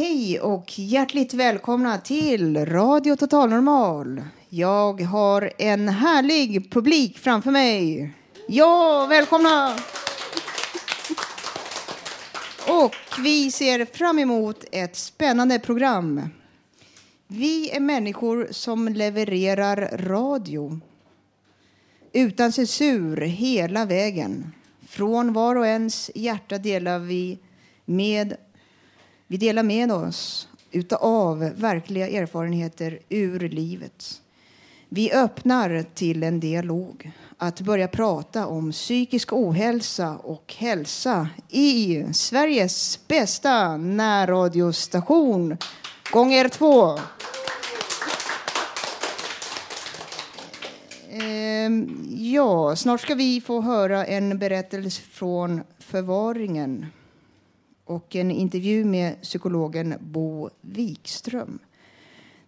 Hej 0.00 0.40
och 0.40 0.78
hjärtligt 0.78 1.34
välkomna 1.34 1.98
till 1.98 2.66
Radio 2.66 3.16
Total 3.16 3.50
Normal. 3.50 4.22
Jag 4.48 5.00
har 5.00 5.52
en 5.58 5.88
härlig 5.88 6.72
publik 6.72 7.18
framför 7.18 7.50
mig. 7.50 8.10
Ja, 8.48 9.06
välkomna! 9.10 9.76
Och 12.68 12.94
vi 13.18 13.50
ser 13.50 13.84
fram 13.84 14.18
emot 14.18 14.64
ett 14.72 14.96
spännande 14.96 15.58
program. 15.58 16.28
Vi 17.26 17.70
är 17.70 17.80
människor 17.80 18.48
som 18.50 18.88
levererar 18.88 19.98
radio 19.98 20.80
utan 22.12 22.52
censur 22.52 23.16
hela 23.16 23.84
vägen. 23.84 24.52
Från 24.88 25.32
var 25.32 25.56
och 25.56 25.66
ens 25.66 26.10
hjärta 26.14 26.58
delar 26.58 26.98
vi 26.98 27.38
med 27.84 28.36
vi 29.30 29.36
delar 29.36 29.62
med 29.62 29.92
oss 29.92 30.48
utav 30.70 31.38
verkliga 31.38 32.08
erfarenheter 32.08 32.98
ur 33.08 33.48
livet. 33.48 34.20
Vi 34.88 35.12
öppnar 35.12 35.84
till 35.94 36.22
en 36.22 36.40
dialog, 36.40 37.10
att 37.36 37.60
börja 37.60 37.88
prata 37.88 38.46
om 38.46 38.72
psykisk 38.72 39.32
ohälsa 39.32 40.16
och 40.16 40.54
hälsa 40.58 41.28
i 41.48 42.04
Sveriges 42.12 43.08
bästa 43.08 43.76
närradiostation, 43.76 45.56
gånger 46.12 46.48
två. 46.48 46.98
Ehm, 51.10 52.06
ja, 52.10 52.76
snart 52.76 53.00
ska 53.00 53.14
vi 53.14 53.40
få 53.40 53.60
höra 53.60 54.06
en 54.06 54.38
berättelse 54.38 55.02
från 55.02 55.62
förvaringen 55.78 56.86
och 57.90 58.16
en 58.16 58.30
intervju 58.30 58.84
med 58.84 59.22
psykologen 59.22 59.94
Bo 60.00 60.50
Wikström. 60.60 61.58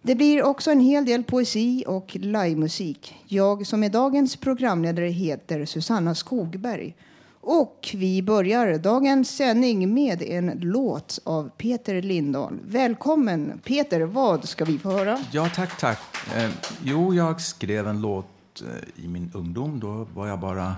Det 0.01 0.15
blir 0.15 0.43
också 0.43 0.71
en 0.71 0.79
hel 0.79 1.05
del 1.05 1.23
poesi 1.23 1.83
och 1.87 2.15
livemusik. 2.15 3.15
Jag 3.27 3.67
som 3.67 3.83
är 3.83 3.89
dagens 3.89 4.35
programledare 4.35 5.07
heter 5.07 5.65
Susanna 5.65 6.15
Skogberg. 6.15 6.95
Och 7.41 7.89
vi 7.93 8.21
börjar 8.21 8.77
dagens 8.77 9.29
sändning 9.35 9.93
med 9.93 10.21
en 10.21 10.51
låt 10.61 11.19
av 11.23 11.49
Peter 11.57 12.01
Lindahl. 12.01 12.59
Välkommen 12.65 13.61
Peter, 13.63 14.01
vad 14.01 14.49
ska 14.49 14.65
vi 14.65 14.79
få 14.79 14.91
höra? 14.91 15.19
Ja, 15.31 15.49
tack, 15.55 15.79
tack. 15.79 15.99
Eh, 16.35 16.49
jo, 16.83 17.13
jag 17.13 17.41
skrev 17.41 17.87
en 17.87 18.01
låt 18.01 18.61
eh, 18.61 19.03
i 19.03 19.07
min 19.07 19.31
ungdom. 19.33 19.79
Då 19.79 20.07
var 20.13 20.27
jag 20.27 20.39
bara 20.39 20.75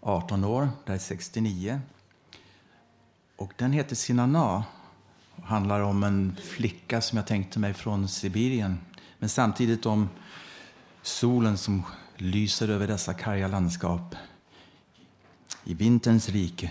18 0.00 0.44
år, 0.44 0.68
det 0.86 0.92
är 0.92 0.98
69. 0.98 1.80
Och 3.38 3.52
den 3.56 3.72
heter 3.72 3.96
Sinana 3.96 4.64
och 5.36 5.42
handlar 5.42 5.80
om 5.80 6.02
en 6.02 6.36
flicka 6.44 7.00
som 7.00 7.16
jag 7.16 7.26
tänkte 7.26 7.58
mig 7.58 7.74
från 7.74 8.08
Sibirien. 8.08 8.78
Men 9.18 9.28
samtidigt 9.28 9.86
om 9.86 10.08
solen 11.02 11.58
som 11.58 11.82
lyser 12.16 12.68
över 12.68 12.86
dessa 12.86 13.14
karga 13.14 13.48
landskap 13.48 14.14
i 15.64 15.74
vinterns 15.74 16.28
rike. 16.28 16.70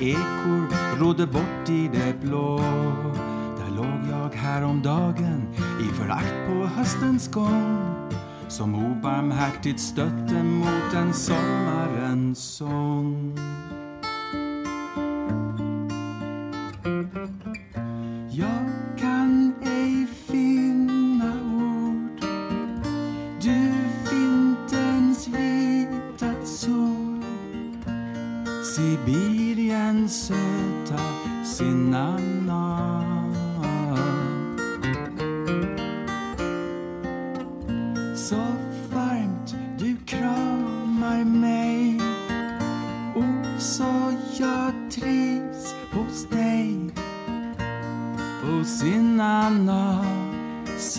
Ekor 0.00 0.98
rodde 0.98 1.26
bort 1.26 1.68
i 1.68 1.90
det 1.92 2.20
blå. 2.22 2.58
Där 3.58 3.76
låg 3.76 4.10
jag 4.10 4.30
häromdagen 4.34 5.48
i 5.80 5.94
förakt 5.94 6.34
på 6.46 6.66
höstens 6.66 7.30
gång 7.30 7.94
som 8.48 8.74
obarmhärtigt 8.74 9.80
stötte 9.80 10.42
mot 10.42 10.94
en 10.94 11.12
sommarens 11.12 12.38
sång. 12.38 12.83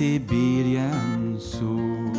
Sibiriens 0.05 1.43
sol. 1.43 2.13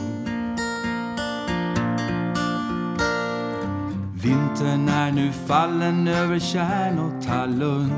Vintern 4.14 4.88
är 4.88 5.12
nu 5.12 5.32
fallen 5.32 6.08
över 6.08 6.38
Tjärn 6.38 6.98
och 6.98 7.22
Tallund. 7.22 7.92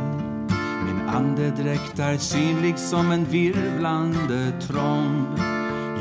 Min 0.87 1.09
andedräkt 1.09 1.99
är 1.99 2.17
synlig 2.17 2.79
som 2.79 3.11
en 3.11 3.25
virvlande 3.25 4.61
tromb. 4.61 5.39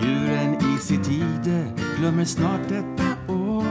Djuren 0.04 0.56
i 0.76 0.78
sitt 0.80 1.12
ide 1.12 1.66
glömmer 2.00 2.26
snart 2.26 2.70
detta 2.70 3.34
år. 3.34 3.66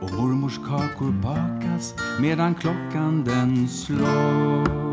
Och 0.00 0.12
mormors 0.12 0.58
kakor 0.58 1.12
bakas 1.12 1.94
medan 2.20 2.54
klockan 2.54 3.24
den 3.24 3.68
slår. 3.68 4.85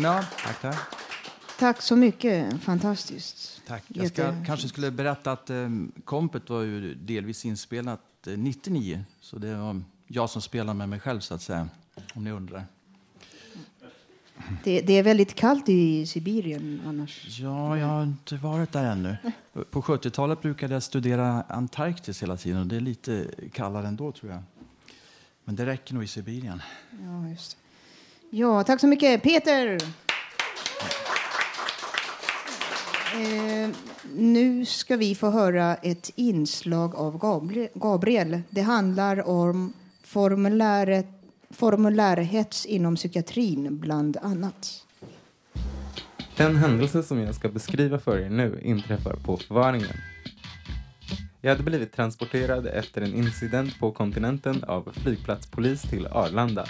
Ska 0.00 0.08
ni 0.10 0.14
ha. 0.16 0.22
Tack, 0.22 0.60
tack. 0.60 0.78
Tack 1.58 1.82
så 1.82 1.96
mycket. 1.96 2.62
Fantastiskt. 2.62 3.62
tack. 3.66 3.82
Jag 3.88 4.08
ska, 4.08 4.22
Jätte- 4.22 4.44
kanske 4.46 4.68
skulle 4.68 4.90
berätta 4.90 5.32
att 5.32 5.50
eh, 5.50 5.68
kompet 6.04 6.50
var 6.50 6.62
ju 6.62 6.94
delvis 6.94 7.44
inspelat 7.44 8.00
eh, 8.26 8.38
99. 8.38 9.04
Så 9.20 9.38
det 9.38 9.54
var 9.56 9.82
jag 10.06 10.30
som 10.30 10.42
spelade 10.42 10.78
med 10.78 10.88
mig 10.88 11.00
själv, 11.00 11.20
så 11.20 11.34
att 11.34 11.42
säga. 11.42 11.68
Om 12.14 12.24
ni 12.24 12.30
undrar. 12.30 12.64
Det, 14.64 14.80
det 14.80 14.92
är 14.92 15.02
väldigt 15.02 15.34
kallt 15.34 15.68
i 15.68 16.06
Sibirien 16.06 16.80
annars. 16.86 17.38
Ja, 17.40 17.78
jag 17.78 17.86
har 17.86 18.02
inte 18.02 18.36
varit 18.36 18.72
där 18.72 18.84
ännu. 18.84 19.16
På 19.70 19.82
70-talet 19.82 20.42
brukade 20.42 20.74
jag 20.74 20.82
studera 20.82 21.42
Antarktis 21.48 22.22
hela 22.22 22.36
tiden 22.36 22.60
och 22.60 22.66
det 22.66 22.76
är 22.76 22.80
lite 22.80 23.26
kallare 23.52 23.88
ändå 23.88 24.12
tror 24.12 24.32
jag. 24.32 24.42
Men 25.44 25.56
det 25.56 25.66
räcker 25.66 25.94
nog 25.94 26.04
i 26.04 26.06
Sibirien. 26.06 26.62
Ja, 27.04 27.28
just 27.28 27.50
det. 27.50 27.59
Ja, 28.32 28.64
tack 28.64 28.80
så 28.80 28.86
mycket. 28.86 29.22
Peter! 29.22 29.78
Eh, 33.14 33.70
nu 34.14 34.64
ska 34.64 34.96
vi 34.96 35.14
få 35.14 35.30
höra 35.30 35.74
ett 35.74 36.10
inslag 36.16 36.94
av 36.94 37.18
Gabriel. 37.74 38.42
Det 38.50 38.60
handlar 38.60 39.28
om 39.28 39.72
formuläret, 40.02 41.06
formulärhets 41.50 42.66
inom 42.66 42.96
psykiatrin, 42.96 43.78
bland 43.78 44.16
annat. 44.22 44.86
Den 46.36 46.56
händelse 46.56 47.02
som 47.02 47.20
jag 47.20 47.34
ska 47.34 47.48
beskriva 47.48 47.98
för 47.98 48.18
er 48.18 48.30
nu 48.30 48.60
inträffar 48.62 49.16
på 49.24 49.36
förvaringen. 49.36 49.96
Jag 51.40 51.50
hade 51.50 51.62
blivit 51.62 51.92
transporterad 51.92 52.66
efter 52.66 53.02
en 53.02 53.14
incident 53.14 53.78
på 53.80 53.92
kontinenten 53.92 54.64
av 54.64 54.92
flygplatspolis 54.92 55.82
till 55.82 56.06
Arlanda. 56.06 56.66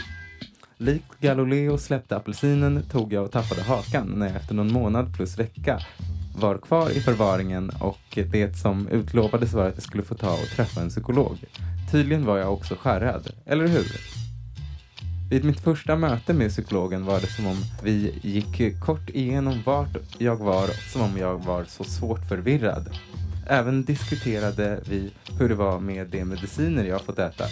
Likt 0.82 1.21
Galileo 1.21 1.79
släppte 1.79 2.17
apelsinen 2.17 2.82
tog 2.82 3.12
jag 3.12 3.25
och 3.25 3.32
tappade 3.32 3.62
hakan 3.62 4.06
när 4.06 4.27
jag 4.27 4.37
efter 4.37 4.55
någon 4.55 4.73
månad 4.73 5.15
plus 5.15 5.38
vecka 5.38 5.81
var 6.37 6.59
kvar 6.59 6.91
i 6.91 7.00
förvaringen 7.00 7.71
och 7.81 8.19
det 8.32 8.56
som 8.56 8.88
utlovades 8.88 9.53
var 9.53 9.67
att 9.67 9.75
jag 9.75 9.82
skulle 9.82 10.03
få 10.03 10.15
ta 10.15 10.32
och 10.32 10.49
träffa 10.56 10.81
en 10.81 10.88
psykolog. 10.88 11.44
Tydligen 11.91 12.25
var 12.25 12.38
jag 12.38 12.53
också 12.53 12.75
skärrad, 12.75 13.31
eller 13.47 13.67
hur? 13.67 13.87
Vid 15.31 15.44
mitt 15.44 15.61
första 15.61 15.97
möte 15.97 16.35
med 16.35 16.50
psykologen 16.50 17.05
var 17.05 17.21
det 17.21 17.27
som 17.27 17.47
om 17.47 17.56
vi 17.82 18.19
gick 18.23 18.81
kort 18.81 19.11
igenom 19.11 19.62
vart 19.67 19.97
jag 20.19 20.37
var, 20.37 20.69
som 20.93 21.03
om 21.03 21.19
jag 21.19 21.44
var 21.44 21.65
så 21.65 21.85
svårt 21.85 22.29
förvirrad. 22.29 22.91
Även 23.49 23.85
diskuterade 23.85 24.81
vi 24.88 25.12
hur 25.38 25.49
det 25.49 25.55
var 25.55 25.81
med 25.81 26.06
de 26.06 26.25
mediciner 26.25 26.85
jag 26.85 27.00
fått 27.00 27.19
äta. 27.19 27.44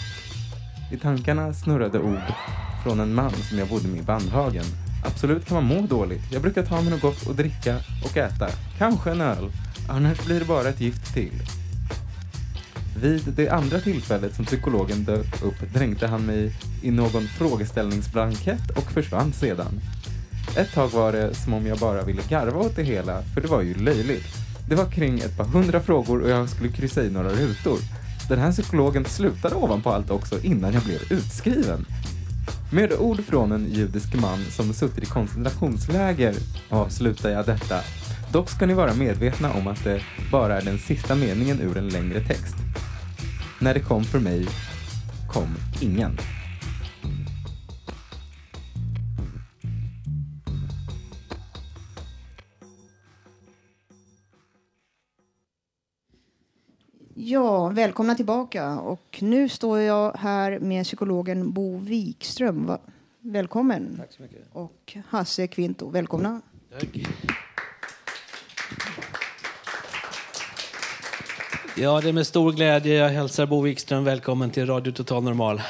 I 0.93 0.97
tankarna 0.97 1.55
snurrade 1.55 1.99
ord 1.99 2.35
från 2.83 3.01
en 3.01 3.15
man 3.15 3.33
som 3.33 3.59
jag 3.59 3.69
bodde 3.69 3.89
med 3.89 4.01
i 4.01 4.03
Bandhagen. 4.03 4.65
Absolut 5.05 5.47
kan 5.47 5.55
man 5.55 5.65
må 5.65 5.87
dåligt. 5.87 6.33
Jag 6.33 6.43
brukar 6.43 6.63
ta 6.63 6.81
mig 6.81 6.91
något 6.91 7.01
gott 7.01 7.29
att 7.31 7.37
dricka 7.37 7.77
och 8.05 8.17
äta. 8.17 8.49
Kanske 8.79 9.11
en 9.11 9.21
öl. 9.21 9.53
Annars 9.89 10.25
blir 10.25 10.41
det 10.41 10.47
bara 10.47 10.69
ett 10.69 10.81
gift 10.81 11.15
till. 11.15 11.43
Vid 13.03 13.23
det 13.37 13.49
andra 13.49 13.81
tillfället 13.81 14.35
som 14.35 14.45
psykologen 14.45 15.05
dök 15.05 15.43
upp 15.43 15.73
dränkte 15.75 16.07
han 16.07 16.27
mig 16.27 16.53
i 16.83 16.91
någon 16.91 17.23
frågeställningsblankett 17.23 18.71
och 18.77 18.93
försvann 18.93 19.33
sedan. 19.33 19.81
Ett 20.57 20.73
tag 20.73 20.89
var 20.89 21.13
det 21.13 21.35
som 21.35 21.55
om 21.55 21.67
jag 21.67 21.79
bara 21.79 22.03
ville 22.03 22.23
garva 22.29 22.61
åt 22.61 22.77
det 22.77 22.83
hela, 22.83 23.23
för 23.23 23.41
det 23.41 23.49
var 23.49 23.63
ju 23.63 23.75
löjligt. 23.75 24.27
Det 24.69 24.75
var 24.75 24.91
kring 24.91 25.19
ett 25.19 25.37
par 25.37 25.45
hundra 25.45 25.81
frågor 25.81 26.23
och 26.23 26.31
jag 26.31 26.49
skulle 26.49 26.73
kryssa 26.73 27.03
i 27.03 27.11
några 27.11 27.31
rutor. 27.31 27.79
Den 28.29 28.39
här 28.39 28.53
psykologen 28.53 29.05
slutade 29.05 29.55
ovanpå 29.55 29.91
allt 29.91 30.11
också 30.11 30.43
innan 30.43 30.73
jag 30.73 30.83
blev 30.83 31.01
utskriven. 31.11 31.87
Med 32.70 32.93
ord 32.93 33.25
från 33.25 33.53
en 33.53 33.73
judisk 33.73 34.15
man 34.15 34.44
som 34.44 34.73
suttit 34.73 35.05
i 35.05 35.06
koncentrationsläger 35.06 36.35
avslutar 36.69 37.31
jag 37.31 37.47
detta. 37.47 37.81
Dock 38.32 38.50
ska 38.50 38.67
ni 38.67 38.75
vara 38.75 38.94
medvetna 38.94 39.53
om 39.53 39.67
att 39.67 39.84
det 39.84 40.03
bara 40.32 40.60
är 40.60 40.65
den 40.65 40.79
sista 40.79 41.15
meningen 41.15 41.60
ur 41.60 41.77
en 41.77 41.89
längre 41.89 42.20
text. 42.20 42.56
När 43.60 43.75
det 43.75 43.81
kom 43.81 44.05
för 44.05 44.20
mig 44.20 44.46
kom 45.29 45.55
ingen. 45.81 46.19
Ja, 57.31 57.69
välkomna 57.69 58.15
tillbaka. 58.15 58.81
Och 58.81 59.19
nu 59.20 59.49
står 59.49 59.79
jag 59.79 60.17
här 60.17 60.58
med 60.58 60.85
psykologen 60.85 61.53
Bo 61.53 61.79
Wikström. 61.79 62.73
Välkommen. 63.20 63.97
Tack 63.99 64.13
så 64.13 64.23
mycket. 64.23 64.39
Och 64.53 64.97
Hasse 65.08 65.47
Kvinto, 65.47 65.91
välkomna. 65.91 66.41
Ja, 71.77 72.01
det 72.01 72.08
är 72.08 72.13
med 72.13 72.27
stor 72.27 72.53
glädje 72.53 72.94
jag 72.94 73.08
hälsar 73.08 73.47
Bo 73.47 73.61
Wikström 73.61 74.05
välkommen 74.05 74.51
till 74.51 74.67
Radio 74.67 74.93
Total 74.93 75.23
Normal. 75.23 75.63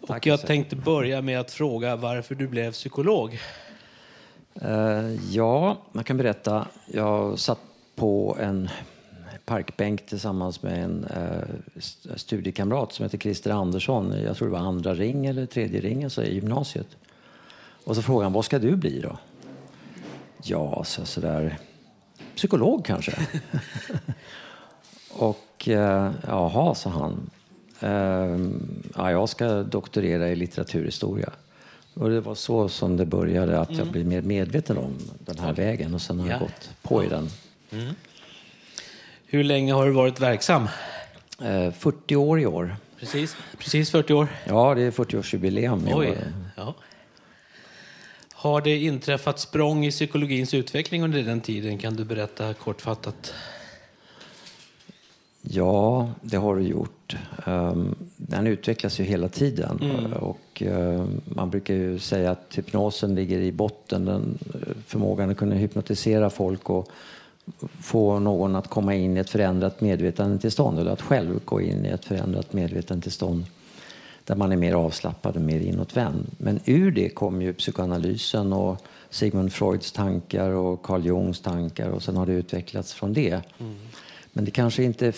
Och 0.00 0.26
jag 0.26 0.46
tänkte 0.46 0.76
börja 0.76 1.22
med 1.22 1.40
att 1.40 1.50
fråga 1.50 1.96
varför 1.96 2.34
du 2.34 2.48
blev 2.48 2.72
psykolog. 2.72 3.38
Eh, 4.54 5.14
ja, 5.30 5.76
man 5.92 6.04
kan 6.04 6.16
berätta. 6.16 6.68
Jag 6.86 7.38
satt 7.38 7.60
på 7.96 8.36
en 8.40 8.68
parkbänk 9.44 10.06
tillsammans 10.06 10.62
med 10.62 10.84
en 10.84 11.04
eh, 11.04 11.48
st- 11.76 12.18
studiekamrat 12.18 12.92
som 12.92 13.02
heter 13.02 13.18
Christer 13.18 13.50
Andersson. 13.50 14.14
Jag 14.24 14.36
tror 14.36 14.48
det 14.48 14.52
var 14.52 14.58
andra 14.60 14.94
ring 14.94 15.26
eller 15.26 15.46
tredje 15.46 15.80
ringen 15.80 16.10
så 16.10 16.22
i 16.22 16.34
gymnasiet. 16.34 16.86
Och 17.84 17.96
så 17.96 18.02
frågade 18.02 18.24
han, 18.24 18.32
vad 18.32 18.44
ska 18.44 18.58
du 18.58 18.76
bli 18.76 19.00
då? 19.00 19.18
Ja, 20.42 20.84
så 20.84 21.04
sådär, 21.06 21.58
psykolog 22.36 22.84
kanske. 22.84 23.12
Och 25.12 25.68
eh, 25.68 26.10
jaha, 26.26 26.74
sa 26.74 26.90
han. 26.90 27.30
Eh, 27.80 28.38
ja, 28.96 29.10
jag 29.10 29.28
ska 29.28 29.62
doktorera 29.62 30.28
i 30.28 30.36
litteraturhistoria. 30.36 31.30
Och 31.94 32.10
det 32.10 32.20
var 32.20 32.34
så 32.34 32.68
som 32.68 32.96
det 32.96 33.06
började, 33.06 33.60
att 33.60 33.70
jag 33.76 33.86
blev 33.86 34.06
mer 34.06 34.22
medveten 34.22 34.78
om 34.78 34.94
den 35.18 35.38
här 35.38 35.52
vägen 35.52 35.94
och 35.94 36.00
sen 36.02 36.20
har 36.20 36.26
jag 36.26 36.34
Ja. 36.36 36.38
gått 36.40 36.70
på 36.82 37.04
i 37.04 37.08
den. 37.08 37.28
Hur 39.34 39.44
länge 39.44 39.72
har 39.72 39.86
du 39.86 39.92
varit 39.92 40.20
verksam? 40.20 40.68
Eh, 41.42 41.72
40 41.72 42.16
år 42.16 42.40
i 42.40 42.46
år. 42.46 42.76
Precis, 43.00 43.36
precis 43.58 43.90
40 43.90 44.14
år. 44.14 44.28
Ja, 44.46 44.74
det 44.74 44.82
är 44.82 44.90
40-årsjubileum 44.90 45.90
i 45.90 45.94
år. 45.94 46.16
Ja. 46.56 46.74
Har 48.32 48.60
det 48.60 48.76
inträffat 48.76 49.38
språng 49.38 49.86
i 49.86 49.90
psykologins 49.90 50.54
utveckling 50.54 51.02
under 51.02 51.22
den 51.22 51.40
tiden? 51.40 51.78
Kan 51.78 51.96
du 51.96 52.04
berätta 52.04 52.54
kortfattat? 52.54 53.34
Ja, 55.42 56.10
det 56.20 56.36
har 56.36 56.56
det 56.56 56.62
gjort. 56.62 57.16
Um, 57.46 57.94
den 58.16 58.46
utvecklas 58.46 59.00
ju 59.00 59.04
hela 59.04 59.28
tiden. 59.28 60.12
Och 60.12 60.62
eh, 60.62 61.06
Man 61.24 61.50
brukar 61.50 61.74
ju 61.74 61.98
säga 61.98 62.30
att 62.30 62.54
hypnosen 62.54 63.14
ligger 63.14 63.38
i 63.38 63.52
botten. 63.52 64.04
Den, 64.04 64.38
eh, 64.54 64.74
förmågan 64.86 65.30
att 65.30 65.36
kunna 65.36 65.54
hypnotisera 65.54 66.30
folk 66.30 66.70
och 66.70 66.90
få 67.80 68.18
någon 68.18 68.56
att 68.56 68.68
komma 68.68 68.94
in 68.94 69.16
i 69.16 69.20
ett 69.20 69.30
förändrat 69.30 69.80
medvetandetillstånd 69.80 70.78
eller 70.78 70.90
att 70.90 71.02
själv 71.02 71.40
gå 71.44 71.60
in 71.60 71.86
i 71.86 71.88
ett 71.88 72.04
förändrat 72.04 72.52
medvetandetillstånd 72.52 73.44
där 74.24 74.34
man 74.34 74.52
är 74.52 74.56
mer 74.56 74.74
avslappad 74.74 75.36
och 75.36 75.42
mer 75.42 75.60
inåtvänd. 75.60 76.26
Men 76.38 76.60
ur 76.64 76.90
det 76.90 77.08
kom 77.08 77.42
ju 77.42 77.52
psykoanalysen 77.52 78.52
och 78.52 78.82
Sigmund 79.10 79.52
Freuds 79.52 79.92
tankar 79.92 80.50
och 80.50 80.82
Carl 80.82 81.06
Jungs 81.06 81.40
tankar 81.40 81.88
och 81.88 82.02
sen 82.02 82.16
har 82.16 82.26
det 82.26 82.32
utvecklats 82.32 82.92
från 82.92 83.12
det. 83.12 83.40
Men 84.32 84.44
det 84.44 84.50
kanske 84.50 84.82
inte 84.82 85.12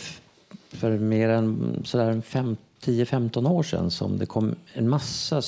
för 0.68 0.99
mer 0.99 1.28
än 1.28 1.83
sådär 1.85 2.11
en 2.11 2.23
fem- 2.23 2.56
10-15 2.80 3.50
år 3.50 3.62
sedan 3.62 3.90
som 3.90 4.18
det 4.18 4.26
kom 4.26 4.54
en 4.73 4.88
massa 4.88 5.42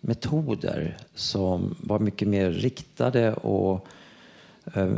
metoder 0.00 0.96
som 1.14 1.76
var 1.80 1.98
mycket 1.98 2.28
mer 2.28 2.50
riktade 2.50 3.34
och 3.34 3.86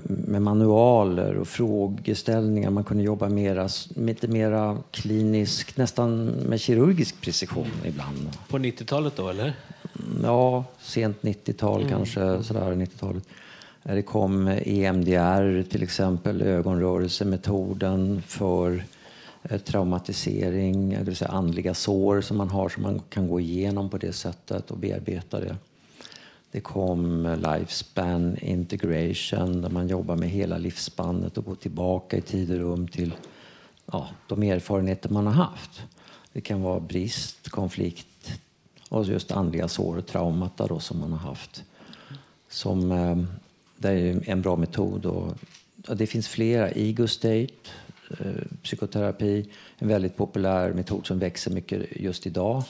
med 0.07 0.43
manualer 0.43 1.37
och 1.37 1.49
frågeställningar. 1.49 2.71
Man 2.71 2.85
kunde 2.85 3.03
jobba 3.03 3.29
mera, 3.29 3.69
lite 3.97 4.29
mera 4.29 4.79
kliniskt, 4.91 5.77
nästan 5.77 6.25
med 6.25 6.61
kirurgisk 6.61 7.21
precision 7.21 7.71
ibland. 7.85 8.29
På 8.49 8.59
90-talet 8.59 9.17
då, 9.17 9.29
eller? 9.29 9.53
Ja, 10.23 10.65
sent 10.81 11.23
90-tal 11.23 11.89
kanske, 11.89 12.43
sådär 12.43 12.73
90-talet. 12.75 13.23
Eh, 13.85 13.95
Det 13.95 14.03
kom 14.03 14.49
EMDR 14.65 15.63
till 15.63 15.83
exempel, 15.83 16.43
ögonrörelsemetoden 16.43 18.23
för 18.27 18.85
eh, 19.43 19.59
traumatisering, 19.59 20.91
det 20.91 21.05
vill 21.05 21.17
säga 21.17 21.31
andliga 21.31 21.75
sår 21.75 22.21
som 22.21 22.37
man 22.37 22.49
har 22.49 22.69
som 22.69 22.83
man 22.83 23.01
kan 23.09 23.29
gå 23.29 23.41
igenom 23.41 23.91
på 23.91 23.99
det 23.99 24.13
sättet 24.13 24.71
och 24.71 24.79
bearbeta 24.79 25.41
det. 25.41 25.57
Det 26.51 26.61
kom 26.61 27.37
lifespan 27.37 28.37
integration 28.39 29.63
där 29.63 29.71
man 29.71 29.89
jobbar 29.89 30.17
med 30.17 30.29
hela 30.31 30.59
livsspannet 30.59 31.39
och 31.39 31.45
går 31.45 31.55
tillbaka 31.55 32.17
i 32.17 32.21
tid 32.21 32.51
och 32.51 32.59
rum 32.59 32.89
till 32.89 33.15
ja, 33.93 34.09
de 34.29 34.43
erfarenheter 34.43 35.09
man 35.09 35.27
har 35.27 35.35
haft. 35.35 35.83
Det 36.33 36.41
kan 36.41 36.63
vara 36.63 36.81
brist, 36.81 37.49
konflikt 37.49 38.41
och 38.89 39.05
just 39.05 39.33
andliga 39.33 39.69
sår 39.69 39.97
och 39.97 40.07
traumata 40.07 40.67
då 40.67 40.81
som 40.81 41.01
man 41.01 41.13
har 41.13 41.19
haft. 41.19 41.65
som 42.49 42.93
eh, 42.93 43.17
det 43.77 43.89
är 43.89 44.31
en 44.31 44.43
bra 44.43 44.57
metod. 44.57 45.07
Och, 45.07 45.35
ja, 45.87 45.95
det 45.95 46.07
finns 46.07 46.29
flera. 46.29 46.71
Ego 46.71 47.07
state, 47.07 47.55
eh, 48.11 48.43
psykoterapi, 48.63 49.51
en 49.79 49.89
väldigt 49.89 50.17
populär 50.17 50.73
metod 50.73 51.07
som 51.07 51.19
växer 51.19 51.51
mycket 51.51 51.97
just 51.97 52.27
idag. 52.27 52.65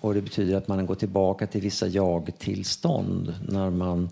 Och 0.00 0.14
det 0.14 0.22
betyder 0.22 0.56
att 0.56 0.68
man 0.68 0.86
går 0.86 0.94
tillbaka 0.94 1.46
till 1.46 1.60
vissa 1.60 1.86
jag-tillstånd 1.86 3.34
när 3.48 3.70
man 3.70 4.08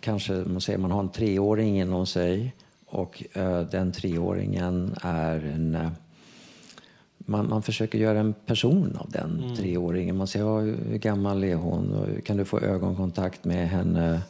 kanske 0.00 0.32
man 0.32 0.60
säger, 0.60 0.78
man 0.78 0.90
har 0.90 1.00
en 1.00 1.08
treåring 1.08 1.80
inom 1.80 2.06
sig 2.06 2.54
och 2.86 3.24
eh, 3.32 3.60
den 3.60 3.92
treåringen 3.92 4.94
är 5.02 5.44
en 5.44 5.74
eh, 5.74 5.90
man, 7.18 7.48
man 7.48 7.62
försöker 7.62 7.98
göra 7.98 8.20
en 8.20 8.32
person 8.32 8.96
av 9.00 9.10
den 9.10 9.42
mm. 9.42 9.56
treåringen. 9.56 10.16
Man 10.16 10.26
säger, 10.26 10.46
ja, 10.46 10.60
hur 10.60 10.98
gammal 10.98 11.44
är 11.44 11.54
hon? 11.54 12.06
Kan 12.24 12.36
du 12.36 12.44
få 12.44 12.60
ögonkontakt 12.60 13.44
med 13.44 13.68
henne? 13.68 14.22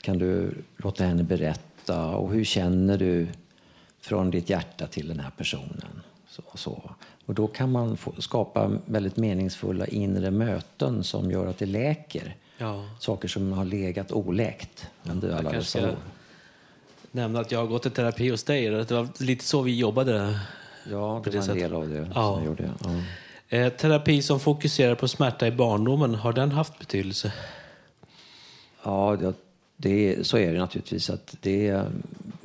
Kan 0.00 0.18
du 0.18 0.54
låta 0.76 1.04
henne 1.04 1.22
berätta? 1.22 2.16
Och 2.16 2.32
hur 2.32 2.44
känner 2.44 2.98
du 2.98 3.26
från 4.00 4.30
ditt 4.30 4.50
hjärta 4.50 4.86
till 4.86 5.08
den 5.08 5.20
här 5.20 5.30
personen? 5.36 6.02
Så, 6.32 6.42
så. 6.54 6.90
Och 7.26 7.34
då 7.34 7.46
kan 7.46 7.72
man 7.72 7.96
få, 7.96 8.12
skapa 8.18 8.70
väldigt 8.86 9.16
meningsfulla 9.16 9.86
inre 9.86 10.30
möten 10.30 11.04
som 11.04 11.30
gör 11.30 11.46
att 11.46 11.58
det 11.58 11.66
läker. 11.66 12.36
Ja. 12.58 12.84
Saker 12.98 13.28
som 13.28 13.52
har 13.52 13.64
legat 13.64 14.12
oläkt 14.12 14.86
under 15.02 15.36
alla 15.36 15.52
dessa 15.52 15.88
år. 15.88 15.96
nämna 17.10 17.40
att 17.40 17.52
jag 17.52 17.58
har 17.58 17.66
gått 17.66 17.86
i 17.86 17.90
terapi 17.90 18.30
hos 18.30 18.44
dig. 18.44 18.70
Det 18.70 18.90
var 18.90 19.08
lite 19.18 19.44
så 19.44 19.62
vi 19.62 19.78
jobbade. 19.78 20.40
Ja, 20.90 21.22
det 21.24 21.36
var 21.36 21.50
en 21.50 21.56
del 21.56 21.74
av 21.74 21.88
det 21.88 22.10
ja. 22.14 22.34
som 22.34 22.44
gjorde. 22.44 22.70
Ja. 22.84 23.56
Eh, 23.56 23.72
terapi 23.72 24.22
som 24.22 24.40
fokuserar 24.40 24.94
på 24.94 25.08
smärta 25.08 25.46
i 25.46 25.50
barndomen, 25.50 26.14
har 26.14 26.32
den 26.32 26.52
haft 26.52 26.78
betydelse? 26.78 27.32
Ja, 28.82 29.16
det, 29.20 29.34
det, 29.76 30.26
så 30.26 30.38
är 30.38 30.52
det 30.52 30.58
naturligtvis. 30.58 31.10
att 31.10 31.36
det, 31.40 31.84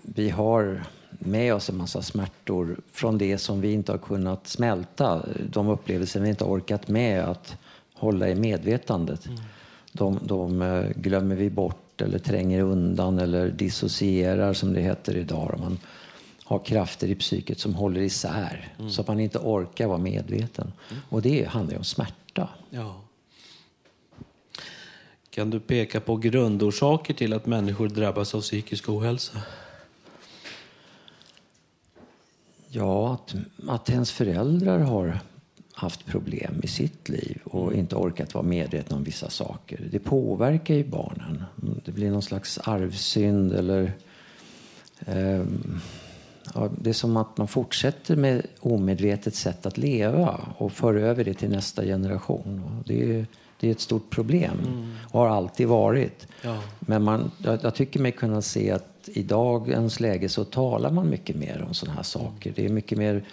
Vi 0.01 0.29
har 0.29 0.83
med 1.19 1.53
oss 1.53 1.69
en 1.69 1.77
massa 1.77 2.01
smärtor 2.01 2.77
från 2.91 3.17
det 3.17 3.37
som 3.37 3.61
vi 3.61 3.71
inte 3.71 3.91
har 3.91 3.99
kunnat 3.99 4.47
smälta. 4.47 5.25
De 5.49 5.67
upplevelser 5.67 6.19
vi 6.19 6.29
inte 6.29 6.43
har 6.43 6.51
orkat 6.51 6.87
med 6.87 7.23
att 7.23 7.57
hålla 7.93 8.29
i 8.29 8.35
medvetandet. 8.35 9.25
Mm. 9.25 9.39
De, 9.91 10.19
de 10.21 10.61
eh, 10.61 10.85
glömmer 10.95 11.35
vi 11.35 11.49
bort 11.49 12.01
eller 12.01 12.19
tränger 12.19 12.61
undan 12.61 13.19
eller 13.19 13.49
dissocierar 13.49 14.53
som 14.53 14.73
det 14.73 14.81
heter 14.81 15.17
idag. 15.17 15.55
Man 15.59 15.79
har 16.43 16.59
krafter 16.59 17.07
i 17.07 17.15
psyket 17.15 17.59
som 17.59 17.75
håller 17.75 18.01
isär 18.01 18.73
mm. 18.79 18.91
så 18.91 19.01
att 19.01 19.07
man 19.07 19.19
inte 19.19 19.37
orkar 19.37 19.87
vara 19.87 19.97
medveten. 19.97 20.73
Mm. 20.89 21.01
Och 21.09 21.21
det 21.21 21.47
handlar 21.47 21.73
ju 21.73 21.77
om 21.77 21.83
smärta. 21.83 22.49
Ja. 22.69 23.01
Kan 25.29 25.49
du 25.49 25.59
peka 25.59 25.99
på 25.99 26.15
grundorsaker 26.15 27.13
till 27.13 27.33
att 27.33 27.45
människor 27.45 27.87
drabbas 27.87 28.35
av 28.35 28.41
psykisk 28.41 28.89
ohälsa? 28.89 29.41
Ja, 32.69 33.13
att, 33.13 33.35
att 33.67 33.89
ens 33.89 34.11
föräldrar 34.11 34.79
har 34.79 35.19
haft 35.73 36.05
problem 36.05 36.59
i 36.63 36.67
sitt 36.67 37.09
liv 37.09 37.39
och 37.43 37.73
inte 37.73 37.95
orkat 37.95 38.33
vara 38.33 38.45
medvetna 38.45 38.95
om 38.95 39.03
vissa 39.03 39.29
saker. 39.29 39.79
Det 39.91 39.99
påverkar 39.99 40.75
ju 40.75 40.83
barnen. 40.83 41.43
Det 41.85 41.91
blir 41.91 42.11
någon 42.11 42.21
slags 42.21 42.59
arvsynd 42.63 43.53
eller 43.53 43.91
eh, 45.05 45.43
ja, 46.53 46.69
det 46.81 46.89
är 46.89 46.93
som 46.93 47.17
att 47.17 47.37
man 47.37 47.47
fortsätter 47.47 48.15
med 48.15 48.45
omedvetet 48.59 49.35
sätt 49.35 49.65
att 49.65 49.77
leva 49.77 50.39
och 50.57 50.71
för 50.71 50.95
över 50.95 51.23
det 51.23 51.33
till 51.33 51.49
nästa 51.49 51.83
generation. 51.83 52.83
Det 52.85 53.03
är, 53.03 53.25
det 53.59 53.67
är 53.67 53.71
ett 53.71 53.79
stort 53.79 54.09
problem 54.09 54.59
mm. 54.67 54.95
och 55.11 55.19
har 55.19 55.27
alltid 55.27 55.67
varit. 55.67 56.27
Ja. 56.41 56.59
Men 56.79 57.03
man, 57.03 57.31
jag, 57.43 57.59
jag, 57.63 57.75
tycker 57.75 57.99
mig 57.99 58.11
kunna 58.11 58.41
se 58.41 58.71
att 58.71 58.96
i 59.09 59.23
dagens 59.23 59.99
läge 59.99 60.29
så 60.29 60.45
talar 60.45 60.91
man 60.91 61.09
mycket 61.09 61.35
mer 61.35 61.65
om 61.67 61.73
sådana 61.73 61.95
här 61.95 62.03
saker. 62.03 62.53
Det 62.55 62.65
är 62.65 62.69
mycket 62.69 62.97
mer 62.97 63.23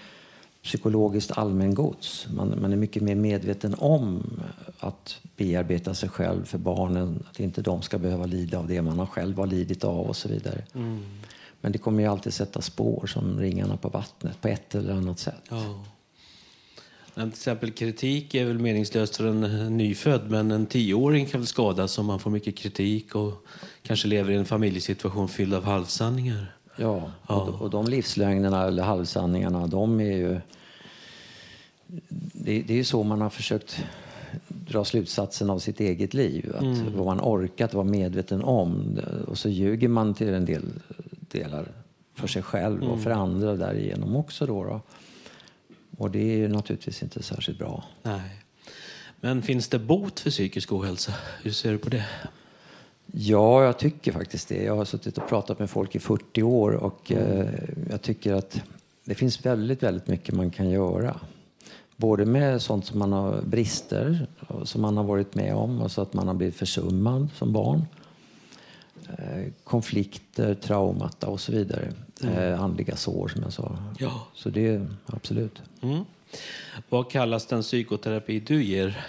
psykologiskt 0.62 1.38
allmängods. 1.38 2.26
Man, 2.30 2.60
man 2.60 2.72
är 2.72 2.76
mycket 2.76 3.02
mer 3.02 3.14
medveten 3.14 3.74
om 3.78 4.40
att 4.78 5.20
bearbeta 5.36 5.94
sig 5.94 6.08
själv 6.08 6.44
för 6.44 6.58
barnen. 6.58 7.24
Att 7.30 7.40
inte 7.40 7.62
de 7.62 7.82
ska 7.82 7.98
behöva 7.98 8.26
lida 8.26 8.58
av 8.58 8.68
det 8.68 8.82
man 8.82 8.98
har 8.98 9.06
själv 9.06 9.38
har 9.38 9.46
lidit 9.46 9.84
av 9.84 10.06
och 10.06 10.16
så 10.16 10.28
vidare. 10.28 10.62
Mm. 10.74 11.02
Men 11.60 11.72
det 11.72 11.78
kommer 11.78 12.02
ju 12.02 12.08
alltid 12.08 12.34
sätta 12.34 12.60
spår 12.60 13.06
som 13.06 13.40
ringarna 13.40 13.76
på 13.76 13.88
vattnet 13.88 14.40
på 14.40 14.48
ett 14.48 14.74
eller 14.74 14.92
annat 14.92 15.18
sätt. 15.18 15.42
Ja. 15.50 15.84
Till 17.14 17.28
exempel 17.28 17.70
kritik 17.70 18.34
är 18.34 18.44
väl 18.44 18.58
meningslöst 18.58 19.16
för 19.16 19.26
en 19.26 19.76
nyfödd 19.76 20.30
men 20.30 20.50
en 20.50 20.66
tioåring 20.66 21.26
kan 21.26 21.40
väl 21.40 21.46
skadas 21.46 21.98
om 21.98 22.06
man 22.06 22.18
får 22.18 22.30
mycket 22.30 22.56
kritik 22.56 23.14
och 23.14 23.46
kanske 23.82 24.08
lever 24.08 24.32
i 24.32 24.36
en 24.36 24.44
familjesituation 24.44 25.28
fylld 25.28 25.54
av 25.54 25.64
halvsanningar. 25.64 26.54
Ja, 26.76 27.10
ja. 27.28 27.34
Och, 27.34 27.62
och 27.62 27.70
de 27.70 27.86
livslögnerna 27.86 28.64
eller 28.64 28.82
halvsanningarna 28.82 29.66
de 29.66 30.00
är 30.00 30.16
ju... 30.16 30.40
Det, 32.32 32.62
det 32.62 32.72
är 32.72 32.76
ju 32.76 32.84
så 32.84 33.02
man 33.02 33.20
har 33.20 33.30
försökt 33.30 33.84
dra 34.48 34.84
slutsatsen 34.84 35.50
av 35.50 35.58
sitt 35.58 35.80
eget 35.80 36.14
liv. 36.14 36.52
Att 36.56 36.62
mm. 36.62 36.96
Vad 36.96 37.06
man 37.06 37.20
orkat 37.20 37.74
vara 37.74 37.84
medveten 37.84 38.44
om. 38.44 39.00
Och 39.26 39.38
så 39.38 39.48
ljuger 39.48 39.88
man 39.88 40.14
till 40.14 40.28
en 40.28 40.44
del 40.44 40.62
delar 41.30 41.68
för 42.14 42.26
sig 42.28 42.42
själv 42.42 42.76
mm. 42.76 42.88
och 42.88 43.00
för 43.00 43.10
andra 43.10 43.56
därigenom 43.56 44.16
också. 44.16 44.46
Då, 44.46 44.64
då. 44.64 44.80
Och 45.98 46.10
det 46.10 46.18
är 46.18 46.36
ju 46.36 46.48
naturligtvis 46.48 47.02
inte 47.02 47.22
särskilt 47.22 47.58
bra. 47.58 47.84
Nej. 48.02 48.40
Men 49.20 49.42
finns 49.42 49.68
det 49.68 49.78
bot 49.78 50.20
för 50.20 50.30
psykisk 50.30 50.72
ohälsa? 50.72 51.12
Hur 51.42 51.50
ser 51.50 51.72
du 51.72 51.78
på 51.78 51.88
det? 51.88 52.04
Ja, 53.12 53.64
jag 53.64 53.78
tycker 53.78 54.12
faktiskt 54.12 54.48
det. 54.48 54.62
Jag 54.62 54.76
har 54.76 54.84
suttit 54.84 55.18
och 55.18 55.28
pratat 55.28 55.58
med 55.58 55.70
folk 55.70 55.94
i 55.94 55.98
40 55.98 56.42
år 56.42 56.72
och 56.72 57.10
mm. 57.10 57.40
eh, 57.40 57.48
jag 57.90 58.02
tycker 58.02 58.32
att 58.32 58.62
det 59.04 59.14
finns 59.14 59.46
väldigt, 59.46 59.82
väldigt 59.82 60.06
mycket 60.06 60.34
man 60.34 60.50
kan 60.50 60.70
göra. 60.70 61.20
Både 61.96 62.26
med 62.26 62.62
sånt 62.62 62.86
som 62.86 62.98
man 62.98 63.12
har 63.12 63.42
brister, 63.42 64.26
som 64.64 64.82
man 64.82 64.96
har 64.96 65.04
varit 65.04 65.34
med 65.34 65.54
om 65.54 65.80
och 65.80 65.90
så 65.90 66.02
att 66.02 66.12
man 66.14 66.26
har 66.26 66.34
blivit 66.34 66.56
försummad 66.56 67.28
som 67.34 67.52
barn. 67.52 67.86
Eh, 69.08 69.52
konflikter, 69.64 70.54
traumata 70.54 71.26
och 71.26 71.40
så 71.40 71.52
vidare. 71.52 71.92
Mm. 72.28 72.52
Eh, 72.52 72.62
andliga 72.62 72.96
sår 72.96 73.28
som 73.28 73.42
jag 73.42 73.52
sa. 73.52 73.78
Ja. 73.98 74.26
Så 74.34 74.50
det, 74.50 74.86
absolut. 75.06 75.62
Mm. 75.80 76.04
Vad 76.88 77.10
kallas 77.10 77.46
den 77.46 77.62
psykoterapi 77.62 78.40
du 78.40 78.64
ger? 78.64 79.06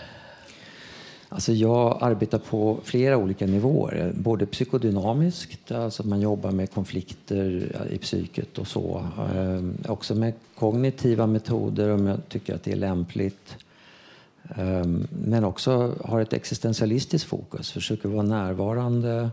Alltså 1.30 1.54
jag 1.54 1.98
arbetar 2.02 2.38
på 2.38 2.80
flera 2.84 3.18
olika 3.18 3.46
nivåer. 3.46 4.14
Både 4.16 4.46
psykodynamiskt, 4.46 5.72
alltså 5.72 6.04
att 6.04 6.10
man 6.10 6.22
jobbar 6.22 6.52
med 6.52 6.72
konflikter 6.72 7.72
i 7.90 7.98
psyket 7.98 8.58
och 8.58 8.68
så. 8.68 9.06
Eh, 9.36 9.92
också 9.92 10.16
med 10.16 10.34
kognitiva 10.56 11.28
metoder 11.28 11.90
om 11.90 12.08
jag 12.08 12.30
tycker 12.30 12.56
att 12.56 12.64
det 12.64 12.72
är 12.72 12.76
lämpligt. 12.76 13.58
Eh, 14.56 14.86
men 15.10 15.44
också 15.44 15.94
har 16.04 16.22
ett 16.22 16.34
existentialistiskt 16.34 17.30
fokus, 17.30 17.72
försöker 17.72 18.10
vara 18.10 18.24
närvarande 18.24 19.30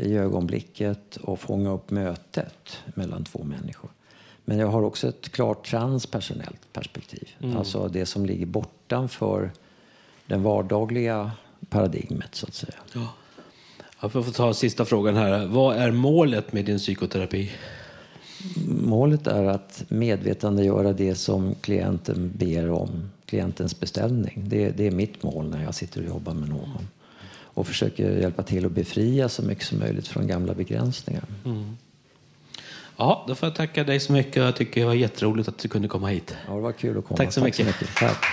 i 0.00 0.16
ögonblicket 0.16 1.16
och 1.16 1.40
fånga 1.40 1.70
upp 1.70 1.90
mötet 1.90 2.78
mellan 2.94 3.24
två 3.24 3.44
människor. 3.44 3.90
Men 4.44 4.58
jag 4.58 4.66
har 4.66 4.82
också 4.82 5.08
ett 5.08 5.32
klart 5.32 5.66
transpersonellt 5.66 6.72
perspektiv. 6.72 7.28
Mm. 7.40 7.56
Alltså 7.56 7.88
det 7.88 8.06
som 8.06 8.26
ligger 8.26 8.46
bortanför 8.46 9.50
den 10.26 10.42
vardagliga 10.42 11.30
paradigmet 11.68 12.34
så 12.34 12.46
att 12.46 12.54
säga. 12.54 12.74
Ja. 12.92 13.08
Jag 14.00 14.12
får 14.12 14.22
ta 14.22 14.54
sista 14.54 14.84
frågan 14.84 15.16
här. 15.16 15.46
Vad 15.46 15.76
är 15.76 15.90
målet 15.90 16.52
med 16.52 16.64
din 16.64 16.78
psykoterapi? 16.78 17.50
Målet 18.66 19.26
är 19.26 19.44
att 19.44 19.84
medvetandegöra 19.88 20.92
det 20.92 21.14
som 21.14 21.54
klienten 21.54 22.32
ber 22.36 22.70
om, 22.70 23.10
klientens 23.26 23.80
beställning. 23.80 24.44
Det, 24.48 24.70
det 24.70 24.86
är 24.86 24.90
mitt 24.90 25.22
mål 25.22 25.50
när 25.50 25.64
jag 25.64 25.74
sitter 25.74 26.00
och 26.00 26.08
jobbar 26.08 26.34
med 26.34 26.48
någon. 26.48 26.88
Och 27.60 27.66
försöker 27.66 28.20
hjälpa 28.20 28.42
till 28.42 28.66
att 28.66 28.72
befria 28.72 29.28
så 29.28 29.42
mycket 29.42 29.64
som 29.64 29.78
möjligt 29.78 30.08
från 30.08 30.26
gamla 30.26 30.54
begränsningar. 30.54 31.24
Mm. 31.44 31.76
Ja, 32.96 33.24
då 33.28 33.34
får 33.34 33.46
jag 33.46 33.56
tacka 33.56 33.84
dig 33.84 34.00
så 34.00 34.12
mycket. 34.12 34.36
Jag 34.36 34.56
tycker 34.56 34.80
det 34.80 34.86
var 34.86 34.94
jätteroligt 34.94 35.48
att 35.48 35.58
du 35.58 35.68
kunde 35.68 35.88
komma 35.88 36.08
hit. 36.08 36.36
Ja, 36.48 36.54
det 36.54 36.60
var 36.60 36.72
kul 36.72 36.98
att 36.98 37.04
komma. 37.04 37.16
Tack 37.16 37.32
så 37.32 37.40
Tack 37.40 37.44
mycket. 37.44 37.66
Så 37.66 37.82
mycket. 37.82 37.96
Tack. 37.96 38.26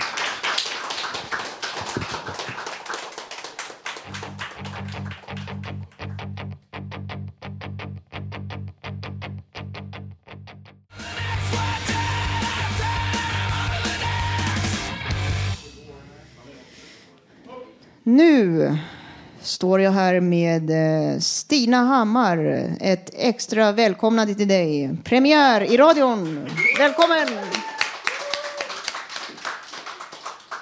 Här 20.08 20.20
med 20.20 20.70
eh, 20.70 21.18
Stina 21.18 21.76
Hammar. 21.76 22.38
Ett 22.80 23.10
extra 23.12 23.72
välkomnande 23.72 24.34
till 24.34 24.48
dig. 24.48 24.96
Premiär 25.04 25.60
i 25.60 25.76
radion. 25.76 26.46
Välkommen! 26.78 27.28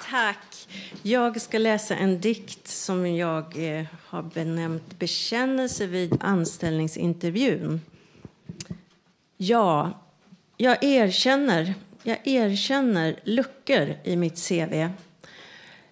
Tack. 0.09 0.67
Jag 1.01 1.41
ska 1.41 1.57
läsa 1.57 1.95
en 1.95 2.21
dikt 2.21 2.67
som 2.67 3.15
jag 3.15 3.77
eh, 3.79 3.85
har 4.07 4.21
benämnt 4.21 4.99
Bekännelse 4.99 5.85
vid 5.85 6.17
anställningsintervjun. 6.19 7.81
Ja, 9.37 9.91
jag 10.57 10.83
erkänner, 10.83 11.73
jag 12.03 12.17
erkänner 12.23 13.19
luckor 13.23 13.95
i 14.03 14.15
mitt 14.15 14.47
CV. 14.47 14.89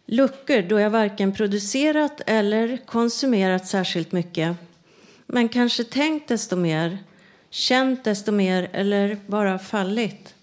Luckor 0.08 0.62
då 0.62 0.80
jag 0.80 0.90
varken 0.90 1.32
producerat 1.32 2.22
eller 2.26 2.78
konsumerat 2.86 3.68
särskilt 3.68 4.12
mycket. 4.12 4.58
Men 5.28 5.50
kanske 5.50 5.84
tänkt 5.84 6.28
desto 6.28 6.56
mer, 6.56 6.98
känt 7.50 8.04
desto 8.04 8.32
mer 8.32 8.70
eller 8.72 9.18
bara 9.28 9.60
fallit. 9.60 10.36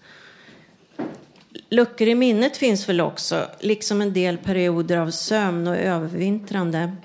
Luckor 1.69 2.07
i 2.07 2.15
minnet 2.15 2.57
finns 2.57 2.89
väl 2.89 3.01
också, 3.01 3.47
liksom 3.59 4.01
en 4.01 4.13
del 4.13 4.37
perioder 4.37 4.97
av 4.97 5.11
sömn 5.11 5.67
och 5.67 5.77
övervintrande. 5.77 6.95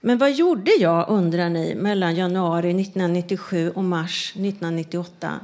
Men 0.00 0.18
vad 0.18 0.32
gjorde 0.32 0.70
jag, 0.70 1.08
undrar 1.08 1.48
ni, 1.48 1.74
mellan 1.74 2.14
januari 2.14 2.70
1997 2.70 3.70
och 3.70 3.84
mars 3.84 4.30
1998? 4.30 5.40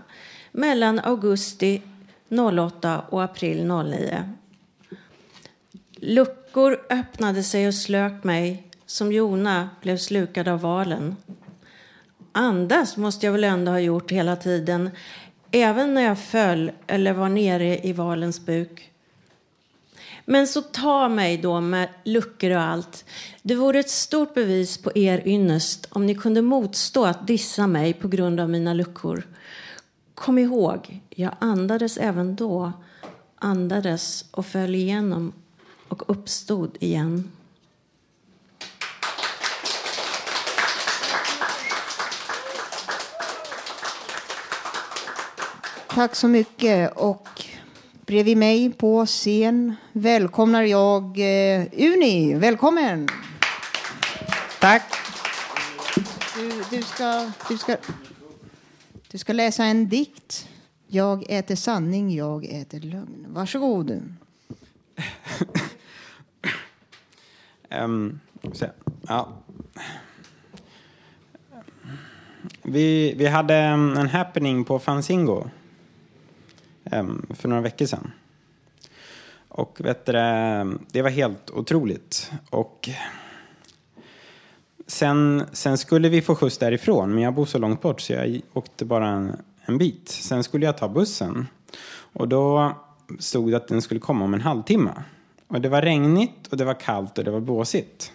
Mellan 0.52 0.98
augusti 0.98 1.82
08 2.28 3.00
och 3.00 3.22
april 3.24 3.66
09. 3.66 4.34
Luckor 6.02 6.80
öppnade 6.90 7.42
sig 7.42 7.68
och 7.68 7.74
slök 7.74 8.24
mig 8.24 8.68
som 8.86 9.12
Jona 9.12 9.70
blev 9.82 9.96
slukad 9.96 10.48
av 10.48 10.60
valen. 10.60 11.16
Andas 12.32 12.96
måste 12.96 13.26
jag 13.26 13.32
väl 13.32 13.44
ändå 13.44 13.72
ha 13.72 13.80
gjort 13.80 14.10
hela 14.10 14.36
tiden, 14.36 14.90
även 15.50 15.94
när 15.94 16.02
jag 16.02 16.18
föll 16.18 16.72
eller 16.86 17.12
var 17.12 17.28
nere 17.28 17.86
i 17.86 17.92
valens 17.92 18.46
buk. 18.46 18.90
Men 20.24 20.46
så 20.46 20.62
ta 20.62 21.08
mig 21.08 21.36
då 21.36 21.60
med 21.60 21.88
luckor 22.04 22.50
och 22.50 22.62
allt. 22.62 23.04
Det 23.42 23.54
vore 23.54 23.78
ett 23.78 23.90
stort 23.90 24.34
bevis 24.34 24.78
på 24.78 24.92
er 24.94 25.22
ynnest 25.28 25.86
om 25.90 26.06
ni 26.06 26.14
kunde 26.14 26.42
motstå 26.42 27.04
att 27.04 27.26
dissa 27.26 27.66
mig 27.66 27.92
på 27.92 28.08
grund 28.08 28.40
av 28.40 28.50
mina 28.50 28.74
luckor. 28.74 29.28
Kom 30.14 30.38
ihåg, 30.38 31.00
jag 31.10 31.34
andades 31.38 31.96
även 31.96 32.36
då, 32.36 32.72
andades 33.36 34.24
och 34.30 34.46
föll 34.46 34.74
igenom 34.74 35.32
och 35.90 36.10
uppstod 36.10 36.76
igen. 36.80 37.32
Tack 45.94 46.16
så 46.16 46.28
mycket. 46.28 46.92
Och 46.96 47.28
bredvid 48.06 48.36
mig 48.36 48.72
på 48.72 49.06
scen 49.06 49.76
välkomnar 49.92 50.62
jag 50.62 51.02
eh, 51.18 51.66
Uni. 51.72 52.34
Välkommen! 52.34 53.08
Tack. 54.60 54.82
Du, 56.36 56.64
du, 56.70 56.82
ska, 56.82 57.30
du, 57.48 57.58
ska, 57.58 57.76
du 59.10 59.18
ska 59.18 59.32
läsa 59.32 59.64
en 59.64 59.88
dikt. 59.88 60.48
Jag 60.86 61.24
äter 61.28 61.56
sanning, 61.56 62.14
jag 62.14 62.44
äter 62.44 62.80
lögn. 62.80 63.26
Varsågod. 63.28 64.02
Ehm, 67.70 68.20
um, 68.42 68.52
så, 68.52 68.66
ja. 69.08 69.28
vi, 72.62 73.14
vi 73.14 73.26
hade 73.26 73.54
ehm, 73.54 73.96
en 73.96 74.08
happening 74.08 74.64
på 74.64 74.78
Fanzingo 74.78 75.44
um, 76.92 77.26
för 77.30 77.48
några 77.48 77.62
veckor 77.62 77.86
sedan. 77.86 78.12
Och 79.48 79.80
vet 79.80 80.06
du, 80.06 80.12
det 80.92 81.02
var 81.02 81.10
helt 81.10 81.50
otroligt. 81.50 82.32
Och 82.50 82.88
sen, 84.86 85.44
sen 85.52 85.78
skulle 85.78 86.08
vi 86.08 86.22
få 86.22 86.34
skjuts 86.34 86.58
därifrån, 86.58 87.14
men 87.14 87.22
jag 87.22 87.34
bor 87.34 87.46
så 87.46 87.58
långt 87.58 87.82
bort 87.82 88.00
så 88.00 88.12
jag 88.12 88.40
åkte 88.52 88.84
bara 88.84 89.08
en, 89.08 89.36
en 89.64 89.78
bit. 89.78 90.08
Sen 90.08 90.44
skulle 90.44 90.66
jag 90.66 90.78
ta 90.78 90.88
bussen. 90.88 91.46
Och 92.12 92.28
då 92.28 92.72
stod 93.18 93.50
det 93.50 93.56
att 93.56 93.68
den 93.68 93.82
skulle 93.82 94.00
komma 94.00 94.24
om 94.24 94.34
en 94.34 94.40
halvtimme. 94.40 94.92
Och 95.50 95.60
det 95.60 95.68
var 95.68 95.82
regnigt 95.82 96.46
och 96.46 96.56
det 96.56 96.64
var 96.64 96.80
kallt 96.80 97.18
och 97.18 97.24
det 97.24 97.30
var 97.30 97.40
blåsigt. 97.40 98.12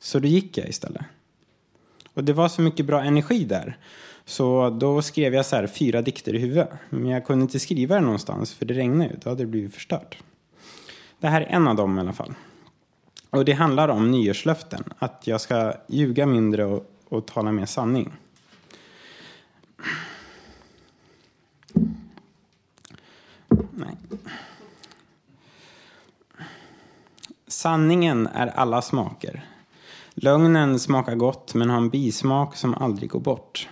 Så 0.00 0.18
då 0.18 0.28
gick 0.28 0.58
jag 0.58 0.68
istället. 0.68 1.02
Och 2.14 2.24
det 2.24 2.32
var 2.32 2.48
så 2.48 2.62
mycket 2.62 2.86
bra 2.86 3.02
energi 3.02 3.44
där. 3.44 3.78
Så 4.24 4.70
då 4.70 5.02
skrev 5.02 5.34
jag 5.34 5.46
så 5.46 5.56
här 5.56 5.66
fyra 5.66 6.02
dikter 6.02 6.34
i 6.34 6.38
huvudet. 6.38 6.68
Men 6.90 7.06
jag 7.06 7.26
kunde 7.26 7.42
inte 7.42 7.58
skriva 7.58 7.94
det 7.94 8.00
någonstans 8.00 8.54
för 8.54 8.66
det 8.66 8.74
regnade 8.74 9.10
ju. 9.10 9.16
Då 9.16 9.30
hade 9.30 9.42
det 9.42 9.46
blivit 9.46 9.74
förstört. 9.74 10.18
Det 11.20 11.28
här 11.28 11.40
är 11.40 11.46
en 11.46 11.68
av 11.68 11.76
dem 11.76 11.98
i 11.98 12.00
alla 12.00 12.12
fall. 12.12 12.34
Och 13.30 13.44
det 13.44 13.52
handlar 13.52 13.88
om 13.88 14.10
nyårslöften. 14.10 14.84
Att 14.98 15.26
jag 15.26 15.40
ska 15.40 15.74
ljuga 15.88 16.26
mindre 16.26 16.64
och, 16.64 16.90
och 17.08 17.26
tala 17.26 17.52
mer 17.52 17.66
sanning. 17.66 18.12
Nej. 23.70 23.96
Sanningen 27.52 28.26
är 28.26 28.46
alla 28.46 28.82
smaker. 28.82 29.44
Lögnen 30.14 30.78
smakar 30.78 31.14
gott 31.14 31.54
men 31.54 31.70
har 31.70 31.76
en 31.76 31.90
bismak 31.90 32.56
som 32.56 32.74
aldrig 32.74 33.10
går 33.10 33.20
bort. 33.20 33.68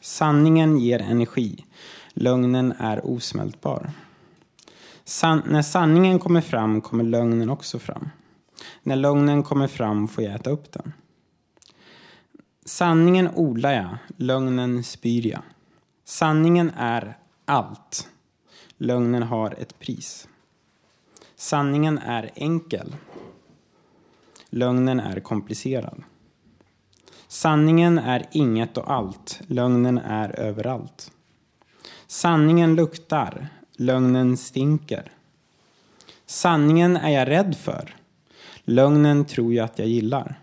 Sanningen 0.00 0.78
ger 0.78 1.02
energi. 1.02 1.64
Lögnen 2.12 2.72
är 2.72 3.06
osmältbar. 3.06 3.90
San 5.04 5.42
när 5.46 5.62
sanningen 5.62 6.18
kommer 6.18 6.40
fram 6.40 6.80
kommer 6.80 7.04
lögnen 7.04 7.50
också 7.50 7.78
fram. 7.78 8.10
När 8.82 8.96
lögnen 8.96 9.42
kommer 9.42 9.66
fram 9.66 10.08
får 10.08 10.24
jag 10.24 10.34
äta 10.34 10.50
upp 10.50 10.72
den. 10.72 10.92
Sanningen 12.64 13.28
odlar 13.34 13.72
jag, 13.72 13.96
lögnen 14.16 14.84
spyr 14.84 15.26
jag. 15.26 15.42
Sanningen 16.04 16.70
är 16.76 17.16
allt. 17.44 18.08
Lögnen 18.78 19.22
har 19.22 19.54
ett 19.58 19.78
pris. 19.78 20.28
Sanningen 21.36 21.98
är 21.98 22.30
enkel. 22.34 22.94
Lögnen 24.54 25.00
är 25.00 25.20
komplicerad. 25.20 26.02
Sanningen 27.28 27.98
är 27.98 28.26
inget 28.32 28.78
och 28.78 28.90
allt. 28.90 29.40
Lögnen 29.46 29.98
är 29.98 30.40
överallt. 30.40 31.12
Sanningen 32.06 32.74
luktar. 32.74 33.48
Lögnen 33.76 34.36
stinker. 34.36 35.12
Sanningen 36.26 36.96
är 36.96 37.10
jag 37.10 37.28
rädd 37.28 37.56
för. 37.56 37.96
Lögnen 38.64 39.24
tror 39.24 39.54
jag 39.54 39.64
att 39.64 39.78
jag 39.78 39.88
gillar. 39.88 40.40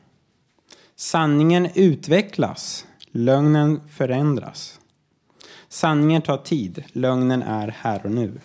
Sanningen 0.96 1.68
utvecklas. 1.76 2.86
Lögnen 3.12 3.82
förändras. 3.90 4.80
Sanningen 5.70 6.22
tar 6.22 6.38
tid. 6.38 6.84
Lögnen 6.94 7.44
är 7.44 7.68
här 7.68 8.06
och 8.06 8.12
nu. 8.12 8.40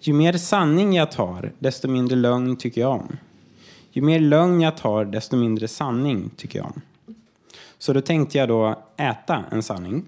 Ju 0.00 0.12
mer 0.12 0.32
sanning 0.32 0.92
jag 0.92 1.12
tar, 1.12 1.52
desto 1.58 1.88
mindre 1.88 2.16
lögn 2.16 2.56
tycker 2.56 2.80
jag 2.80 2.92
om. 2.92 3.16
Ju 3.92 4.02
mer 4.02 4.20
lögn 4.20 4.60
jag 4.60 4.76
tar, 4.76 5.04
desto 5.04 5.36
mindre 5.36 5.68
sanning 5.68 6.30
tycker 6.36 6.58
jag 6.58 6.66
om. 6.66 6.80
Så 7.78 7.92
då 7.92 8.00
tänkte 8.00 8.38
jag 8.38 8.48
då 8.48 8.82
äta 8.96 9.44
en 9.50 9.62
sanning. 9.62 10.04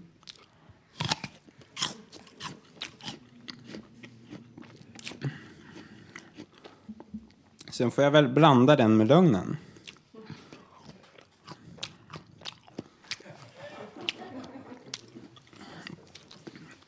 Sen 7.71 7.91
får 7.91 8.05
jag 8.05 8.11
väl 8.11 8.29
blanda 8.29 8.77
den 8.77 8.97
med 8.97 9.07
lögnen. 9.07 9.57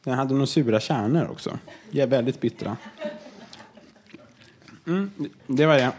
Den 0.05 0.15
hade 0.15 0.35
nog 0.35 0.49
sura 0.49 0.81
kärnor 0.81 1.29
också. 1.31 1.59
De 1.91 2.01
är 2.01 2.07
väldigt 2.07 2.41
bittra. 2.41 2.77
Mm, 4.87 5.11
det 5.47 5.67
var 5.67 5.75
det. 5.75 5.93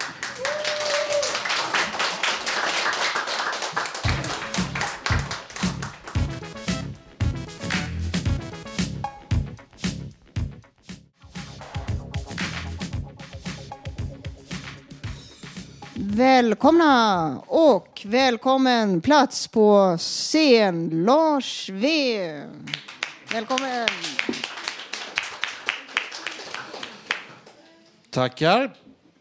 Välkomna 16.15 17.39
och 17.47 18.01
välkommen 18.06 19.01
plats 19.01 19.47
på 19.47 19.97
scen 19.99 20.89
Lars 21.06 21.69
V. 21.69 22.41
Välkommen. 23.34 23.88
Tackar. 28.10 28.73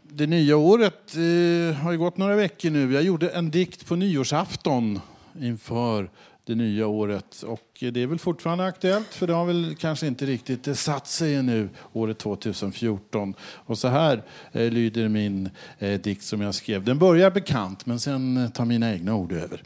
Det 0.02 0.26
nya 0.26 0.56
året 0.56 1.14
eh, 1.14 1.76
har 1.76 1.92
ju 1.92 1.98
gått 1.98 2.16
några 2.16 2.36
veckor 2.36 2.70
nu. 2.70 2.92
Jag 2.92 3.02
gjorde 3.02 3.28
en 3.28 3.50
dikt 3.50 3.86
på 3.86 3.96
nyårsafton 3.96 5.00
inför 5.40 6.10
det 6.46 6.54
nya 6.54 6.86
året. 6.86 7.42
Och 7.42 7.70
det 7.80 8.02
är 8.02 8.06
väl 8.06 8.18
fortfarande 8.18 8.64
aktuellt 8.64 9.14
för 9.14 9.26
det 9.26 9.32
har 9.32 9.44
väl 9.44 9.76
kanske 9.78 10.06
inte 10.06 10.26
riktigt 10.26 10.78
satt 10.78 11.06
sig 11.06 11.34
ännu, 11.34 11.68
året 11.92 12.18
2014. 12.18 13.34
Och 13.40 13.78
så 13.78 13.88
här 13.88 14.22
eh, 14.52 14.70
lyder 14.70 15.08
min 15.08 15.50
eh, 15.78 16.00
dikt 16.00 16.24
som 16.24 16.40
jag 16.40 16.54
skrev. 16.54 16.84
Den 16.84 16.98
börjar 16.98 17.30
bekant 17.30 17.86
men 17.86 18.00
sen 18.00 18.50
tar 18.54 18.64
mina 18.64 18.92
egna 18.92 19.14
ord 19.14 19.32
över. 19.32 19.62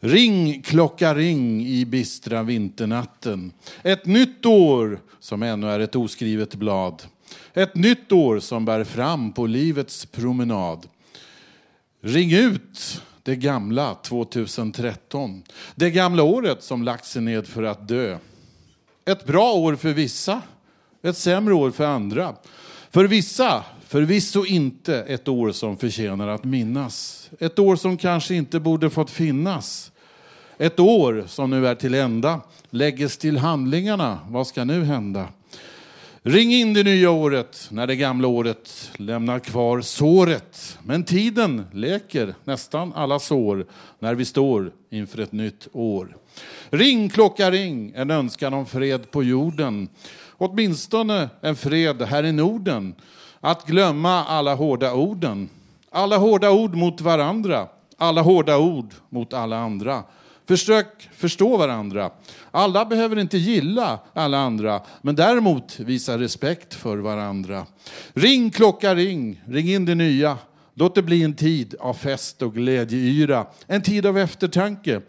Ring, 0.00 0.62
klocka 0.62 1.14
ring 1.14 1.66
i 1.66 1.84
bistra 1.84 2.42
vinternatten. 2.42 3.52
Ett 3.82 4.06
nytt 4.06 4.46
år 4.46 5.00
som 5.20 5.42
ännu 5.42 5.66
är 5.66 5.80
ett 5.80 5.96
oskrivet 5.96 6.54
blad. 6.54 7.02
Ett 7.54 7.74
nytt 7.74 8.12
år 8.12 8.40
som 8.40 8.64
bär 8.64 8.84
fram 8.84 9.32
på 9.32 9.46
livets 9.46 10.06
promenad. 10.06 10.86
Ring 12.00 12.32
ut 12.32 13.02
det 13.22 13.36
gamla 13.36 13.94
2013. 13.94 15.42
Det 15.74 15.90
gamla 15.90 16.22
året 16.22 16.62
som 16.62 16.82
lagt 16.82 17.04
sig 17.04 17.22
ned 17.22 17.46
för 17.46 17.62
att 17.62 17.88
dö. 17.88 18.18
Ett 19.04 19.26
bra 19.26 19.52
år 19.52 19.76
för 19.76 19.92
vissa, 19.92 20.42
ett 21.02 21.16
sämre 21.16 21.54
år 21.54 21.70
för 21.70 21.84
andra. 21.84 22.34
För 22.90 23.04
vissa 23.04 23.64
förvisso 23.86 24.44
inte 24.44 25.02
ett 25.02 25.28
år 25.28 25.52
som 25.52 25.76
förtjänar 25.76 26.28
att 26.28 26.44
minnas. 26.44 27.30
Ett 27.38 27.58
år 27.58 27.76
som 27.76 27.96
kanske 27.96 28.34
inte 28.34 28.60
borde 28.60 28.90
fått 28.90 29.10
finnas. 29.10 29.92
Ett 30.58 30.80
år 30.80 31.24
som 31.28 31.50
nu 31.50 31.66
är 31.66 31.74
till 31.74 31.94
ända 31.94 32.40
lägges 32.70 33.18
till 33.18 33.38
handlingarna. 33.38 34.18
Vad 34.28 34.46
ska 34.46 34.64
nu 34.64 34.84
hända? 34.84 35.28
Ring 36.24 36.52
in 36.52 36.74
det 36.74 36.82
nya 36.82 37.10
året 37.10 37.68
när 37.70 37.86
det 37.86 37.96
gamla 37.96 38.28
året 38.28 38.90
lämnar 38.96 39.38
kvar 39.38 39.80
såret. 39.80 40.78
Men 40.82 41.04
tiden 41.04 41.64
läker 41.72 42.34
nästan 42.44 42.92
alla 42.92 43.18
sår 43.18 43.66
när 43.98 44.14
vi 44.14 44.24
står 44.24 44.72
inför 44.90 45.18
ett 45.18 45.32
nytt 45.32 45.68
år. 45.72 46.16
Ring 46.70 47.08
klocka 47.08 47.50
ring, 47.50 47.92
en 47.96 48.10
önskan 48.10 48.54
om 48.54 48.66
fred 48.66 49.10
på 49.10 49.22
jorden. 49.22 49.88
Åtminstone 50.38 51.28
en 51.40 51.56
fred 51.56 52.02
här 52.02 52.24
i 52.24 52.32
Norden. 52.32 52.94
Att 53.40 53.66
glömma 53.66 54.24
alla 54.24 54.54
hårda 54.54 54.94
orden. 54.94 55.48
Alla 55.90 56.16
hårda 56.16 56.50
ord 56.50 56.74
mot 56.74 57.00
varandra. 57.00 57.68
Alla 57.96 58.22
hårda 58.22 58.58
ord 58.58 58.94
mot 59.08 59.32
alla 59.32 59.58
andra. 59.58 60.02
Försök 60.52 61.08
förstå 61.12 61.56
varandra. 61.56 62.10
Alla 62.50 62.84
behöver 62.84 63.18
inte 63.18 63.38
gilla 63.38 64.00
alla 64.12 64.38
andra, 64.38 64.80
men 65.02 65.14
däremot 65.14 65.80
visa 65.80 66.18
respekt 66.18 66.74
för 66.74 66.98
varandra. 66.98 67.66
Ring 68.14 68.50
klocka 68.50 68.94
ring, 68.94 69.42
ring 69.46 69.68
in 69.68 69.84
det 69.84 69.94
nya. 69.94 70.38
Låt 70.74 70.94
det 70.94 71.02
bli 71.02 71.22
en 71.22 71.34
tid 71.34 71.74
av 71.80 71.94
fest 71.94 72.42
och 72.42 72.54
glädjeyra. 72.54 73.46
En 73.66 73.82
tid 73.82 74.06
av 74.06 74.18
eftertanke, 74.18 75.00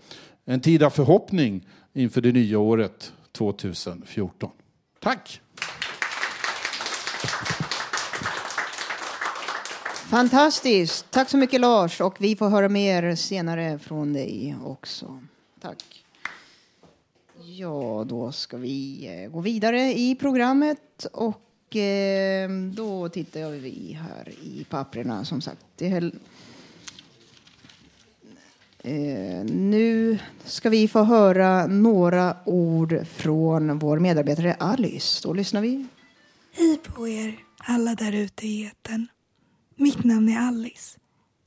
en 0.46 0.62
tid 0.62 0.84
av 0.84 0.90
förhoppning 0.90 1.68
inför 1.94 2.22
det 2.22 2.32
nya 2.32 2.60
året 2.60 3.14
2014. 3.32 4.50
Tack! 5.00 5.42
Fantastiskt. 10.10 11.12
Tack 11.12 11.30
så 11.30 11.38
mycket 11.38 11.62
Lars. 11.62 12.02
Och 12.02 12.16
vi 12.20 12.36
får 12.36 12.50
höra 12.50 12.70
mer 12.70 13.16
senare 13.16 13.80
från 13.80 14.14
dig 14.14 14.56
också. 14.66 15.20
Tack. 15.64 16.04
Ja, 17.44 18.06
då 18.08 18.32
ska 18.32 18.58
vi 18.58 19.08
eh, 19.08 19.32
gå 19.32 19.42
vidare 19.42 19.94
i 19.94 20.16
programmet. 20.16 21.06
Och 21.06 21.76
eh, 21.76 22.50
då 22.50 23.10
tittar 23.10 23.52
vi 23.52 23.98
här 24.02 24.30
i 24.30 24.66
papperna 24.70 25.26
som 25.26 25.42
sagt. 25.42 25.82
Eh, 25.82 26.04
nu 29.46 30.20
ska 30.44 30.70
vi 30.70 30.88
få 30.88 31.04
höra 31.04 31.68
några 31.68 32.38
ord 32.46 33.08
från 33.08 33.80
vår 33.80 34.00
medarbetare 34.00 34.54
Alice. 34.54 35.28
Då 35.28 35.34
lyssnar 35.34 35.62
vi. 35.62 35.86
Hej 36.52 36.78
på 36.78 37.08
er 37.08 37.40
alla 37.58 37.96
där 37.96 38.12
ute 38.12 38.48
i 38.48 38.66
etern. 38.66 39.08
Mitt 39.76 40.04
namn 40.04 40.30
är 40.30 40.48
Alice. 40.48 41.00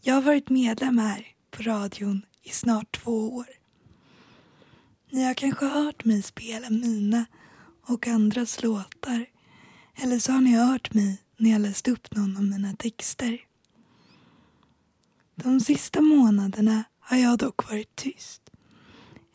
Jag 0.03 0.15
har 0.15 0.23
varit 0.23 0.51
medlem 0.51 0.99
här 0.99 1.27
på 1.51 1.63
radion 1.63 2.23
i 2.43 2.49
snart 2.49 3.03
två 3.03 3.37
år. 3.37 3.56
Ni 5.11 5.25
har 5.25 5.35
kanske 5.35 5.67
hört 5.67 6.05
mig 6.05 6.23
spela 6.23 6.71
mina 6.71 7.27
och 7.87 8.07
andras 8.07 8.63
låtar. 8.63 9.27
Eller 9.95 10.19
så 10.19 10.33
har 10.33 10.41
ni 10.41 10.57
hört 10.57 10.95
mig 10.95 11.23
när 11.37 11.51
jag 11.51 11.61
läst 11.61 11.89
upp 11.89 12.15
någon 12.17 12.37
av 12.37 12.45
mina 12.45 12.73
texter. 12.77 13.41
De 15.35 15.61
sista 15.61 16.01
månaderna 16.01 16.85
har 17.01 17.17
jag 17.17 17.39
dock 17.39 17.71
varit 17.71 17.97
tyst. 17.97 18.51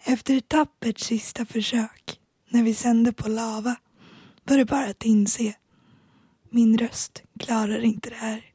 Efter 0.04 0.38
ett 0.38 0.50
tappert 0.50 1.00
sista 1.00 1.46
försök, 1.46 2.20
när 2.50 2.64
vi 2.64 2.74
sände 2.74 3.14
på 3.14 3.30
Lava, 3.30 3.76
var 4.44 4.58
det 4.58 4.66
bara 4.66 4.86
att 4.86 5.06
inse. 5.06 5.54
Min 6.50 6.78
röst 6.78 7.24
klarar 7.40 7.80
inte 7.80 8.10
det 8.10 8.16
här. 8.16 8.46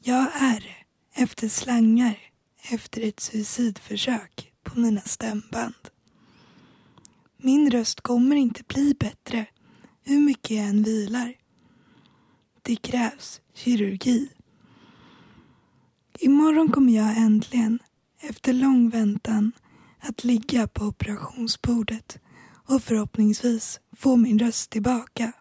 Jag 0.00 0.26
är 0.34 0.76
efter 1.14 1.48
slangar 1.48 2.18
efter 2.62 3.08
ett 3.08 3.20
suicidförsök 3.20 4.52
på 4.68 4.80
mina 4.80 5.00
stämband. 5.00 5.74
Min 7.36 7.70
röst 7.70 8.00
kommer 8.00 8.36
inte 8.36 8.62
bli 8.68 8.94
bättre 9.00 9.46
hur 10.04 10.20
mycket 10.20 10.50
jag 10.50 10.66
än 10.66 10.82
vilar. 10.82 11.34
Det 12.62 12.76
krävs 12.76 13.40
kirurgi. 13.54 14.28
Imorgon 16.18 16.72
kommer 16.72 16.92
jag 16.92 17.16
äntligen, 17.16 17.78
efter 18.20 18.52
lång 18.52 18.90
väntan, 18.90 19.52
att 20.00 20.24
ligga 20.24 20.68
på 20.68 20.84
operationsbordet 20.84 22.18
och 22.66 22.82
förhoppningsvis 22.82 23.80
få 23.96 24.16
min 24.16 24.38
röst 24.38 24.70
tillbaka. 24.70 25.32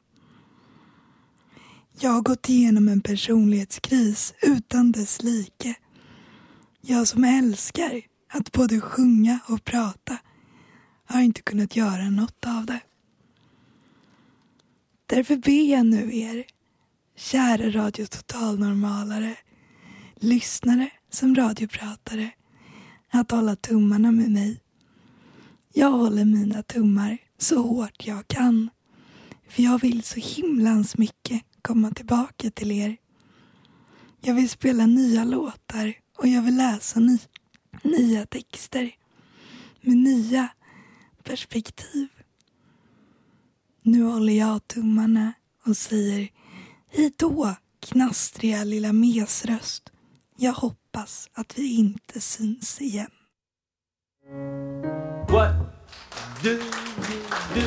Jag 1.99 2.11
har 2.11 2.21
gått 2.21 2.49
igenom 2.49 2.87
en 2.87 3.01
personlighetskris 3.01 4.33
utan 4.41 4.91
dess 4.91 5.23
like. 5.23 5.75
Jag 6.81 7.07
som 7.07 7.23
älskar 7.23 8.01
att 8.27 8.51
både 8.51 8.81
sjunga 8.81 9.39
och 9.47 9.63
prata 9.63 10.17
har 11.05 11.21
inte 11.21 11.41
kunnat 11.41 11.75
göra 11.75 12.09
något 12.09 12.45
av 12.45 12.65
det. 12.65 12.79
Därför 15.05 15.35
ber 15.35 15.71
jag 15.71 15.85
nu 15.85 16.17
er, 16.17 16.45
kära 17.15 17.71
Radio 17.71 18.05
Totalnormalare, 18.05 19.35
lyssnare 20.15 20.89
som 21.09 21.35
radiopratare, 21.35 22.31
att 23.09 23.31
hålla 23.31 23.55
tummarna 23.55 24.11
med 24.11 24.31
mig. 24.31 24.61
Jag 25.73 25.91
håller 25.91 26.25
mina 26.25 26.63
tummar 26.63 27.17
så 27.37 27.61
hårt 27.61 28.07
jag 28.07 28.27
kan, 28.27 28.69
för 29.49 29.63
jag 29.63 29.81
vill 29.81 30.03
så 30.03 30.19
himlans 30.19 30.97
mycket 30.97 31.41
komma 31.61 31.91
tillbaka 31.91 32.51
till 32.51 32.71
er. 32.71 32.97
Jag 34.21 34.33
vill 34.33 34.49
spela 34.49 34.85
nya 34.85 35.23
låtar 35.23 35.93
och 36.17 36.27
jag 36.27 36.41
vill 36.41 36.57
läsa 36.57 36.99
nya 36.99 37.19
nya 37.87 38.25
texter 38.25 38.95
med 39.81 39.97
nya 39.97 40.49
perspektiv. 41.23 42.07
Nu 43.83 44.03
håller 44.03 44.33
jag 44.33 44.67
tummarna 44.67 45.33
och 45.65 45.77
säger 45.77 46.29
hej 46.89 47.13
då, 47.17 47.55
knastriga 47.79 48.63
lilla 48.63 48.93
mesröst. 48.93 49.91
Jag 50.37 50.53
hoppas 50.53 51.29
att 51.33 51.57
vi 51.57 51.77
inte 51.77 52.21
syns 52.21 52.81
igen. 52.81 53.11
What 55.29 55.53
do 56.43 56.49
you 56.49 56.61
do? 57.55 57.61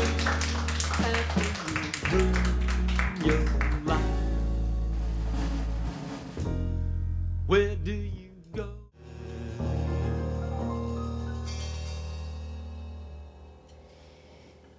Where 7.49 7.77
do 7.77 7.91
you 7.91 8.20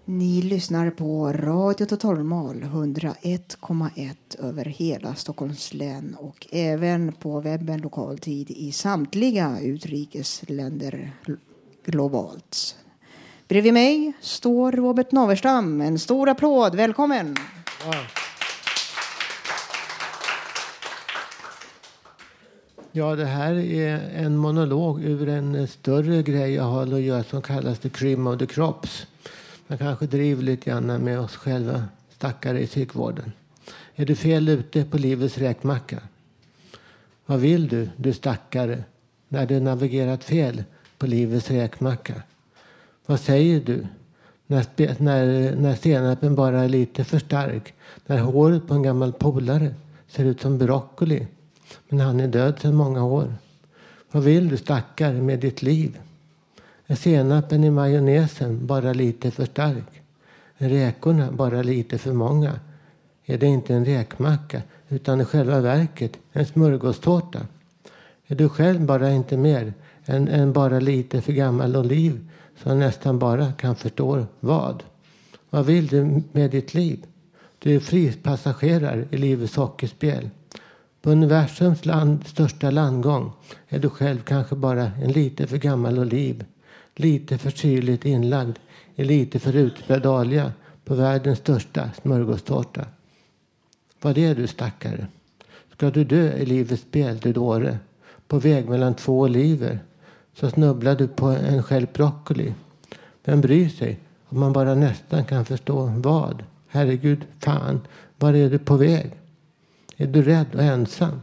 Ni 0.05 0.41
lyssnar 0.41 0.89
på 0.89 1.33
Radio 1.33 1.85
Totalnormal 1.85 2.63
101,1 2.63 4.15
över 4.39 4.65
hela 4.65 5.15
Stockholms 5.15 5.73
län 5.73 6.15
och 6.19 6.47
även 6.51 7.13
på 7.13 7.39
webben 7.39 7.81
lokaltid 7.81 8.51
i 8.51 8.71
samtliga 8.71 9.59
utrikesländer 9.61 11.11
globalt. 11.85 12.75
Bredvid 13.47 13.73
mig 13.73 14.13
står 14.21 14.71
Robert 14.71 15.11
Naverstam. 15.11 15.81
En 15.81 15.99
stor 15.99 16.29
applåd. 16.29 16.75
Välkommen! 16.75 17.35
Ja, 22.91 23.15
det 23.15 23.25
här 23.25 23.53
är 23.55 24.09
en 24.15 24.37
monolog 24.37 25.03
ur 25.03 25.29
en 25.29 25.67
större 25.67 26.23
grej 26.23 26.53
jag 26.53 26.63
har 26.63 26.93
att 26.93 27.01
göra 27.01 27.23
som 27.23 27.41
kallas 27.41 27.79
The 27.79 27.89
Cream 27.89 28.27
of 28.27 28.39
the 28.39 28.45
Crops. 28.45 29.07
Man 29.71 29.77
kanske 29.77 30.05
driver 30.05 30.43
lite 30.43 30.69
grann 30.69 30.85
med 30.85 31.19
oss 31.19 31.35
själva 31.35 31.83
stackare 32.09 32.61
i 32.61 32.67
psykvården. 32.67 33.31
Är 33.95 34.05
du 34.05 34.15
fel 34.15 34.49
ute 34.49 34.85
på 34.85 34.97
livets 34.97 35.37
räkmacka? 35.37 35.99
Vad 37.25 37.39
vill 37.39 37.67
du, 37.67 37.89
du 37.95 38.13
stackare, 38.13 38.83
när 39.27 39.45
du 39.45 39.59
navigerat 39.59 40.23
fel 40.23 40.63
på 40.97 41.07
livets 41.07 41.51
räkmacka. 41.51 42.13
Vad 43.05 43.19
säger 43.19 43.59
du 43.59 43.87
när, 44.47 44.65
när, 45.01 45.55
när 45.55 45.75
senapen 45.75 46.35
bara 46.35 46.63
är 46.63 46.69
lite 46.69 47.03
för 47.03 47.19
stark? 47.19 47.73
När 48.05 48.17
håret 48.17 48.67
på 48.67 48.73
en 48.73 48.83
gammal 48.83 49.13
polare 49.13 49.75
ser 50.07 50.25
ut 50.25 50.41
som 50.41 50.57
broccoli 50.57 51.27
men 51.89 51.99
han 51.99 52.19
är 52.19 52.27
död 52.27 52.59
sedan 52.61 52.75
många 52.75 53.05
år. 53.05 53.35
Vad 54.11 54.23
vill 54.23 54.49
du 54.49 54.57
stackare 54.57 55.21
med 55.21 55.39
ditt 55.39 55.61
liv? 55.61 55.99
Är 56.91 56.95
senapen 56.95 57.63
i 57.63 57.69
majonnäsen 57.69 58.67
bara 58.67 58.93
lite 58.93 59.31
för 59.31 59.45
stark? 59.45 60.01
Är 60.57 60.69
räkorna 60.69 61.31
bara 61.31 61.61
lite 61.61 61.97
för 61.97 62.13
många? 62.13 62.59
Är 63.25 63.37
det 63.37 63.45
inte 63.45 63.73
en 63.73 63.85
räkmacka 63.85 64.61
utan 64.89 65.21
i 65.21 65.25
själva 65.25 65.59
verket 65.59 66.17
en 66.31 66.45
smörgåstårta? 66.45 67.39
Är 68.27 68.35
du 68.35 68.49
själv 68.49 68.81
bara 68.81 69.11
inte 69.11 69.37
mer 69.37 69.73
än, 70.05 70.27
än 70.27 70.53
bara 70.53 70.79
lite 70.79 71.21
för 71.21 71.33
gammal 71.33 71.75
oliv 71.75 72.29
som 72.63 72.79
nästan 72.79 73.19
bara 73.19 73.51
kan 73.51 73.75
förstå 73.75 74.25
vad? 74.39 74.83
Vad 75.49 75.65
vill 75.65 75.87
du 75.87 76.23
med 76.31 76.51
ditt 76.51 76.73
liv? 76.73 77.05
Du 77.59 77.75
är 77.75 77.79
fripassagerare 77.79 79.05
i 79.11 79.17
livets 79.17 79.55
hockeyspel. 79.55 80.29
På 81.01 81.09
universums 81.09 81.85
land, 81.85 82.27
största 82.27 82.71
landgång 82.71 83.31
är 83.67 83.79
du 83.79 83.89
själv 83.89 84.21
kanske 84.21 84.55
bara 84.55 84.91
en 85.01 85.11
lite 85.11 85.47
för 85.47 85.57
gammal 85.57 85.99
oliv. 85.99 86.45
Lite 87.01 87.37
för 87.37 87.49
syrligt 87.51 88.05
inlagd 88.05 88.57
i 88.95 89.03
lite 89.03 89.39
för 89.39 89.55
utbredd 89.55 90.05
olja 90.05 90.51
på 90.85 90.95
världens 90.95 91.39
största 91.39 91.89
smörgåstårta. 92.01 92.85
Vad 94.01 94.17
är 94.17 94.35
du 94.35 94.47
stackare? 94.47 95.07
Ska 95.71 95.89
du 95.89 96.03
dö 96.03 96.33
i 96.33 96.45
livets 96.45 96.81
spel, 96.81 97.17
du 97.21 97.33
dåre? 97.33 97.77
På 98.27 98.39
väg 98.39 98.69
mellan 98.69 98.95
två 98.95 99.19
oliver 99.19 99.79
så 100.33 100.49
snubblar 100.49 100.95
du 100.95 101.07
på 101.07 101.25
en 101.25 101.63
stjälp 101.63 101.93
broccoli. 101.93 102.53
Vem 103.23 103.41
bryr 103.41 103.69
sig 103.69 103.99
om 104.29 104.39
man 104.39 104.53
bara 104.53 104.75
nästan 104.75 105.25
kan 105.25 105.45
förstå 105.45 105.93
vad? 105.97 106.43
Herregud, 106.67 107.25
fan, 107.39 107.81
var 108.19 108.33
är 108.33 108.49
du 108.49 108.59
på 108.59 108.75
väg? 108.75 109.11
Är 109.97 110.07
du 110.07 110.21
rädd 110.21 110.55
och 110.55 110.63
ensam? 110.63 111.21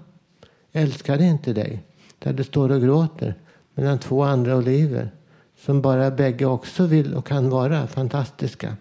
Älskar 0.73 1.23
inte 1.23 1.53
dig 1.53 1.83
där 2.19 2.33
du 2.33 2.45
står 2.45 2.71
och 2.73 2.81
gråter 2.83 3.35
mellan 3.75 3.99
två 3.99 4.23
andra 4.23 4.57
oliver 4.57 5.11
som 5.59 5.81
bara 5.81 6.11
bägge 6.11 6.47
också 6.47 6.87
vill 6.87 7.15
och 7.15 7.27
kan 7.27 7.51
vara 7.51 7.87
fantastiska? 7.87 8.77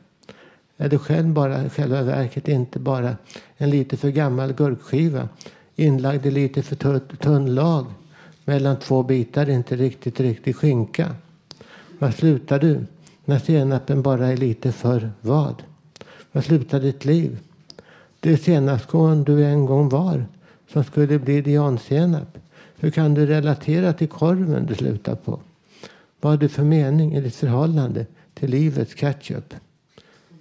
Är 0.77 0.89
du 0.89 0.97
själv 0.99 1.27
bara 1.27 1.65
i 1.65 1.69
själva 1.69 2.01
verket 2.01 2.47
inte 2.47 2.79
bara 2.79 3.17
en 3.57 3.69
lite 3.69 3.97
för 3.97 4.09
gammal 4.09 4.53
gurkskiva 4.53 5.29
inlagd 5.75 6.25
i 6.25 6.31
lite 6.31 6.63
för 6.63 6.75
tunn- 6.75 7.17
tunn 7.19 7.55
lag 7.55 7.85
mellan 8.45 8.79
två 8.79 9.03
bitar 9.03 9.49
inte 9.49 9.75
riktigt 9.75 10.19
riktig 10.19 10.55
skinka? 10.55 11.15
Var 11.99 12.11
slutar 12.11 12.59
du 12.59 12.85
när 13.25 13.39
senapen 13.39 14.01
bara 14.01 14.27
är 14.27 14.37
lite 14.37 14.71
för 14.71 15.11
vad? 15.21 15.63
Var 16.31 16.41
slutar 16.41 16.79
ditt 16.79 17.05
liv? 17.05 17.39
Det 18.19 18.37
senapskorn 18.37 19.23
du 19.23 19.45
en 19.45 19.65
gång 19.65 19.89
var 19.89 20.25
som 20.73 20.83
skulle 20.83 21.19
bli 21.19 21.41
diansenap. 21.41 22.37
Hur 22.79 22.91
kan 22.91 23.13
du 23.13 23.25
relatera 23.25 23.93
till 23.93 24.07
korven 24.07 24.65
du 24.65 24.75
slutar 24.75 25.15
på? 25.15 25.39
Vad 26.21 26.32
har 26.32 26.38
du 26.38 26.49
för 26.49 26.63
mening 26.63 27.15
i 27.15 27.21
ditt 27.21 27.36
förhållande 27.36 28.06
till 28.34 28.49
livets 28.49 28.93
ketchup? 28.93 29.53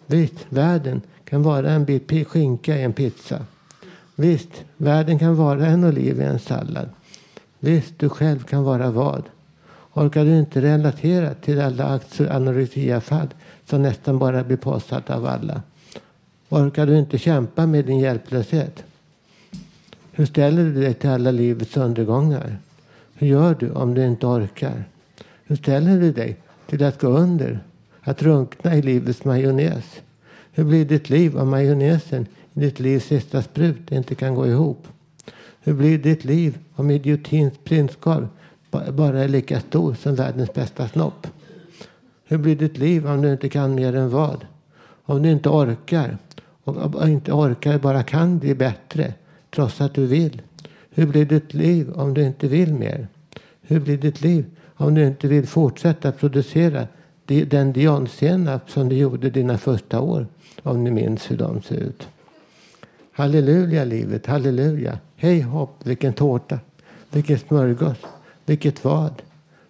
Visst, 0.06 0.46
världen 0.48 1.02
kan 1.24 1.42
vara 1.42 1.70
en 1.70 1.84
bit 1.84 2.28
skinka 2.28 2.76
i 2.76 2.82
en 2.82 2.92
pizza. 2.92 3.46
Visst, 4.14 4.64
världen 4.76 5.18
kan 5.18 5.36
vara 5.36 5.66
en 5.66 5.84
oliv 5.84 6.20
i 6.20 6.24
en 6.24 6.38
sallad. 6.38 6.88
Visst, 7.58 7.98
du 7.98 8.08
själv 8.08 8.38
kan 8.38 8.62
vara 8.62 8.90
vad? 8.90 9.22
Orkar 9.92 10.24
du 10.24 10.38
inte 10.38 10.60
relatera 10.60 11.34
till 11.34 11.60
alla 11.60 12.00
anorexiafall 12.30 13.28
som 13.64 13.82
nästan 13.82 14.18
bara 14.18 14.44
blir 14.44 14.56
påsatta 14.56 15.16
av 15.16 15.26
alla? 15.26 15.62
Orkar 16.48 16.86
du 16.86 16.98
inte 16.98 17.18
kämpa 17.18 17.66
med 17.66 17.84
din 17.84 17.98
hjälplöshet? 17.98 18.84
Hur 20.12 20.26
ställer 20.26 20.64
du 20.64 20.74
dig 20.74 20.94
till 20.94 21.10
alla 21.10 21.30
livets 21.30 21.76
undergångar? 21.76 22.58
Hur 23.14 23.26
gör 23.26 23.54
du 23.54 23.70
om 23.70 23.94
du 23.94 24.06
inte 24.06 24.26
orkar? 24.26 24.84
Hur 25.46 25.56
ställer 25.56 26.00
du 26.00 26.12
dig 26.12 26.36
till 26.66 26.84
att 26.84 27.00
gå 27.00 27.08
under? 27.08 27.60
Att 28.00 28.22
runkna 28.22 28.76
i 28.76 28.82
livets 28.82 29.24
majonnäs? 29.24 30.00
Hur 30.52 30.64
blir 30.64 30.84
ditt 30.84 31.10
liv 31.10 31.36
om 31.36 31.50
majonnäsen 31.50 32.26
i 32.54 32.60
ditt 32.60 32.80
livs 32.80 33.04
sista 33.04 33.42
sprut 33.42 33.92
inte 33.92 34.14
kan 34.14 34.34
gå 34.34 34.46
ihop? 34.46 34.88
Hur 35.60 35.74
blir 35.74 35.98
ditt 35.98 36.24
liv 36.24 36.58
om 36.74 36.90
idiotins 36.90 37.54
prinskorv 37.64 38.28
bara 38.92 39.24
är 39.24 39.28
lika 39.28 39.60
stor 39.60 39.94
som 39.94 40.14
världens 40.14 40.52
bästa 40.54 40.88
snopp? 40.88 41.26
Hur 42.24 42.38
blir 42.38 42.56
ditt 42.56 42.78
liv 42.78 43.06
om 43.06 43.22
du 43.22 43.32
inte 43.32 43.48
kan 43.48 43.74
mer 43.74 43.96
än 43.96 44.10
vad? 44.10 44.46
Om 45.04 45.22
du 45.22 45.30
inte 45.30 45.48
orkar 45.48 46.18
och 46.64 47.08
inte 47.08 47.32
orkar 47.32 47.78
bara 47.78 48.02
kan 48.02 48.38
bli 48.38 48.54
bättre 48.54 49.14
trots 49.50 49.80
att 49.80 49.94
du 49.94 50.06
vill. 50.06 50.42
Hur 50.90 51.06
blir 51.06 51.24
ditt 51.24 51.54
liv 51.54 51.90
om 51.90 52.14
du 52.14 52.22
inte 52.22 52.48
vill 52.48 52.74
mer? 52.74 53.08
Hur 53.62 53.80
blir 53.80 53.98
ditt 53.98 54.20
liv 54.20 54.44
om 54.76 54.94
du 54.94 55.06
inte 55.06 55.28
vill 55.28 55.46
fortsätta 55.46 56.12
producera 56.12 56.86
den 57.26 57.72
diansenap 57.72 58.70
som 58.70 58.88
du 58.88 58.96
gjorde 58.96 59.30
dina 59.30 59.58
första 59.58 60.00
år? 60.00 60.26
Om 60.62 60.84
ni 60.84 60.90
minns 60.90 61.30
hur 61.30 61.36
de 61.36 61.62
ser 61.62 61.76
ut. 61.76 62.08
Halleluja 63.12 63.84
livet, 63.84 64.26
halleluja. 64.26 64.98
Hej 65.16 65.40
hopp, 65.40 65.76
vilken 65.84 66.12
tårta. 66.12 66.58
Vilken 67.10 67.38
smörgås. 67.38 67.96
Vilket 68.46 68.84
vad. 68.84 69.22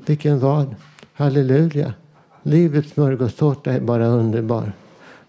Vilken 0.07 0.38
vad. 0.38 0.75
Halleluja. 1.12 1.95
Livets 2.42 2.92
smörgåstårta 2.92 3.73
är 3.73 3.81
bara 3.81 4.07
underbar. 4.07 4.73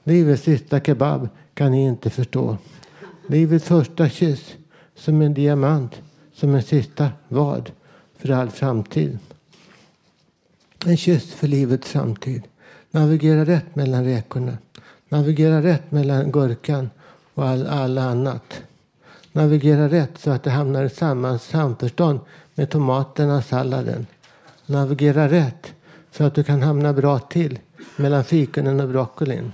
Livets 0.04 0.44
sista 0.44 0.80
kebab 0.80 1.30
kan 1.54 1.72
ni 1.72 1.86
inte 1.86 2.10
förstå. 2.10 2.58
Livets 3.28 3.66
första 3.66 4.10
kyss 4.10 4.56
som 4.96 5.22
en 5.22 5.34
diamant, 5.34 6.02
som 6.34 6.56
en 6.56 6.64
sista 6.64 7.10
vad 7.28 7.72
för 8.18 8.30
all 8.30 8.50
framtid. 8.50 9.20
En 10.86 10.98
kyss 10.98 11.34
för 11.34 11.48
livets 11.48 11.92
framtid. 11.92 12.44
Navigera 12.92 13.46
rätt 13.46 13.76
mellan 13.76 14.06
räkorna. 14.06 14.58
Navigera 15.10 15.64
rätt 15.64 15.92
mellan 15.92 16.32
gurkan 16.32 16.90
och 17.34 17.46
all, 17.48 17.68
all 17.68 17.98
annat. 17.98 18.62
Navigera 19.32 19.90
rätt 19.90 20.12
så 20.18 20.32
att 20.32 20.44
det 20.44 20.50
hamnar 20.50 20.84
i 20.84 20.90
samma 20.90 21.40
samförstånd 21.40 22.20
med 22.56 22.70
tomaterna 22.70 23.38
och 23.38 23.44
salladen. 23.44 24.08
Navigera 24.66 25.30
rätt 25.30 25.74
så 26.12 26.24
att 26.24 26.36
du 26.36 26.44
kan 26.44 26.62
hamna 26.62 26.94
bra 26.94 27.20
till 27.20 27.60
mellan 27.96 28.24
fikonen 28.24 28.80
och 28.80 28.90
broccolin. 28.90 29.52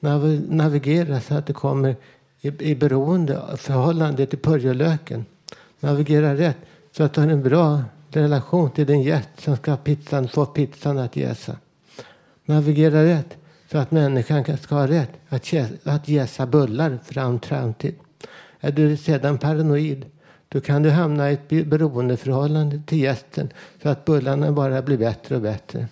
Nav- 0.00 0.46
navigera 0.48 1.20
så 1.20 1.34
att 1.34 1.46
du 1.46 1.52
kommer 1.52 1.96
i, 2.40 2.70
i 2.70 2.74
beroende 2.74 3.42
förhållande 3.56 4.26
till 4.26 4.38
purjolöken. 4.38 5.24
Navigera 5.80 6.36
rätt 6.36 6.56
så 6.96 7.02
att 7.02 7.12
du 7.12 7.20
har 7.20 7.28
en 7.28 7.42
bra 7.42 7.82
relation 8.10 8.70
till 8.70 8.86
din 8.86 9.02
gäst 9.02 9.28
som 9.38 9.56
ska 9.56 9.76
pizzan, 9.76 10.28
få 10.28 10.46
pizzan 10.46 10.98
att 10.98 11.16
jäsa. 11.16 11.56
Navigera 12.44 13.04
rätt 13.04 13.36
så 13.70 13.78
att 13.78 13.90
människan 13.90 14.44
ska 14.56 14.74
ha 14.74 14.86
rätt 14.86 15.10
att, 15.28 15.54
att 15.84 16.08
jäsa 16.08 16.46
bullar 16.46 16.98
fram 17.04 17.40
framtid. 17.40 17.94
Är 18.60 18.72
du 18.72 18.96
sedan 18.96 19.38
paranoid 19.38 20.06
då 20.48 20.60
kan 20.60 20.82
du 20.82 20.90
hamna 20.90 21.30
i 21.30 21.34
ett 21.34 21.66
beroendeförhållande 21.66 22.82
till 22.86 22.98
gästen 22.98 23.50
så 23.82 23.88
att 23.88 24.04
bullarna 24.04 24.52
bara 24.52 24.82
blir 24.82 24.98
bättre 24.98 25.36
och 25.36 25.42
bättre. 25.42 25.88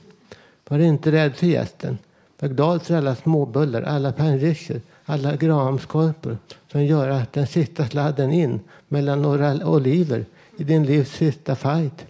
Var 0.69 0.79
inte 0.79 1.13
rädd 1.13 1.37
för 1.37 1.47
gästen. 1.47 1.99
Var 2.41 2.49
glad 2.49 2.83
för 2.83 2.95
alla 2.95 3.15
småbullar, 3.15 3.83
alla 3.83 4.13
panricher, 4.13 4.81
alla 5.05 5.37
grahamskorpor 5.37 6.39
som 6.73 6.85
gör 6.85 7.09
att 7.09 7.33
den 7.33 7.47
sista 7.47 7.87
sladden 7.87 8.33
in 8.33 8.61
mellan 8.89 9.23
några 9.23 9.67
oliver 9.67 10.25
i 10.57 10.65
din 10.65 10.87
livs 10.87 11.11
sista 11.11 11.57
fight 11.57 12.07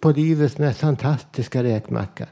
på 0.00 0.10
livets 0.10 0.58
mest 0.58 0.80
fantastiska 0.80 1.62
räkmacka. 1.62 2.26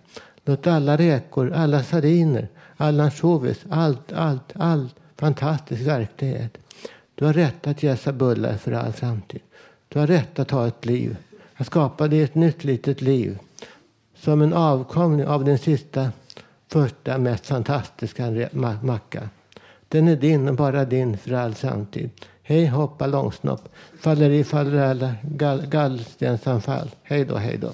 Låt 0.44 0.66
alla 0.66 0.96
räkor, 0.96 1.52
alla 1.52 1.82
sardiner, 1.82 2.48
alla 2.76 3.04
ansjovis, 3.04 3.58
allt, 3.70 4.12
allt, 4.12 4.52
allt 4.54 4.94
fantastisk 5.16 5.82
verklighet. 5.82 6.58
Du 7.14 7.24
har 7.24 7.32
rätt 7.32 7.66
att 7.66 7.82
jäsa 7.82 8.12
bullar 8.12 8.56
för 8.56 8.72
all 8.72 8.92
framtid. 8.92 9.40
Du 9.88 9.98
har 9.98 10.06
rätt 10.06 10.38
att 10.38 10.50
ha 10.50 10.66
ett 10.66 10.84
liv. 10.84 11.16
Att 11.54 11.66
skapa 11.66 12.08
dig 12.08 12.22
ett 12.22 12.34
nytt 12.34 12.64
litet 12.64 13.00
liv. 13.00 13.38
Som 14.14 14.42
en 14.42 14.52
avkomling 14.52 15.26
av 15.26 15.44
den 15.44 15.58
sista, 15.58 16.12
första, 16.68 17.18
mest 17.18 17.46
fantastiska 17.46 18.48
macka. 18.80 19.28
Den 19.88 20.08
är 20.08 20.16
din 20.16 20.48
och 20.48 20.54
bara 20.54 20.84
din 20.84 21.18
för 21.18 21.32
all 21.32 21.54
framtid. 21.54 22.10
Hej 22.52 22.66
hopp 22.66 22.98
ballongsnopp. 22.98 23.68
Faller 24.00 24.30
i 24.30 24.44
faller 24.44 24.78
alla 24.78 25.14
gall, 25.22 25.66
gallstensanfall. 25.66 26.90
Hej 27.02 27.24
då, 27.24 27.36
hej 27.36 27.58
då. 27.58 27.70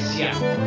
Galaxen. 0.00 0.60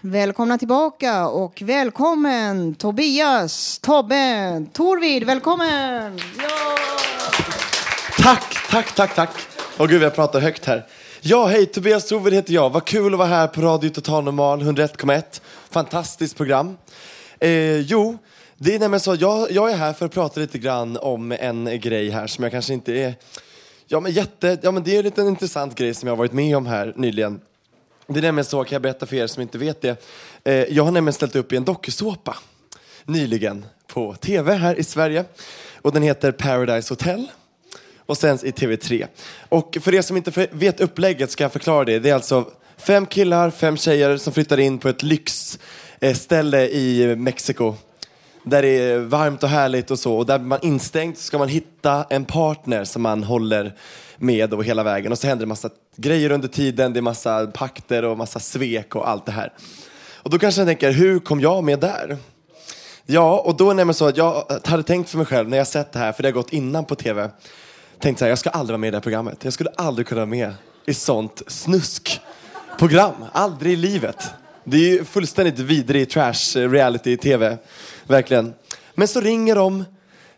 Välkomna 0.00 0.58
tillbaka 0.58 1.26
och 1.26 1.62
välkommen 1.62 2.74
Tobias, 2.74 3.78
Tobbe, 3.78 4.64
Torvid, 4.72 5.24
välkommen! 5.24 6.18
Tack, 8.18 8.68
tack, 8.70 8.94
tack, 8.94 9.14
tack. 9.14 9.30
Åh 9.78 9.86
gud, 9.86 10.02
jag 10.02 10.14
pratar 10.14 10.40
högt 10.40 10.64
här. 10.64 10.86
Ja, 11.20 11.46
hej, 11.46 11.66
Tobias 11.66 12.04
Trovid 12.04 12.34
heter 12.34 12.54
jag. 12.54 12.70
Vad 12.70 12.84
kul 12.84 13.12
att 13.12 13.18
vara 13.18 13.28
här 13.28 13.46
på 13.46 13.60
Radio 13.60 13.90
Total 13.90 14.24
Normal 14.24 14.62
101,1. 14.62 15.40
Fantastiskt 15.70 16.36
program. 16.36 16.76
Eh, 17.40 17.78
jo, 17.78 18.18
det 18.56 18.74
är 18.74 18.78
nämligen 18.78 19.00
så, 19.00 19.14
jag, 19.14 19.50
jag 19.50 19.70
är 19.70 19.76
här 19.76 19.92
för 19.92 20.06
att 20.06 20.12
prata 20.12 20.40
lite 20.40 20.58
grann 20.58 20.96
om 20.96 21.32
en 21.32 21.80
grej 21.80 22.10
här 22.10 22.26
som 22.26 22.44
jag 22.44 22.52
kanske 22.52 22.72
inte 22.72 22.92
är... 22.92 23.14
Ja, 23.86 24.00
men 24.00 24.12
jätte... 24.12 24.58
Ja, 24.62 24.70
men 24.70 24.82
det 24.82 24.94
är 24.94 24.98
en 24.98 25.04
liten 25.04 25.28
intressant 25.28 25.74
grej 25.74 25.94
som 25.94 26.06
jag 26.06 26.12
har 26.12 26.18
varit 26.18 26.32
med 26.32 26.56
om 26.56 26.66
här 26.66 26.92
nyligen. 26.96 27.40
Det 28.06 28.18
är 28.18 28.22
nämligen 28.22 28.44
så, 28.44 28.64
kan 28.64 28.72
jag 28.72 28.82
berätta 28.82 29.06
för 29.06 29.16
er 29.16 29.26
som 29.26 29.42
inte 29.42 29.58
vet 29.58 29.80
det. 29.80 30.02
Eh, 30.44 30.54
jag 30.54 30.84
har 30.84 30.90
nämligen 30.90 31.14
ställt 31.14 31.36
upp 31.36 31.52
i 31.52 31.56
en 31.56 31.64
dokusåpa 31.64 32.36
nyligen 33.04 33.64
på 33.86 34.14
tv 34.14 34.54
här 34.54 34.78
i 34.78 34.84
Sverige. 34.84 35.24
Och 35.82 35.92
den 35.92 36.02
heter 36.02 36.32
Paradise 36.32 36.92
Hotel 36.92 37.26
och 38.08 38.16
sänds 38.16 38.44
i 38.44 38.50
TV3. 38.50 39.06
Och 39.48 39.78
för 39.80 39.94
er 39.94 40.02
som 40.02 40.16
inte 40.16 40.48
vet 40.50 40.80
upplägget 40.80 41.30
ska 41.30 41.44
jag 41.44 41.52
förklara 41.52 41.84
det. 41.84 41.98
Det 41.98 42.10
är 42.10 42.14
alltså 42.14 42.50
fem 42.76 43.06
killar, 43.06 43.50
fem 43.50 43.76
tjejer 43.76 44.16
som 44.16 44.32
flyttar 44.32 44.60
in 44.60 44.78
på 44.78 44.88
ett 44.88 45.02
lyxställe 45.02 46.68
i 46.68 47.16
Mexiko. 47.16 47.74
Där 48.42 48.62
det 48.62 48.68
är 48.68 48.98
varmt 48.98 49.42
och 49.42 49.48
härligt 49.48 49.90
och 49.90 49.98
så. 49.98 50.16
Och 50.16 50.26
där 50.26 50.38
man 50.38 50.58
instängt 50.62 51.18
ska 51.18 51.38
man 51.38 51.48
hitta 51.48 52.06
en 52.10 52.24
partner 52.24 52.84
som 52.84 53.02
man 53.02 53.24
håller 53.24 53.74
med 54.16 54.54
och 54.54 54.64
hela 54.64 54.82
vägen. 54.82 55.12
Och 55.12 55.18
så 55.18 55.26
händer 55.26 55.42
det 55.46 55.48
massa 55.48 55.70
grejer 55.96 56.30
under 56.30 56.48
tiden. 56.48 56.92
Det 56.92 57.00
är 57.00 57.02
massa 57.02 57.46
pakter 57.46 58.04
och 58.04 58.18
massa 58.18 58.40
svek 58.40 58.96
och 58.96 59.08
allt 59.08 59.26
det 59.26 59.32
här. 59.32 59.52
Och 60.12 60.30
då 60.30 60.38
kanske 60.38 60.60
jag 60.60 60.68
tänker, 60.68 60.90
hur 60.90 61.18
kom 61.18 61.40
jag 61.40 61.64
med 61.64 61.80
där? 61.80 62.16
Ja, 63.06 63.38
och 63.38 63.56
då 63.56 63.64
är 63.64 63.68
det 63.68 63.76
nämligen 63.76 63.94
så 63.94 64.06
att 64.06 64.16
jag 64.16 64.60
hade 64.64 64.82
tänkt 64.82 65.10
för 65.10 65.16
mig 65.16 65.26
själv 65.26 65.48
när 65.48 65.58
jag 65.58 65.66
sett 65.66 65.92
det 65.92 65.98
här, 65.98 66.12
för 66.12 66.22
det 66.22 66.28
har 66.28 66.34
gått 66.34 66.52
innan 66.52 66.84
på 66.84 66.94
tv, 66.94 67.30
tänkte 68.00 68.18
så 68.18 68.24
här, 68.24 68.30
jag 68.30 68.38
ska 68.38 68.50
aldrig 68.50 68.72
vara 68.72 68.78
med 68.78 68.88
i 68.88 68.90
det 68.90 68.96
här 68.96 69.02
programmet. 69.02 69.44
Jag 69.44 69.52
skulle 69.52 69.70
aldrig 69.76 70.06
kunna 70.06 70.18
vara 70.18 70.26
med 70.26 70.54
i 70.86 70.94
sånt 70.94 71.42
snuskprogram. 71.46 73.14
Aldrig 73.32 73.72
i 73.72 73.76
livet. 73.76 74.30
Det 74.64 74.76
är 74.76 74.80
ju 74.80 75.04
fullständigt 75.04 75.58
vidrig 75.58 76.10
trash 76.10 76.56
eh, 76.56 76.70
reality 76.70 77.16
tv. 77.16 77.58
Verkligen. 78.06 78.54
Men 78.94 79.08
så 79.08 79.20
ringer 79.20 79.54
de 79.54 79.84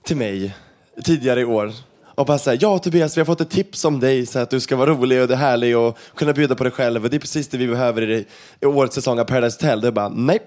till 0.03 0.16
mig 0.16 0.57
tidigare 1.05 1.40
i 1.40 1.44
år 1.44 1.73
och 2.20 2.27
bara 2.27 2.38
säger 2.38 2.59
ja 2.62 2.79
Tobias, 2.79 3.16
vi 3.16 3.20
har 3.20 3.27
fått 3.27 3.40
ett 3.40 3.51
tips 3.51 3.85
om 3.85 4.01
dig 4.01 4.27
så 4.27 4.38
att 4.38 4.51
du 4.51 4.61
ska 4.61 4.77
vara 4.77 4.90
rolig 4.90 5.23
och 5.23 5.29
det 5.29 5.35
är 5.35 5.38
härlig 5.38 5.79
och 5.79 5.99
kunna 6.14 6.33
bjuda 6.33 6.55
på 6.55 6.64
dig 6.64 6.73
själv 6.73 7.05
och 7.05 7.11
det 7.11 7.16
är 7.16 7.18
precis 7.18 7.49
det 7.49 7.59
vi 7.59 7.66
behöver 7.66 8.11
i, 8.11 8.27
i 8.61 8.66
årets 8.66 8.94
säsong 8.94 9.18
av 9.18 9.25
Paradise 9.25 9.57
Hotel. 9.57 9.81
Det 9.81 9.88
är 9.88 9.92
bara 9.92 10.09
nej, 10.09 10.38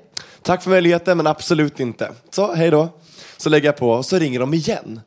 tack 0.41 0.63
för 0.63 0.69
möjligheten 0.69 1.17
men 1.17 1.28
absolut 1.28 1.80
inte. 1.80 2.12
Så 2.30 2.54
hej 2.54 2.71
då. 2.71 2.89
Så 3.38 3.49
lägger 3.49 3.67
jag 3.67 3.78
på 3.78 3.89
och 3.89 4.06
så 4.06 4.19
ringer 4.19 4.39
de 4.39 4.54
igen. 4.54 5.02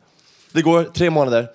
Det 0.53 0.63
går 0.63 0.85
tre 0.85 1.11
månader. 1.11 1.49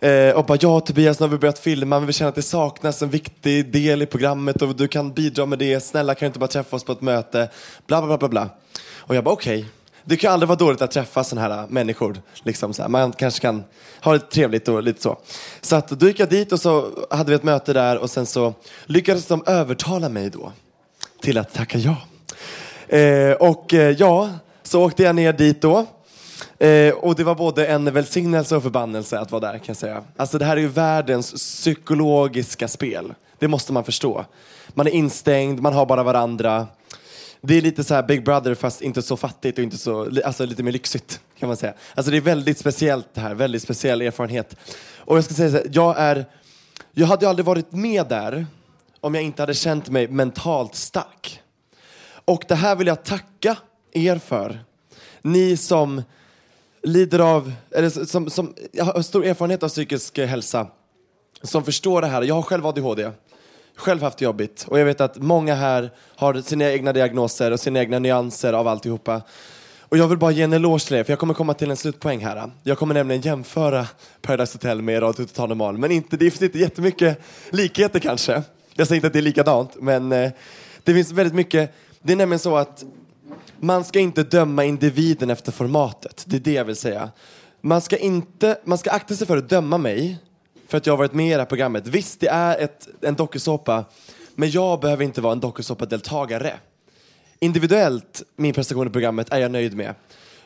Eh, 0.00 0.36
och 0.36 0.44
bara, 0.44 0.58
ja 0.60 0.80
Tobias, 0.80 1.20
nu 1.20 1.24
har 1.24 1.30
vi 1.30 1.38
börjat 1.38 1.58
filma, 1.58 1.98
men 1.98 2.06
vi 2.06 2.12
känner 2.12 2.28
att 2.28 2.34
det 2.34 2.42
saknas 2.42 3.02
en 3.02 3.10
viktig 3.10 3.72
del 3.72 4.02
i 4.02 4.06
programmet 4.06 4.62
och 4.62 4.76
du 4.76 4.88
kan 4.88 5.12
bidra 5.12 5.46
med 5.46 5.58
det. 5.58 5.80
Snälla 5.80 6.14
kan 6.14 6.26
du 6.26 6.26
inte 6.26 6.38
bara 6.38 6.46
träffa 6.46 6.76
oss 6.76 6.84
på 6.84 6.92
ett 6.92 7.00
möte? 7.00 7.50
Bla, 7.86 8.02
bla, 8.02 8.18
bla, 8.18 8.28
bla. 8.28 8.48
Och 8.96 9.16
jag 9.16 9.24
bara, 9.24 9.32
okej. 9.32 9.58
Okay. 9.58 9.70
Det 10.04 10.16
kan 10.16 10.32
aldrig 10.32 10.48
vara 10.48 10.58
dåligt 10.58 10.82
att 10.82 10.90
träffa 10.90 11.24
sådana 11.24 11.54
här 11.54 11.66
människor. 11.68 12.22
Liksom 12.42 12.74
så 12.74 12.82
här. 12.82 12.88
Man 12.88 13.12
kanske 13.12 13.40
kan 13.40 13.64
ha 14.00 14.12
det 14.12 14.18
trevligt 14.18 14.68
och 14.68 14.82
lite 14.82 15.02
så. 15.02 15.18
Så 15.60 15.76
att, 15.76 15.88
då 15.88 16.06
gick 16.06 16.20
jag 16.20 16.28
dit 16.28 16.52
och 16.52 16.60
så 16.60 16.90
hade 17.10 17.30
vi 17.30 17.34
ett 17.36 17.42
möte 17.42 17.72
där 17.72 17.98
och 17.98 18.10
sen 18.10 18.26
så 18.26 18.54
lyckades 18.84 19.26
de 19.26 19.42
övertala 19.46 20.08
mig 20.08 20.30
då 20.30 20.52
till 21.22 21.38
att 21.38 21.54
tacka 21.54 21.78
ja. 21.78 21.96
Eh, 22.96 23.32
och 23.32 23.74
eh, 23.74 23.96
ja, 23.98 24.30
så 24.62 24.84
åkte 24.84 25.02
jag 25.02 25.14
ner 25.14 25.32
dit 25.32 25.62
då. 25.62 25.86
Eh, 26.58 26.94
och 26.94 27.14
det 27.14 27.24
var 27.24 27.34
både 27.34 27.66
en 27.66 27.92
välsignelse 27.92 28.56
och 28.56 28.62
förbannelse 28.62 29.18
att 29.18 29.30
vara 29.30 29.40
där 29.40 29.58
kan 29.58 29.64
jag 29.66 29.76
säga. 29.76 30.04
Alltså 30.16 30.38
det 30.38 30.44
här 30.44 30.56
är 30.56 30.60
ju 30.60 30.68
världens 30.68 31.32
psykologiska 31.32 32.68
spel. 32.68 33.14
Det 33.38 33.48
måste 33.48 33.72
man 33.72 33.84
förstå. 33.84 34.24
Man 34.68 34.86
är 34.86 34.90
instängd, 34.90 35.60
man 35.60 35.72
har 35.72 35.86
bara 35.86 36.02
varandra. 36.02 36.66
Det 37.40 37.54
är 37.54 37.62
lite 37.62 37.84
så 37.84 37.94
här 37.94 38.02
Big 38.02 38.24
Brother 38.24 38.54
fast 38.54 38.82
inte 38.82 39.02
så 39.02 39.16
fattigt 39.16 39.58
och 39.58 39.64
inte 39.64 39.78
så, 39.78 40.10
alltså 40.24 40.46
lite 40.46 40.62
mer 40.62 40.72
lyxigt 40.72 41.20
kan 41.38 41.46
man 41.46 41.56
säga. 41.56 41.74
Alltså 41.94 42.10
det 42.10 42.16
är 42.16 42.20
väldigt 42.20 42.58
speciellt 42.58 43.08
det 43.14 43.20
här, 43.20 43.34
väldigt 43.34 43.62
speciell 43.62 44.02
erfarenhet. 44.02 44.56
Och 44.96 45.16
jag 45.16 45.24
ska 45.24 45.34
säga 45.34 45.50
så 45.50 45.56
här, 45.56 45.66
jag 45.72 45.98
är, 45.98 46.26
jag 46.92 47.06
hade 47.06 47.24
ju 47.24 47.28
aldrig 47.28 47.46
varit 47.46 47.72
med 47.72 48.06
där 48.08 48.46
om 49.00 49.14
jag 49.14 49.24
inte 49.24 49.42
hade 49.42 49.54
känt 49.54 49.88
mig 49.88 50.08
mentalt 50.08 50.74
stark. 50.74 51.40
Och 52.24 52.44
det 52.48 52.54
här 52.54 52.76
vill 52.76 52.86
jag 52.86 53.04
tacka 53.04 53.56
er 53.92 54.18
för. 54.18 54.60
Ni 55.22 55.56
som 55.56 56.02
lider 56.82 57.18
av, 57.18 57.52
eller 57.70 57.90
som, 57.90 58.30
som 58.30 58.54
har 58.80 59.02
stor 59.02 59.24
erfarenhet 59.24 59.62
av 59.62 59.68
psykisk 59.68 60.18
hälsa, 60.18 60.66
som 61.42 61.64
förstår 61.64 62.00
det 62.02 62.06
här. 62.06 62.22
Jag 62.22 62.34
har 62.34 62.42
själv 62.42 62.66
ADHD, 62.66 63.10
själv 63.76 64.02
haft 64.02 64.18
det 64.18 64.24
jobbigt 64.24 64.64
och 64.68 64.80
jag 64.80 64.84
vet 64.84 65.00
att 65.00 65.16
många 65.16 65.54
här 65.54 65.90
har 66.16 66.40
sina 66.40 66.72
egna 66.72 66.92
diagnoser 66.92 67.50
och 67.50 67.60
sina 67.60 67.80
egna 67.80 67.98
nyanser 67.98 68.52
av 68.52 68.68
alltihopa. 68.68 69.22
Och 69.90 69.98
jag 69.98 70.08
vill 70.08 70.18
bara 70.18 70.30
ge 70.30 70.42
en 70.42 70.52
eloge 70.52 70.86
till 70.86 70.96
er, 70.96 71.04
för 71.04 71.12
jag 71.12 71.18
kommer 71.18 71.34
komma 71.34 71.54
till 71.54 71.70
en 71.70 71.76
slutpoäng 71.76 72.24
här. 72.24 72.50
Jag 72.62 72.78
kommer 72.78 72.94
nämligen 72.94 73.22
jämföra 73.22 73.86
Paradise 74.22 74.54
Hotel 74.54 74.82
med 74.82 75.02
Radio 75.02 75.24
Total 75.24 75.48
Normal, 75.48 75.78
men 75.78 75.90
inte, 75.90 76.16
det 76.16 76.30
finns 76.30 76.42
inte 76.42 76.58
jättemycket 76.58 77.20
likheter 77.50 77.98
kanske. 77.98 78.42
Jag 78.74 78.86
säger 78.86 78.96
inte 78.96 79.06
att 79.06 79.12
det 79.12 79.18
är 79.18 79.22
likadant, 79.22 79.76
men 79.80 80.12
eh, 80.12 80.30
det 80.84 80.94
finns 80.94 81.12
väldigt 81.12 81.34
mycket. 81.34 81.74
Det 82.02 82.12
är 82.12 82.16
nämligen 82.16 82.38
så 82.38 82.56
att 82.56 82.84
man 83.60 83.84
ska 83.84 83.98
inte 84.00 84.22
döma 84.22 84.64
individen 84.64 85.30
efter 85.30 85.52
formatet. 85.52 86.24
Det 86.26 86.36
är 86.36 86.40
det 86.40 86.52
jag 86.52 86.64
vill 86.64 86.76
säga. 86.76 87.10
Man 87.60 87.80
ska, 87.80 87.96
inte, 87.96 88.58
man 88.64 88.78
ska 88.78 88.90
akta 88.90 89.14
sig 89.14 89.26
för 89.26 89.36
att 89.36 89.48
döma 89.48 89.78
mig 89.78 90.18
för 90.68 90.78
att 90.78 90.86
jag 90.86 90.92
har 90.92 90.98
varit 90.98 91.12
med 91.12 91.26
i 91.26 91.30
det 91.30 91.38
här 91.38 91.44
programmet. 91.44 91.86
Visst, 91.86 92.20
det 92.20 92.28
är 92.28 92.58
ett, 92.58 92.88
en 93.00 93.14
dokusåpa, 93.14 93.84
men 94.34 94.50
jag 94.50 94.80
behöver 94.80 95.04
inte 95.04 95.20
vara 95.20 95.32
en 95.32 95.40
dokusåpa-deltagare. 95.40 96.54
Individuellt, 97.40 98.22
min 98.36 98.54
prestation 98.54 98.86
i 98.86 98.90
programmet, 98.90 99.32
är 99.32 99.38
jag 99.38 99.50
nöjd 99.50 99.76
med. 99.76 99.94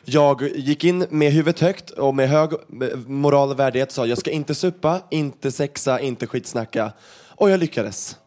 Jag 0.05 0.41
gick 0.55 0.83
in 0.83 1.05
med 1.09 1.31
huvudet 1.31 1.59
högt 1.59 1.89
och 1.89 2.15
med 2.15 2.29
hög 2.29 2.53
eh, 2.53 2.97
moral 3.07 3.49
och 3.51 3.59
värdighet 3.59 3.91
sa 3.91 4.05
jag 4.05 4.17
ska 4.17 4.31
inte 4.31 4.55
supa, 4.55 5.01
inte 5.11 5.51
sexa, 5.51 5.99
inte 5.99 6.27
skitsnacka. 6.27 6.91
Och 7.27 7.49
jag 7.49 7.59
lyckades. 7.59 8.17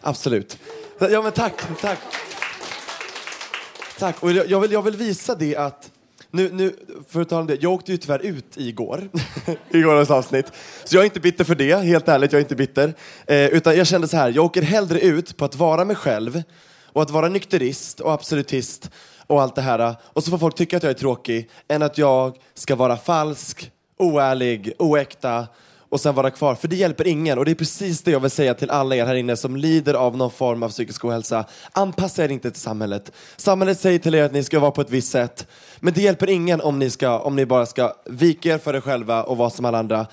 Absolut. 0.00 0.58
Ja 0.98 1.22
men 1.22 1.32
tack, 1.32 1.80
tack. 1.80 1.98
Tack. 4.00 4.22
Och 4.22 4.32
jag 4.32 4.60
vill, 4.60 4.72
jag 4.72 4.82
vill 4.82 4.96
visa 4.96 5.34
det 5.34 5.56
att 5.56 5.90
nu, 6.30 6.50
nu, 6.52 6.76
för 7.08 7.20
att 7.20 7.28
tala 7.28 7.40
om 7.40 7.46
det, 7.46 7.62
jag 7.62 7.72
åkte 7.72 7.92
ju 7.92 7.98
tyvärr 7.98 8.18
ut 8.18 8.56
igår, 8.56 9.08
igårens 9.70 10.10
avsnitt. 10.10 10.52
Så 10.84 10.96
jag 10.96 11.00
är 11.00 11.04
inte 11.04 11.20
bitter 11.20 11.44
för 11.44 11.54
det, 11.54 11.76
helt 11.76 12.08
ärligt, 12.08 12.32
jag 12.32 12.38
är 12.38 12.44
inte 12.44 12.56
bitter. 12.56 12.94
Eh, 13.26 13.46
utan 13.46 13.76
jag 13.76 13.86
kände 13.86 14.08
så 14.08 14.16
här, 14.16 14.32
jag 14.36 14.44
åker 14.44 14.62
hellre 14.62 15.00
ut 15.00 15.36
på 15.36 15.44
att 15.44 15.56
vara 15.56 15.84
mig 15.84 15.96
själv 15.96 16.42
och 16.86 17.02
att 17.02 17.10
vara 17.10 17.28
nykterist 17.28 18.00
och 18.00 18.12
absolutist 18.12 18.90
och 19.26 19.42
allt 19.42 19.54
det 19.54 19.62
här. 19.62 19.96
Och 20.02 20.24
så 20.24 20.30
får 20.30 20.38
folk 20.38 20.54
tycka 20.54 20.76
att 20.76 20.82
jag 20.82 20.90
är 20.90 20.94
tråkig, 20.94 21.50
än 21.68 21.82
att 21.82 21.98
jag 21.98 22.36
ska 22.54 22.76
vara 22.76 22.96
falsk, 22.96 23.70
oärlig, 23.96 24.72
oäkta 24.78 25.46
och 25.90 26.00
sen 26.00 26.14
vara 26.14 26.30
kvar. 26.30 26.54
För 26.54 26.68
det 26.68 26.76
hjälper 26.76 27.06
ingen. 27.06 27.38
Och 27.38 27.44
det 27.44 27.50
är 27.50 27.54
precis 27.54 28.02
det 28.02 28.10
jag 28.10 28.20
vill 28.20 28.30
säga 28.30 28.54
till 28.54 28.70
alla 28.70 28.96
er 28.96 29.06
här 29.06 29.14
inne 29.14 29.36
som 29.36 29.56
lider 29.56 29.94
av 29.94 30.16
någon 30.16 30.30
form 30.30 30.62
av 30.62 30.68
psykisk 30.68 31.04
ohälsa. 31.04 31.44
Anpassa 31.72 32.24
er 32.24 32.28
inte 32.28 32.50
till 32.50 32.60
samhället. 32.60 33.12
Samhället 33.36 33.80
säger 33.80 33.98
till 33.98 34.14
er 34.14 34.22
att 34.22 34.32
ni 34.32 34.44
ska 34.44 34.60
vara 34.60 34.70
på 34.70 34.80
ett 34.80 34.90
visst 34.90 35.10
sätt. 35.10 35.46
Men 35.80 35.94
det 35.94 36.02
hjälper 36.02 36.30
ingen 36.30 36.60
om 36.60 36.78
ni, 36.78 36.90
ska, 36.90 37.18
om 37.18 37.36
ni 37.36 37.46
bara 37.46 37.66
ska 37.66 37.94
vika 38.04 38.54
er 38.54 38.58
för 38.58 38.76
er 38.76 38.80
själva 38.80 39.22
och 39.22 39.36
vara 39.36 39.50
som 39.50 39.64
alla 39.64 39.78
andra. 39.78 40.06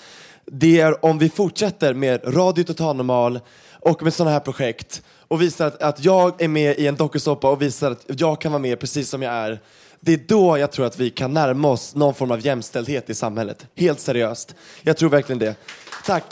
Det 0.46 0.80
är 0.80 1.06
om 1.06 1.18
vi 1.18 1.30
fortsätter 1.30 1.94
med 1.94 2.36
Radio 2.36 2.64
Total 2.64 2.96
Normal 2.96 3.40
och 3.80 4.04
med 4.04 4.14
sådana 4.14 4.32
här 4.32 4.40
projekt 4.40 5.02
och 5.28 5.42
visar 5.42 5.68
att, 5.68 5.82
att 5.82 6.06
jag 6.06 6.42
är 6.42 6.48
med 6.48 6.80
i 6.80 6.88
en 6.88 6.96
dokusåpa 6.96 7.50
och 7.50 7.62
visar 7.62 7.92
att 7.92 8.06
jag 8.08 8.42
kan 8.42 8.52
vara 8.52 8.62
med 8.62 8.80
precis 8.80 9.10
som 9.10 9.22
jag 9.22 9.34
är 9.34 9.60
det 10.08 10.14
är 10.14 10.28
då 10.28 10.58
jag 10.58 10.72
tror 10.72 10.86
att 10.86 11.00
vi 11.00 11.10
kan 11.10 11.34
närma 11.34 11.68
oss 11.68 11.96
någon 11.96 12.14
form 12.14 12.32
av 12.32 12.46
jämställdhet 12.46 13.10
i 13.10 13.16
samhället. 13.16 13.66
Helt 13.76 14.00
seriöst. 14.00 14.56
Jag 14.82 14.98
tror 14.98 15.10
verkligen 15.10 15.40
det. 15.40 15.56
Tack. 16.06 16.24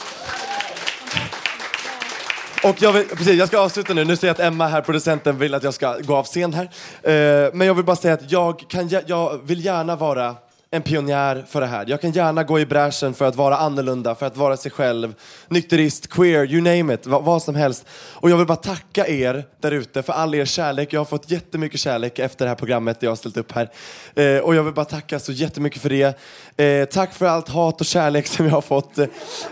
Och 2.63 2.81
jag, 2.81 2.93
vill, 2.93 3.07
precis, 3.07 3.33
jag 3.33 3.47
ska 3.47 3.59
avsluta 3.59 3.93
nu. 3.93 4.05
Nu 4.05 4.15
ser 4.15 4.27
jag 4.27 4.33
att 4.33 4.39
Emma, 4.39 4.67
här, 4.67 4.81
producenten, 4.81 5.37
vill 5.37 5.53
att 5.53 5.63
jag 5.63 5.73
ska 5.73 5.97
gå 5.97 6.15
av 6.15 6.23
scen 6.23 6.53
här. 6.53 6.63
Eh, 7.03 7.53
men 7.53 7.67
jag 7.67 7.73
vill 7.73 7.85
bara 7.85 7.95
säga 7.95 8.13
att 8.13 8.31
jag, 8.31 8.63
kan, 8.69 8.89
jag 9.07 9.37
vill 9.43 9.65
gärna 9.65 9.95
vara 9.95 10.35
en 10.75 10.81
pionjär 10.81 11.45
för 11.47 11.61
det 11.61 11.67
här. 11.67 11.85
Jag 11.87 12.01
kan 12.01 12.11
gärna 12.11 12.43
gå 12.43 12.59
i 12.59 12.65
bräschen 12.65 13.13
för 13.13 13.25
att 13.25 13.35
vara 13.35 13.57
annorlunda, 13.57 14.15
för 14.15 14.25
att 14.25 14.37
vara 14.37 14.57
sig 14.57 14.71
själv. 14.71 15.13
Nykterist, 15.47 16.09
queer, 16.09 16.45
you 16.45 16.61
name 16.61 16.93
it, 16.93 17.05
vad, 17.05 17.23
vad 17.23 17.43
som 17.43 17.55
helst. 17.55 17.85
Och 18.13 18.29
jag 18.29 18.37
vill 18.37 18.45
bara 18.45 18.55
tacka 18.55 19.07
er 19.07 19.45
där 19.61 19.71
ute 19.71 20.03
för 20.03 20.13
all 20.13 20.35
er 20.35 20.45
kärlek. 20.45 20.93
Jag 20.93 20.99
har 20.99 21.05
fått 21.05 21.31
jättemycket 21.31 21.79
kärlek 21.79 22.19
efter 22.19 22.45
det 22.45 22.49
här 22.49 22.55
programmet 22.55 22.97
jag 22.99 23.11
har 23.11 23.15
ställt 23.15 23.37
upp 23.37 23.51
här. 23.51 23.69
Eh, 24.15 24.39
och 24.39 24.55
jag 24.55 24.63
vill 24.63 24.73
bara 24.73 24.85
tacka 24.85 25.19
så 25.19 25.31
jättemycket 25.31 25.81
för 25.81 25.89
det. 25.89 26.17
Eh, 26.63 26.85
tack 26.85 27.13
för 27.13 27.25
allt 27.25 27.49
hat 27.49 27.81
och 27.81 27.85
kärlek 27.85 28.27
som 28.27 28.45
jag 28.45 28.53
har 28.53 28.61
fått. 28.61 28.97
Eh, 28.97 29.05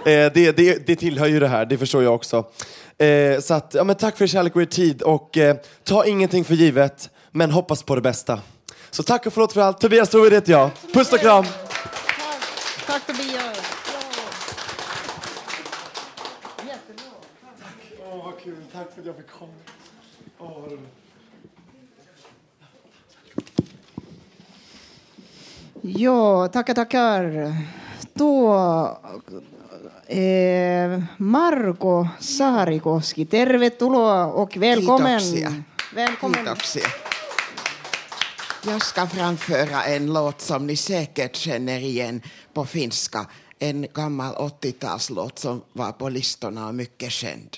det, 0.06 0.32
det, 0.34 0.88
det 0.88 0.96
tillhör 0.96 1.28
ju 1.28 1.40
det 1.40 1.48
här, 1.48 1.66
det 1.66 1.78
förstår 1.78 2.04
jag 2.04 2.16
också. 2.16 2.46
Eh, 2.98 3.40
så 3.40 3.54
att, 3.54 3.74
ja, 3.74 3.84
men 3.84 3.96
tack 3.96 4.18
för 4.18 4.24
er 4.24 4.28
kärlek 4.28 4.56
och 4.56 4.62
er 4.62 4.66
tid 4.66 5.02
och 5.02 5.38
eh, 5.38 5.56
ta 5.84 6.06
ingenting 6.06 6.44
för 6.44 6.54
givet, 6.54 7.10
men 7.32 7.52
hoppas 7.52 7.84
på 7.84 7.96
det 7.96 8.02
bästa. 8.02 8.40
Så 8.94 9.04
tack 9.04 9.26
och 9.26 9.34
förlåt 9.34 9.54
för 9.54 9.62
allt. 9.62 9.80
Tobias 9.80 10.10
Trovid 10.10 10.34
heter 10.34 10.52
jag. 10.52 10.70
Puss 10.94 11.14
och 11.14 11.20
kram! 11.20 11.46
Tack 12.88 13.08
Tobias. 13.08 13.58
Åh, 18.12 18.26
vad 18.26 18.40
kul. 18.44 18.56
Tack 18.74 18.94
för 18.94 19.02
att 19.02 19.06
jag 19.08 19.16
fick 19.16 19.28
komma. 19.40 19.52
Åh, 20.40 20.62
vad 20.62 20.72
roligt. 20.72 20.90
Ja, 25.82 26.48
tackar, 26.48 26.74
tackar. 26.74 27.54
Då... 28.14 28.54
Eh, 30.08 31.02
Marko 31.18 32.08
Saarikoski, 32.20 33.26
tervetuloa 33.26 34.26
och 34.26 34.58
välkommen. 34.58 35.20
Kiitoksia. 35.20 35.64
Välkommen. 35.96 36.46
Kiitoksia. 36.46 36.88
Jag 38.66 38.82
ska 38.82 39.08
framföra 39.08 39.84
en 39.84 40.14
låt 40.14 40.42
som 40.42 40.68
ni 40.68 40.76
säkert 40.76 41.36
känner 41.36 41.80
igen 41.80 42.22
på 42.54 42.66
finska. 42.66 43.26
En 43.60 43.88
gammal 43.94 44.36
80-talslåt 44.36 45.40
som 45.40 45.62
var 45.74 45.92
på 45.92 46.10
listorna 46.10 46.68
och 46.68 46.76
mycket 46.76 47.12
känd. 47.12 47.58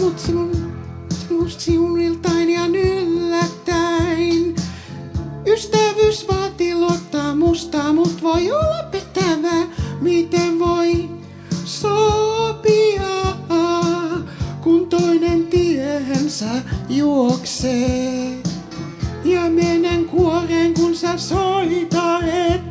Mut 0.00 0.18
sinun, 0.18 0.72
sinust 1.10 1.60
siuniltain 1.60 2.50
ja 2.50 2.66
yllättäin. 2.66 4.56
Ystävyys 5.46 6.28
vaatii 6.28 6.74
luottamusta, 6.74 7.92
mut 7.92 8.22
voi 8.22 8.52
olla 8.52 8.82
pettävä, 8.90 9.66
miten 10.00 10.58
voi 10.58 11.08
sopia, 11.64 13.36
kun 14.60 14.88
toinen 14.88 15.46
tiehensä 15.46 16.50
juoksee. 16.88 18.38
Ja 19.24 19.50
menen 19.50 20.04
kuoreen, 20.04 20.74
kun 20.74 20.94
sä 20.94 21.18
soitaet. 21.18 22.62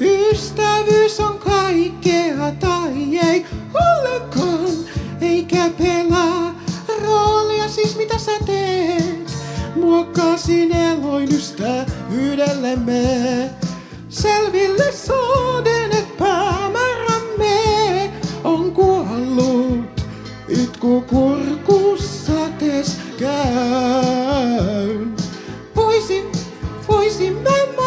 Ystävyys 0.00 1.20
on 1.20 1.38
kaikkea 1.38 2.52
tai 2.60 3.18
ei 3.18 3.46
ollenkaan, 3.74 4.89
eikä 5.20 5.70
pelaa 5.78 6.54
roolia 7.02 7.68
siis 7.68 7.96
mitä 7.96 8.18
sä 8.18 8.32
teet. 8.46 9.30
Muokkasin 9.76 10.76
eloin 10.76 11.34
ystävyydellemme, 11.34 13.50
selville 14.08 14.92
sooden, 14.92 15.92
et 15.92 16.16
päämäärämme 16.18 18.10
on 18.44 18.72
kuollut. 18.72 20.00
Itku 20.48 21.00
kurkussa 21.00 22.48
tes 22.58 22.96
käyn. 23.18 25.16
Voisin, 25.76 26.24
voisimme 26.88 27.50
maailman 27.50 27.79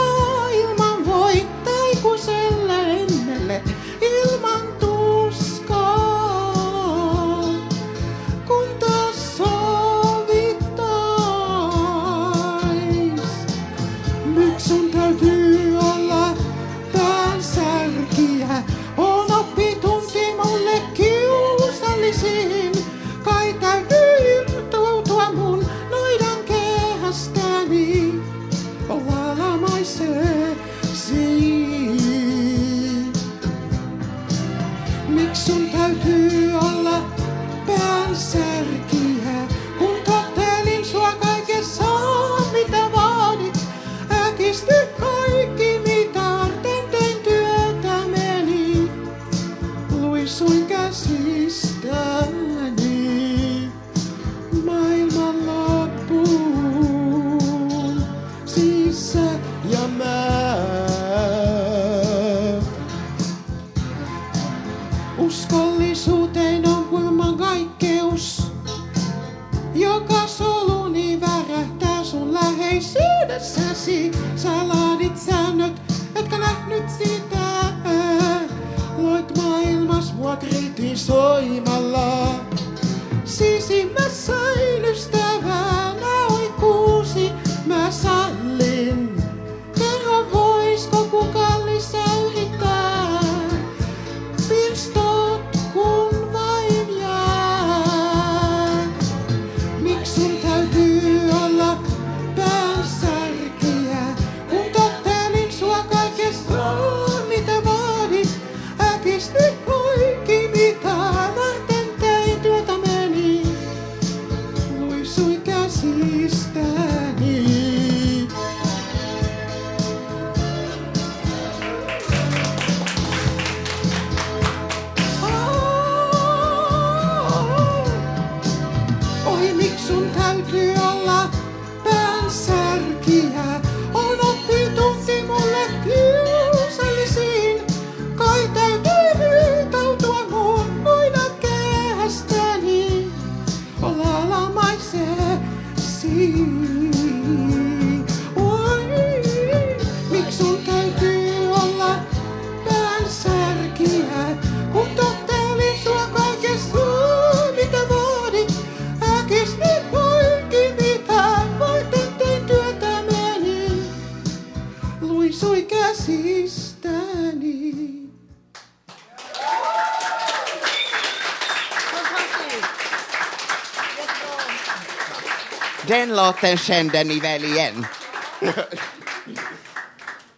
Den 175.94 176.16
låten 176.16 176.58
kände 176.58 177.04
ni 177.04 177.20
väl 177.20 177.44
igen? 177.44 177.86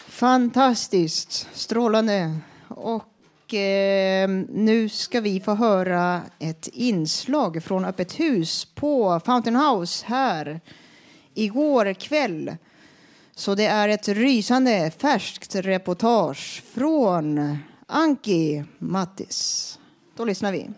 Fantastiskt, 0.07 1.47
strålande. 1.53 2.39
Och 2.67 3.53
eh, 3.53 4.29
nu 4.49 4.89
ska 4.89 5.21
vi 5.21 5.39
få 5.39 5.53
höra 5.53 6.21
ett 6.39 6.67
inslag 6.67 7.63
från 7.63 7.85
Öppet 7.85 8.19
hus 8.19 8.65
på 8.65 9.21
Fountain 9.25 9.55
House 9.55 10.05
här 10.07 10.61
igår 11.33 11.93
kväll. 11.93 12.55
Så 13.35 13.55
det 13.55 13.65
är 13.65 13.89
ett 13.89 14.07
rysande 14.07 14.91
färskt 14.97 15.55
reportage 15.55 16.63
från 16.73 17.57
Anki 17.87 18.63
Mattis. 18.79 19.79
Då 20.17 20.25
lyssnar 20.25 20.51
vi. 20.51 20.69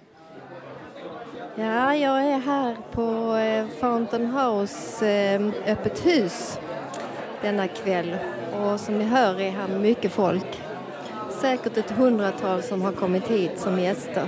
Ja, 1.59 1.95
jag 1.95 2.23
är 2.23 2.39
här 2.39 2.77
på 2.91 3.35
eh, 3.35 3.67
Fountain 3.79 4.25
House 4.25 5.07
eh, 5.07 5.41
öppet 5.65 6.05
hus 6.05 6.59
denna 7.41 7.67
kväll. 7.67 8.17
Och 8.53 8.79
som 8.79 8.99
ni 8.99 9.05
hör 9.05 9.41
är 9.41 9.51
här 9.51 9.67
mycket 9.67 10.11
folk. 10.11 10.61
Säkert 11.41 11.77
ett 11.77 11.91
hundratal 11.91 12.63
som 12.63 12.81
har 12.81 12.91
kommit 12.91 13.27
hit 13.27 13.59
som 13.59 13.79
gäster. 13.79 14.27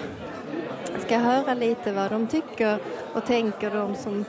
Jag 0.94 1.02
ska 1.02 1.18
höra 1.18 1.54
lite 1.54 1.92
vad 1.92 2.12
de 2.12 2.28
tycker 2.28 2.80
och 3.14 3.26
tänker, 3.26 3.72
de 3.72 3.96
som 3.96 4.26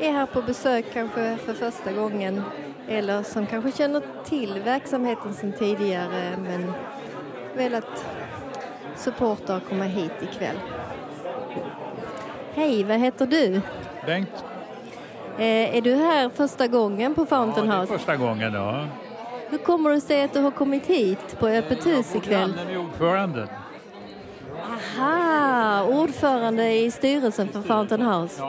är 0.00 0.12
här 0.12 0.26
på 0.26 0.42
besök 0.42 0.84
kanske 0.92 1.36
för 1.36 1.54
första 1.54 1.92
gången 1.92 2.42
eller 2.88 3.22
som 3.22 3.46
kanske 3.46 3.72
känner 3.72 4.02
till 4.24 4.62
verksamheten 4.64 5.34
sedan 5.34 5.52
tidigare 5.58 6.36
men 6.38 6.72
velat 7.56 8.04
supporta 8.96 9.56
och 9.56 9.68
komma 9.68 9.84
hit 9.84 10.12
ikväll. 10.22 10.56
Hej, 12.54 12.84
vad 12.84 12.98
heter 13.00 13.26
du? 13.26 13.60
Bengt. 14.06 14.44
Eh, 15.38 15.76
är 15.76 15.80
du 15.80 15.94
här 15.94 16.28
första 16.34 16.66
gången 16.66 17.14
på 17.14 17.26
Fountain 17.26 17.66
Ja, 17.66 17.72
det 17.72 17.78
är 17.78 17.80
House? 17.80 17.92
första 17.92 18.16
gången, 18.16 18.54
ja. 18.54 18.86
Hur 19.50 19.58
kommer 19.58 19.90
det 19.90 20.00
sig 20.00 20.24
att 20.24 20.32
du 20.32 20.40
har 20.40 20.50
kommit 20.50 20.86
hit 20.86 21.36
på 21.40 21.48
öppet 21.48 21.86
hus 21.86 22.14
ikväll? 22.14 22.52
Grannen 22.56 22.74
är 22.74 22.78
ordförande. 22.78 23.48
Aha, 24.98 25.82
ordförande 25.84 26.72
i 26.72 26.90
styrelsen 26.90 27.48
för 27.48 27.60
Fountain 27.62 28.02
House. 28.02 28.42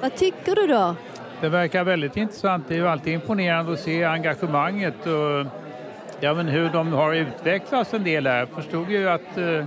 Vad 0.00 0.14
tycker 0.14 0.54
du 0.54 0.66
då? 0.66 0.94
Det 1.40 1.48
verkar 1.48 1.84
väldigt 1.84 2.16
intressant. 2.16 2.64
Det 2.68 2.76
är 2.76 2.84
alltid 2.84 3.12
imponerande 3.12 3.72
att 3.72 3.80
se 3.80 4.04
engagemanget 4.04 5.06
och 5.06 5.46
ja, 6.20 6.34
men 6.34 6.48
hur 6.48 6.68
de 6.70 6.92
har 6.92 7.14
utvecklats 7.14 7.94
en 7.94 8.04
del 8.04 8.26
här. 8.26 8.38
Jag 8.38 8.48
förstod 8.48 8.90
ju 8.90 9.08
att, 9.08 9.38
eh, 9.38 9.64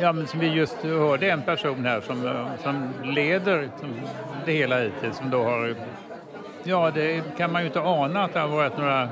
ja, 0.00 0.12
men 0.12 0.26
som 0.26 0.40
vi 0.40 0.46
just 0.46 0.76
hörde 0.82 1.30
en 1.30 1.42
person 1.42 1.84
här 1.86 2.00
som, 2.00 2.26
eh, 2.26 2.46
som 2.62 2.88
leder 3.04 3.68
som 3.80 3.94
det 4.46 4.52
hela 4.52 4.78
hittills, 4.80 5.16
som 5.16 5.30
då 5.30 5.42
har, 5.42 5.74
ja 6.64 6.90
det 6.94 7.22
kan 7.36 7.52
man 7.52 7.62
ju 7.62 7.66
inte 7.66 7.80
ana 7.80 8.24
att 8.24 8.32
det 8.32 8.40
har 8.40 8.48
varit 8.48 8.78
några 8.78 9.08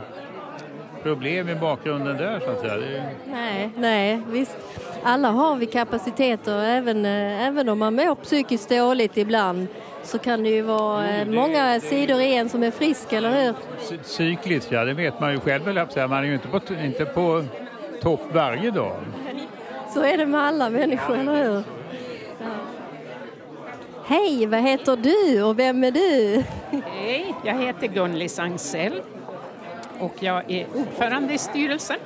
problem 1.03 1.49
i 1.49 1.55
bakgrunden 1.55 2.17
där 2.17 2.41
så 2.41 2.51
att 2.51 2.61
säga. 2.61 2.77
Det 2.77 3.03
Nej, 3.33 3.71
nej, 3.77 4.21
visst. 4.31 4.57
Alla 5.03 5.29
har 5.31 5.57
vi 5.57 5.67
kapaciteter, 5.67 6.65
även, 6.65 7.05
eh, 7.05 7.47
även 7.47 7.69
om 7.69 7.79
man 7.79 7.95
mår 7.95 8.15
psykiskt 8.15 8.69
dåligt 8.69 9.17
ibland 9.17 9.67
så 10.03 10.19
kan 10.19 10.43
det 10.43 10.49
ju 10.49 10.63
vara 10.63 11.09
eh, 11.09 11.27
många 11.29 11.81
sidor 11.81 12.21
i 12.21 12.35
en 12.37 12.49
som 12.49 12.63
är 12.63 12.71
frisk, 12.71 13.13
eller 13.13 13.31
hur? 13.31 13.55
Cy- 13.81 14.03
Cykliskt, 14.03 14.73
ja 14.73 14.85
det 14.85 14.93
vet 14.95 15.21
man 15.21 15.33
ju 15.33 15.41
själv. 15.41 15.63
Man 15.97 16.13
är 16.13 16.23
ju 16.23 16.35
inte 16.35 16.49
på, 16.49 16.61
inte 16.85 17.05
på 17.05 17.45
topp 18.03 18.21
varje 18.33 18.71
dag. 18.71 18.97
Så 19.95 20.03
är 20.03 20.17
det 20.17 20.27
med 20.27 20.41
alla 20.41 20.71
människor, 20.71 21.17
eller 21.19 21.45
hur? 21.45 21.63
Ja. 22.41 22.47
Hej, 24.07 24.47
vad 24.47 24.61
heter 24.61 24.97
du 24.97 25.43
och 25.43 25.59
vem 25.59 25.85
är 25.85 25.91
du? 25.91 26.45
Hej, 26.87 27.35
jag 27.45 27.55
heter 27.55 27.87
Gunlis 27.87 28.39
Angsell 28.39 29.03
och 30.01 30.15
jag 30.21 30.51
är 30.51 30.67
ordförande 30.75 31.35
i 31.35 31.39
styrelsen. 31.39 31.97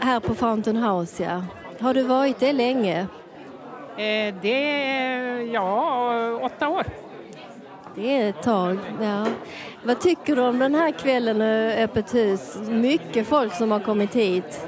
Här 0.00 0.20
på 0.20 0.34
Fountain 0.34 0.76
House, 0.76 1.22
ja. 1.22 1.42
Har 1.80 1.94
du 1.94 2.02
varit 2.02 2.40
det 2.40 2.52
länge? 2.52 3.00
Eh, 3.96 4.34
Det 4.42 4.80
är, 4.96 5.40
ja, 5.54 6.38
åtta 6.42 6.68
år. 6.68 6.86
Det 7.94 8.16
är 8.22 8.28
ett 8.30 8.42
tag, 8.42 8.78
ja. 9.02 9.26
Vad 9.84 10.00
tycker 10.00 10.36
du 10.36 10.42
om 10.42 10.58
den 10.58 10.74
här 10.74 10.90
kvällen 10.90 11.40
öppet 11.82 12.14
hus? 12.14 12.56
Mycket 12.68 13.26
folk 13.26 13.54
som 13.54 13.70
har 13.70 13.80
kommit 13.80 14.14
hit. 14.16 14.66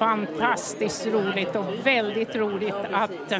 Fantastiskt 0.00 1.06
roligt 1.06 1.56
och 1.56 1.64
väldigt 1.84 2.36
roligt 2.36 2.74
att 2.92 3.32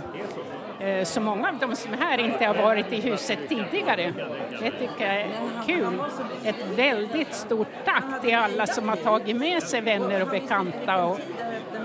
eh, 0.80 1.04
så 1.04 1.20
många 1.20 1.48
av 1.48 1.54
de 1.58 1.76
som 1.76 1.92
är 1.92 1.96
här 1.96 2.18
inte 2.18 2.44
har 2.46 2.54
varit 2.54 2.92
i 2.92 3.00
huset 3.00 3.38
tidigare. 3.48 4.12
Det 4.60 4.70
tycker 4.70 5.06
jag 5.06 5.20
är 5.20 5.28
kul. 5.66 6.02
Ett 6.44 6.66
väldigt 6.76 7.34
stort 7.34 7.68
tack 7.84 8.22
till 8.22 8.34
alla 8.34 8.66
som 8.66 8.88
har 8.88 8.96
tagit 8.96 9.36
med 9.36 9.62
sig 9.62 9.80
vänner 9.80 10.22
och 10.22 10.28
bekanta 10.28 11.04
och, 11.04 11.18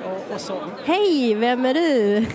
och, 0.05 0.33
och 0.33 0.41
så. 0.41 0.57
Hej, 0.85 1.35
vem 1.35 1.65
är 1.65 1.73
du? 1.73 2.25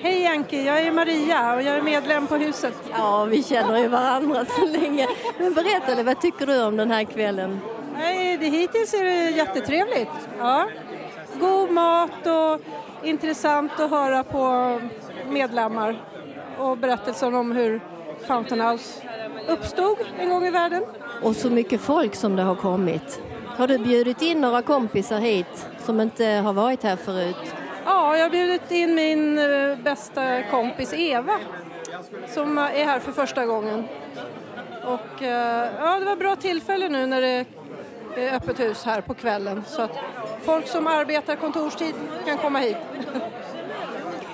Hej 0.00 0.26
Anki, 0.26 0.66
jag 0.66 0.80
är 0.80 0.92
Maria 0.92 1.54
och 1.54 1.62
jag 1.62 1.76
är 1.76 1.82
medlem 1.82 2.26
på 2.26 2.36
huset. 2.36 2.74
Ja, 2.92 3.24
vi 3.24 3.42
känner 3.42 3.78
ju 3.78 3.88
varandra 3.88 4.44
så 4.44 4.66
länge. 4.66 5.06
Men 5.38 5.54
berätta, 5.54 6.02
vad 6.02 6.20
tycker 6.20 6.46
du 6.46 6.64
om 6.64 6.76
den 6.76 6.90
här 6.90 7.04
kvällen? 7.04 7.60
Nej, 7.98 8.36
det, 8.36 8.46
hittills 8.46 8.94
är 8.94 9.04
det 9.04 9.30
jättetrevligt. 9.30 10.28
Ja. 10.38 10.68
God 11.42 11.70
mat 11.70 12.26
och 12.26 12.60
intressant 13.06 13.80
att 13.80 13.90
höra 13.90 14.24
på 14.24 14.80
medlemmar 15.30 16.04
och 16.58 16.78
berättelser 16.78 17.34
om 17.34 17.52
hur 17.52 17.80
Fountain 18.26 18.60
House 18.60 19.02
uppstod 19.48 19.96
en 20.18 20.30
gång 20.30 20.46
i 20.46 20.50
världen. 20.50 20.82
Och 21.22 21.36
så 21.36 21.50
mycket 21.50 21.80
folk 21.80 22.14
som 22.14 22.36
det 22.36 22.42
har 22.42 22.54
kommit. 22.54 23.20
Har 23.56 23.68
du 23.68 23.78
bjudit 23.78 24.22
in 24.22 24.40
några 24.40 24.62
kompisar 24.62 25.18
hit 25.18 25.68
som 25.78 26.00
inte 26.00 26.24
har 26.24 26.52
varit 26.52 26.82
här 26.82 26.96
förut? 26.96 27.54
Ja, 27.84 28.16
jag 28.16 28.24
har 28.24 28.30
bjudit 28.30 28.70
in 28.70 28.94
min 28.94 29.38
eh, 29.38 29.78
bästa 29.78 30.42
kompis 30.42 30.92
Eva 30.94 31.38
som 32.28 32.58
är 32.58 32.84
här 32.84 33.00
för 33.00 33.12
första 33.12 33.46
gången. 33.46 33.84
Och 34.84 35.22
eh, 35.22 35.70
ja, 35.80 35.98
det 35.98 36.04
var 36.04 36.16
bra 36.16 36.36
tillfälle 36.36 36.88
nu 36.88 37.06
när 37.06 37.20
det 37.20 37.44
öppet 38.16 38.60
hus 38.60 38.84
här 38.84 39.00
på 39.00 39.14
kvällen 39.14 39.62
så 39.66 39.82
att 39.82 39.98
folk 40.42 40.66
som 40.66 40.86
arbetar 40.86 41.36
kontorstid 41.36 41.94
kan 42.26 42.38
komma 42.38 42.58
hit. 42.58 42.76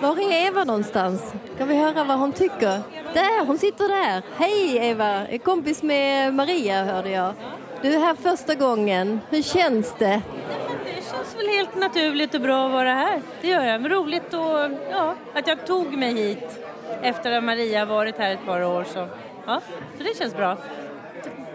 Var 0.01 0.19
är 0.19 0.47
Eva 0.47 0.65
någonstans? 0.65 1.33
Kan 1.59 1.69
vi 1.69 1.77
höra 1.77 2.05
vad 2.05 2.19
hon 2.19 2.33
tycker? 2.33 2.81
Där, 3.15 3.47
hon 3.47 3.59
sitter 3.59 3.89
där. 3.89 4.23
Hej 4.37 4.77
Eva, 4.77 5.07
är 5.07 5.39
kompis 5.39 5.83
med 5.83 6.35
Maria 6.35 6.85
hörde 6.85 7.11
jag. 7.11 7.35
Du 7.83 7.95
är 7.95 8.01
här 8.01 8.15
första 8.15 8.55
gången. 8.55 9.21
Hur 9.31 9.43
känns 9.43 9.95
det? 9.99 10.23
Det 10.85 11.05
känns 11.11 11.37
väl 11.37 11.49
helt 11.49 11.77
naturligt 11.77 12.35
och 12.35 12.41
bra 12.41 12.67
att 12.67 12.73
vara 12.73 12.95
här. 12.95 13.23
Det 13.41 13.49
gör 13.49 13.65
jag. 13.65 13.81
Men 13.81 13.91
roligt 13.91 14.35
och, 14.35 14.71
ja, 14.91 15.15
att 15.35 15.47
jag 15.47 15.67
tog 15.67 15.93
mig 15.93 16.15
hit 16.15 16.61
efter 17.03 17.33
att 17.33 17.45
Maria 17.45 17.85
varit 17.85 18.19
här 18.19 18.35
ett 18.35 18.47
par 18.47 18.63
år. 18.63 18.85
Så, 18.85 19.09
ja, 19.47 19.61
så 19.99 20.03
det 20.03 20.19
känns 20.19 20.37
bra. 20.37 20.57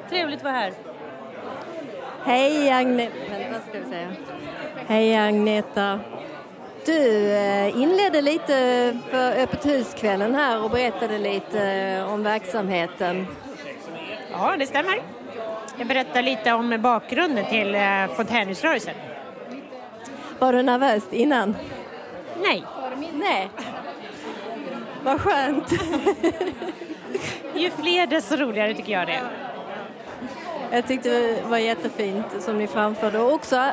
Trevligt 0.10 0.38
att 0.38 0.44
vara 0.44 0.54
här. 0.54 0.74
Hej 2.26 2.72
Agneta. 2.72 3.14
Vänta 3.30 3.60
ska 3.70 3.80
vi 3.80 3.86
säga. 3.86 4.08
Hej 4.88 5.18
Agneta. 5.18 6.00
Du 6.86 7.32
eh, 7.32 7.78
inledde 7.78 8.22
lite 8.22 8.98
för 9.10 9.32
öppet 9.32 9.66
huskvällen 9.66 10.36
här 10.36 10.64
och 10.64 10.70
berättade 10.72 11.18
lite 11.18 11.64
eh, 11.64 12.14
om 12.14 12.24
verksamheten. 12.24 13.28
Ja, 14.32 14.56
det 14.60 14.66
stämmer. 14.66 15.02
Jag 15.78 15.88
berättar 15.88 16.22
lite 16.22 16.54
om 16.54 16.82
bakgrunden 16.82 17.46
till 17.46 17.76
eh, 17.76 18.08
fontänhusrörelsen. 18.16 18.96
Var 20.40 20.54
du 20.54 20.64
nervös 20.64 21.04
innan? 21.12 21.56
Nej. 22.42 22.64
Nej. 23.14 23.50
Vad 25.04 25.22
skönt. 25.22 25.72
Ju 27.56 27.70
fler 27.70 28.08
desto 28.08 28.36
roligare 28.36 28.74
tycker 28.74 28.94
jag 28.94 29.08
det 29.08 29.14
är. 29.14 29.53
Jag 30.74 30.88
tyckte 30.88 31.10
det 31.10 31.42
var 31.48 31.58
jättefint 31.58 32.26
som 32.40 32.58
ni 32.58 32.68
framförde 32.68 33.20
och 33.20 33.34
också 33.34 33.64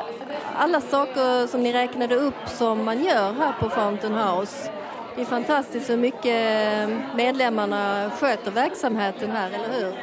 alla 0.55 0.81
saker 0.81 1.47
som 1.47 1.63
ni 1.63 1.73
räknade 1.73 2.15
upp 2.15 2.47
som 2.47 2.85
man 2.85 3.03
gör 3.03 3.33
här 3.33 3.53
på 3.59 3.69
Fountain 3.69 4.13
House. 4.13 4.71
Det 5.15 5.21
är 5.21 5.25
fantastiskt 5.25 5.89
hur 5.89 5.97
mycket 5.97 6.89
medlemmarna 7.15 8.11
sköter 8.19 8.51
verksamheten 8.51 9.31
här, 9.31 9.47
eller 9.47 9.79
hur? 9.79 9.93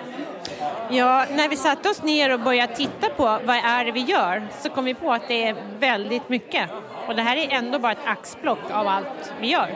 Ja, 0.97 1.27
när 1.31 1.49
vi 1.49 1.57
satte 1.57 1.89
oss 1.89 2.03
ner 2.03 2.33
och 2.33 2.41
började 2.41 2.75
titta 2.75 3.09
på 3.09 3.23
vad 3.23 3.57
är 3.57 3.85
det 3.85 3.93
vi 3.93 4.01
gör 4.01 4.49
så 4.61 4.71
kom 4.71 4.85
vi 4.85 4.95
på 4.95 5.13
att 5.13 5.29
det 5.29 5.49
är 5.49 5.57
väldigt 5.79 6.29
mycket. 6.29 6.71
Och 7.09 7.17
det 7.17 7.23
här 7.23 7.37
är 7.37 7.49
ändå 7.51 7.79
bara 7.79 7.93
ett 7.93 8.07
axplock 8.07 8.71
av 8.71 8.87
allt 8.89 9.33
vi 9.41 9.47
gör. 9.47 9.69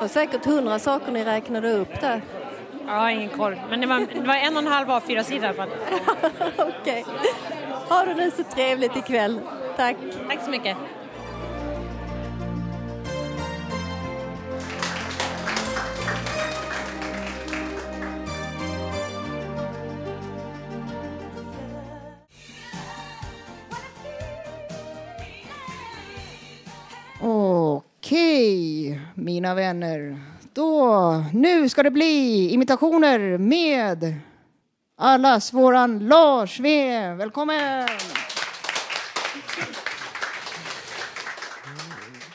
Var 0.00 0.08
säkert 0.08 0.44
hundra 0.44 0.78
saker 0.78 1.12
ni 1.12 1.24
räknade 1.24 1.72
upp 1.72 2.00
där. 2.00 2.22
Ja, 2.86 3.10
ingen 3.10 3.28
koll. 3.28 3.56
Men 3.70 3.80
det 3.80 3.86
var, 3.86 4.06
det 4.14 4.20
var 4.20 4.34
en 4.34 4.56
och 4.56 4.62
en 4.62 4.68
halv 4.68 4.88
A4-sida 4.88 5.46
i 5.46 5.48
alla 5.48 5.54
fall. 5.54 5.68
Okej. 6.58 7.04
Okay. 7.04 7.04
Ha 7.88 8.04
det 8.04 8.14
nu 8.14 8.30
så 8.30 8.42
trevligt 8.42 8.96
ikväll. 8.96 9.40
Tack. 9.76 9.96
Tack 10.28 10.44
så 10.44 10.50
mycket. 10.50 10.76
Okej, 27.20 29.00
mina 29.14 29.54
vänner. 29.54 30.31
Då, 30.54 31.24
nu 31.32 31.68
ska 31.68 31.82
det 31.82 31.90
bli 31.90 32.48
imitationer 32.50 33.38
med 33.38 34.14
allas 34.96 35.52
våran 35.52 36.08
Lars 36.08 36.60
V. 36.60 37.14
Välkommen! 37.14 37.88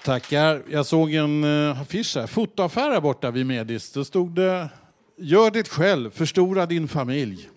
Tackar. 0.04 0.64
Jag 0.70 0.86
såg 0.86 1.14
en 1.14 1.44
eh, 1.44 1.82
affisch 1.82 2.16
här, 2.16 2.28
fotoaffär 2.28 2.92
här 2.92 3.02
borta 3.02 3.32
vid 3.32 3.46
Medis. 3.46 3.92
Då 3.92 4.06
stod 4.06 4.36
det 4.36 4.70
Gör 5.18 5.52
det 5.52 5.68
själv, 5.68 6.12
förstora 6.12 6.66
din 6.66 6.88
familj. 6.88 7.50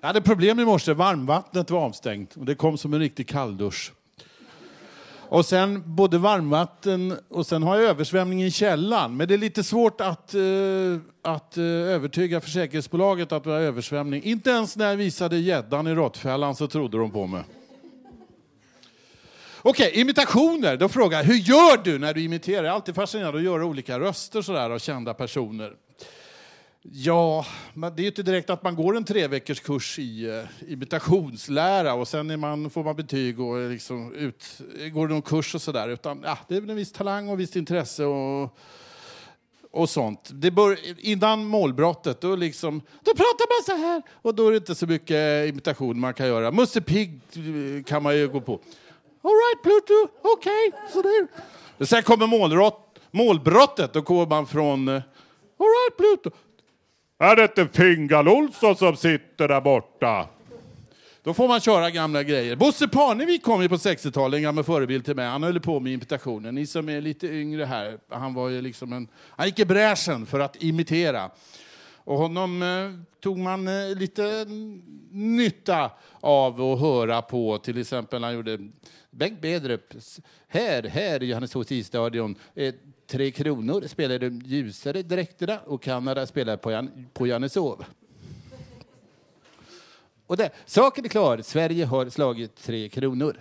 Jag 0.00 0.06
hade 0.06 0.20
problem 0.20 0.60
i 0.60 0.64
morse, 0.64 0.92
varmvattnet 0.92 1.70
var 1.70 1.80
avstängt 1.80 2.36
och 2.36 2.44
det 2.44 2.54
kom 2.54 2.78
som 2.78 2.94
en 2.94 3.00
riktig 3.00 3.28
kalldusch. 3.28 3.92
Och 5.30 5.46
sen 5.46 5.82
både 5.86 6.18
varmvatten 6.18 7.18
och 7.28 7.46
sen 7.46 7.62
har 7.62 7.76
jag 7.76 7.84
översvämning 7.84 8.42
i 8.42 8.50
källaren. 8.50 9.16
Men 9.16 9.28
det 9.28 9.34
är 9.34 9.38
lite 9.38 9.64
svårt 9.64 10.00
att, 10.00 10.34
uh, 10.34 10.98
att 11.22 11.58
uh, 11.58 11.64
övertyga 11.64 12.40
försäkringsbolaget 12.40 13.32
att 13.32 13.44
det 13.44 13.50
var 13.50 13.58
översvämning. 13.58 14.22
Inte 14.22 14.50
ens 14.50 14.76
när 14.76 14.88
jag 14.88 14.96
visade 14.96 15.38
gäddan 15.38 15.86
i 15.86 15.94
råttfällan 15.94 16.54
så 16.56 16.66
trodde 16.66 16.98
de 16.98 17.10
på 17.10 17.26
mig. 17.26 17.42
Okej, 19.62 19.88
okay, 19.88 20.00
imitationer. 20.00 20.76
Då 20.76 20.88
frågar 20.88 21.18
jag, 21.18 21.24
hur 21.24 21.34
gör 21.34 21.84
du 21.84 21.98
när 21.98 22.14
du 22.14 22.22
imiterar? 22.22 22.64
Jag 22.64 22.70
är 22.70 22.74
alltid 22.74 22.94
fascinerad 22.94 23.36
att 23.36 23.42
göra 23.42 23.64
olika 23.64 24.00
röster 24.00 24.42
sådär 24.42 24.70
av 24.70 24.78
kända 24.78 25.14
personer. 25.14 25.72
Ja, 26.82 27.46
men 27.74 27.96
det 27.96 28.00
är 28.00 28.02
ju 28.02 28.08
inte 28.08 28.22
direkt 28.22 28.50
att 28.50 28.62
man 28.62 28.76
går 28.76 28.96
en 28.96 29.04
tre 29.04 29.28
veckors 29.28 29.60
kurs 29.60 29.98
i 29.98 30.26
uh, 30.26 30.72
imitationslära 30.72 31.94
och 31.94 32.08
sen 32.08 32.30
är 32.30 32.36
man, 32.36 32.70
får 32.70 32.84
man 32.84 32.96
betyg 32.96 33.40
och 33.40 33.70
liksom 33.70 34.14
ut, 34.14 34.60
går 34.92 35.08
någon 35.08 35.22
kurs 35.22 35.54
och 35.54 35.62
sådär. 35.62 35.88
Utan 35.88 36.20
ja, 36.24 36.38
det 36.48 36.56
är 36.56 36.60
väl 36.60 36.70
en 36.70 36.76
viss 36.76 36.92
talang 36.92 37.28
och 37.28 37.40
visst 37.40 37.56
intresse 37.56 38.04
och, 38.04 38.58
och 39.70 39.90
sånt. 39.90 40.30
Det 40.32 40.50
bör, 40.50 40.78
innan 40.98 41.44
målbrottet, 41.44 42.20
då, 42.20 42.36
liksom, 42.36 42.82
då 43.04 43.10
pratar 43.14 43.46
man 43.48 43.64
så 43.76 43.86
här 43.86 44.02
och 44.12 44.34
då 44.34 44.46
är 44.46 44.50
det 44.50 44.56
inte 44.56 44.74
så 44.74 44.86
mycket 44.86 45.48
imitation 45.48 46.00
man 46.00 46.14
kan 46.14 46.26
göra. 46.26 46.50
Musse 46.50 46.80
Pigg 46.80 47.20
eh, 47.34 47.84
kan 47.84 48.02
man 48.02 48.16
ju 48.16 48.28
gå 48.28 48.40
på. 48.40 48.52
All 49.22 49.30
right 49.30 49.62
Pluto, 49.62 50.08
okej. 50.22 50.72
Okay. 50.94 51.86
Sen 51.86 52.02
kommer 52.02 52.26
målbrott, 52.26 52.98
målbrottet, 53.10 53.92
då 53.92 54.00
går 54.00 54.26
man 54.26 54.46
från 54.46 54.88
eh, 54.88 55.02
All 55.60 55.66
right 55.66 55.96
Pluto. 55.96 56.30
Är 57.22 57.36
det 57.36 57.42
inte 57.42 57.68
Fingal 57.72 58.28
Olsson 58.28 58.76
som 58.76 58.96
sitter 58.96 59.48
där 59.48 59.60
borta? 59.60 60.28
Då 61.22 61.34
får 61.34 61.48
man 61.48 61.60
köra 61.60 61.90
gamla 61.90 62.22
grejer. 62.22 62.56
Bosse 62.56 62.88
Parnevik 62.88 63.42
kom 63.42 63.62
ju 63.62 63.68
på 63.68 63.76
60-talet, 63.76 64.36
en 64.36 64.42
gammal 64.42 64.64
förebild 64.64 65.04
till 65.04 65.16
mig. 65.16 65.26
Han 65.26 65.42
höll 65.42 65.60
på 65.60 65.80
med 65.80 65.92
imitationen. 65.92 66.54
Ni 66.54 66.66
som 66.66 66.88
är 66.88 67.00
lite 67.00 67.26
yngre 67.26 67.64
här, 67.64 67.98
han 68.08 68.34
var 68.34 68.48
ju 68.48 68.62
liksom 68.62 68.92
en... 68.92 69.08
Han 69.16 69.46
gick 69.46 69.58
i 69.58 69.64
bräschen 69.64 70.26
för 70.26 70.40
att 70.40 70.62
imitera. 70.62 71.30
Och 71.94 72.18
honom 72.18 72.62
eh, 72.62 73.20
tog 73.20 73.38
man 73.38 73.68
eh, 73.68 73.96
lite 73.96 74.46
nytta 75.10 75.90
av 76.20 76.62
att 76.62 76.80
höra 76.80 77.22
på. 77.22 77.58
Till 77.58 77.80
exempel 77.80 78.20
när 78.20 78.28
han 78.28 78.34
gjorde 78.34 78.58
Bengt 79.10 79.40
Bedrup, 79.40 79.94
här, 80.48 80.82
här 80.82 81.22
i 81.22 81.26
Johanneshus 81.26 81.72
isstadion. 81.72 82.34
Eh, 82.54 82.74
Tre 83.10 83.30
Kronor 83.30 83.86
spelar 83.88 84.18
de 84.18 84.40
ljusare 84.44 85.02
dräkterna 85.02 85.58
och 85.66 85.82
Kanada 85.82 86.26
spelar 86.26 86.56
på, 86.56 86.70
Jan, 86.70 87.06
på 87.12 87.26
Janisov. 87.26 87.84
Och 90.26 90.36
där, 90.36 90.50
saken 90.66 91.04
är 91.04 91.08
klar, 91.08 91.42
Sverige 91.42 91.84
har 91.84 92.08
slagit 92.08 92.56
Tre 92.62 92.88
Kronor. 92.88 93.36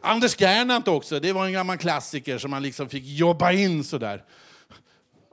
Anders 0.00 0.36
Gernandt 0.40 0.88
också, 0.88 1.20
det 1.20 1.32
var 1.32 1.46
en 1.46 1.52
gammal 1.52 1.78
klassiker 1.78 2.38
som 2.38 2.50
man 2.50 2.62
liksom 2.62 2.88
fick 2.88 3.04
jobba 3.06 3.52
in 3.52 3.84
sådär. 3.84 4.24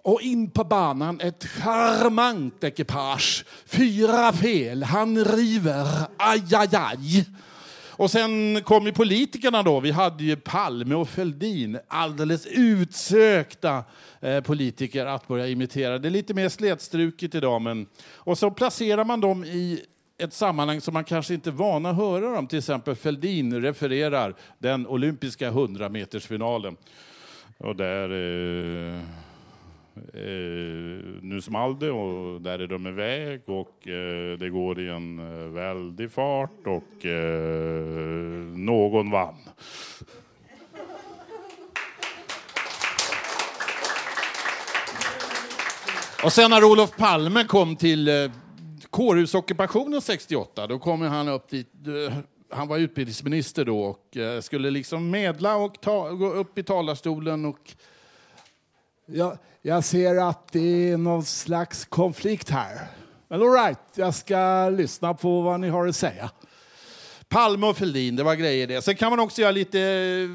Och 0.02 0.22
in 0.22 0.52
på 0.52 0.64
banan 0.64 1.22
ett 1.22 1.46
charmant 1.46 2.64
ekipage. 2.64 3.46
Fyra 3.66 4.34
fel, 4.34 4.84
han 4.84 5.26
river, 5.26 5.86
aj, 6.18 6.56
aj, 6.56 6.70
aj. 6.76 7.26
Och 8.00 8.12
sen 8.12 8.62
kom 8.64 8.86
ju 8.86 8.92
politikerna 8.92 9.64
då. 9.64 9.80
Vi 9.80 9.92
hade 9.92 10.24
ju 10.24 10.36
Palme 10.36 10.96
och 10.96 11.10
Fälldin, 11.10 11.80
alldeles 11.88 12.48
utsökta 12.48 13.84
eh, 14.20 14.42
politiker 14.42 15.06
att 15.06 15.28
börja 15.28 15.48
imitera. 15.48 15.98
Det 15.98 16.08
är 16.08 16.10
lite 16.10 16.34
mer 16.34 16.50
slätstruket 16.50 17.36
idag. 17.36 17.62
Men... 17.62 17.88
Och 18.16 18.38
så 18.38 18.52
placerar 18.52 19.06
man 19.06 19.22
dem 19.22 19.44
i 19.44 19.82
ett 20.18 20.34
sammanhang 20.34 20.82
som 20.82 20.94
man 20.94 21.04
kanske 21.04 21.34
inte 21.34 21.50
är 21.50 21.52
van 21.52 21.86
att 21.86 21.96
höra 21.96 22.36
dem. 22.36 22.48
Till 22.48 22.60
exempel 22.60 22.96
Fälldin 22.96 23.62
refererar 23.62 24.36
den 24.60 24.88
olympiska 24.88 25.48
100 25.48 25.90
metersfinalen. 25.90 26.78
Och 27.58 27.76
där... 27.76 28.10
Eh, 28.96 29.02
Eh, 30.14 31.22
nu 31.22 31.42
small 31.42 31.80
det 31.80 31.92
och 31.92 32.42
där 32.42 32.60
är 32.60 32.68
de 32.68 32.88
iväg 32.88 33.42
och 33.46 33.88
eh, 33.88 34.38
det 34.38 34.50
går 34.50 34.80
i 34.80 34.90
en 34.90 35.20
eh, 35.20 35.50
väldig 35.50 36.12
fart 36.12 36.68
och 36.68 37.06
eh, 37.06 37.84
någon 38.56 39.12
vann. 39.12 39.36
Och 46.24 46.34
sen 46.34 46.52
när 46.52 46.64
Olof 46.64 46.98
Palme 46.98 47.44
kom 47.44 47.76
till 47.76 48.08
eh, 48.08 48.32
kårhusockupationen 48.90 50.02
68, 50.02 50.68
då 50.68 50.80
kom 50.80 51.02
han 51.02 51.28
upp 51.28 51.50
dit. 51.50 51.68
Eh, 52.08 52.14
han 52.52 52.68
var 52.68 52.78
utbildningsminister 52.78 53.66
då 53.66 53.80
och 53.80 54.18
eh, 54.18 54.42
skulle 54.42 54.70
liksom 54.70 55.10
medla 55.10 55.56
och 55.56 55.82
ta, 55.82 56.10
gå 56.10 56.32
upp 56.32 56.58
i 56.58 56.64
talarstolen 56.64 57.46
och 57.46 57.74
jag, 59.12 59.38
jag 59.62 59.84
ser 59.84 60.16
att 60.16 60.52
det 60.52 60.92
är 60.92 60.98
någon 60.98 61.26
slags 61.26 61.86
konflikt 61.86 62.50
här. 62.50 62.88
Men 63.28 63.42
all 63.42 63.52
right, 63.52 63.80
jag 63.96 64.16
ska 64.16 64.70
lyssna 64.70 65.14
på 65.14 65.42
vad 65.42 65.60
ni 65.60 65.70
har 65.70 65.88
att 65.88 65.96
säga. 65.96 66.30
Palme 67.28 67.68
och 67.68 67.78
Fälldin, 67.78 68.16
det 68.16 68.24
var 68.24 68.36
grejer 68.36 68.68
det. 68.68 68.82
Sen 68.82 68.96
kan 68.96 69.10
man 69.10 69.20
också 69.20 69.42
göra 69.42 69.52
lite 69.52 69.80
eh, 69.80 70.30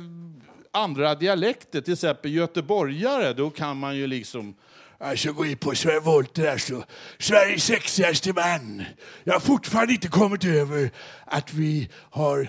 andra 0.80 1.14
dialekter, 1.14 1.80
till 1.80 1.92
exempel 1.92 2.32
göteborgare. 2.32 3.32
Då 3.32 3.50
kan 3.50 3.76
man 3.76 3.96
ju 3.96 4.06
liksom... 4.06 4.54
Jag 4.98 5.18
ska 5.18 5.30
gå 5.30 5.46
in 5.46 5.56
på 5.56 5.74
Sverige 5.74 6.00
Wollter 6.00 6.42
där 6.42 6.58
så. 6.58 6.84
Sveriges 7.18 7.64
sexigaste 7.64 8.32
man. 8.32 8.84
Jag 9.24 9.32
har 9.32 9.40
fortfarande 9.40 9.92
inte 9.92 10.08
kommit 10.08 10.44
över 10.44 10.90
att 11.24 11.54
vi 11.54 11.88
har 12.10 12.40
eh, 12.40 12.48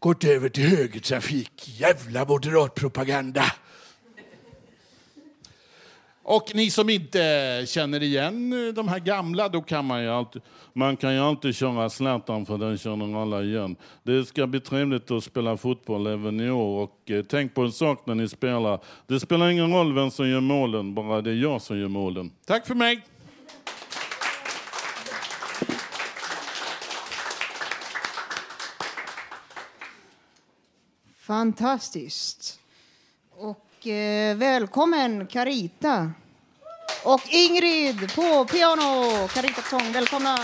gått 0.00 0.24
över 0.24 0.48
till 0.48 0.66
högertrafik. 0.66 1.78
Jävla 1.78 2.24
moderatpropaganda. 2.24 3.44
Och 6.28 6.54
ni 6.54 6.70
som 6.70 6.88
inte 6.90 7.64
känner 7.66 8.02
igen 8.02 8.66
eh, 8.68 8.74
de 8.74 8.88
här 8.88 8.98
gamla, 8.98 9.48
då 9.48 9.62
kan 9.62 9.84
man 9.84 10.02
ju 10.02 10.08
alltid, 10.08 10.42
man 10.72 10.96
kan 10.96 11.14
ju 11.14 11.20
alltid 11.20 11.54
köra 11.54 11.90
Zlatan 11.90 12.46
för 12.46 12.58
den 12.58 12.78
känner 12.78 13.22
alla 13.22 13.42
igen. 13.42 13.76
Det 14.02 14.24
ska 14.24 14.46
bli 14.46 14.60
trevligt 14.60 15.10
att 15.10 15.24
spela 15.24 15.56
fotboll 15.56 16.06
även 16.06 16.40
i 16.40 16.50
år 16.50 16.82
och 16.82 17.10
eh, 17.10 17.24
tänk 17.28 17.54
på 17.54 17.62
en 17.62 17.72
sak 17.72 18.06
när 18.06 18.14
ni 18.14 18.28
spelar. 18.28 18.80
Det 19.06 19.20
spelar 19.20 19.48
ingen 19.48 19.72
roll 19.72 19.94
vem 19.94 20.10
som 20.10 20.28
gör 20.28 20.40
målen, 20.40 20.94
bara 20.94 21.20
det 21.20 21.30
är 21.30 21.34
jag 21.34 21.62
som 21.62 21.78
gör 21.78 21.88
målen. 21.88 22.30
Tack 22.46 22.66
för 22.66 22.74
mig! 22.74 23.02
Fantastiskt. 31.18 32.60
Och 33.30 33.65
Eh, 33.86 34.36
välkommen 34.36 35.26
Carita. 35.26 36.10
Och 37.04 37.20
Ingrid 37.28 38.14
på 38.14 38.44
piano. 38.44 39.28
Carita 39.28 39.62
Sång, 39.62 39.92
välkomna. 39.92 40.38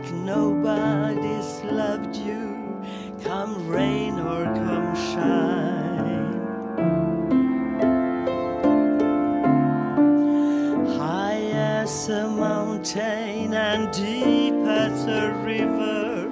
Like 0.00 0.12
nobody's 0.12 1.62
loved 1.64 2.16
you, 2.16 2.82
come 3.22 3.68
rain 3.68 4.18
or 4.18 4.44
come 4.44 4.94
shine. 4.94 6.40
High 10.96 11.42
as 11.52 12.08
a 12.08 12.28
mountain 12.28 13.52
and 13.54 13.92
deep 13.92 14.54
as 14.66 15.06
a 15.06 15.32
river, 15.44 16.30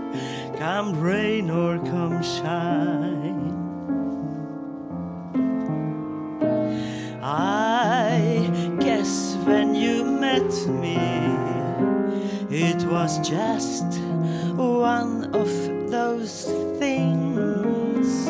come 0.57 0.99
rain 1.01 1.38
was 13.09 13.27
just 13.27 13.87
one 14.57 15.35
of 15.35 15.51
those 15.91 16.45
things. 16.79 18.27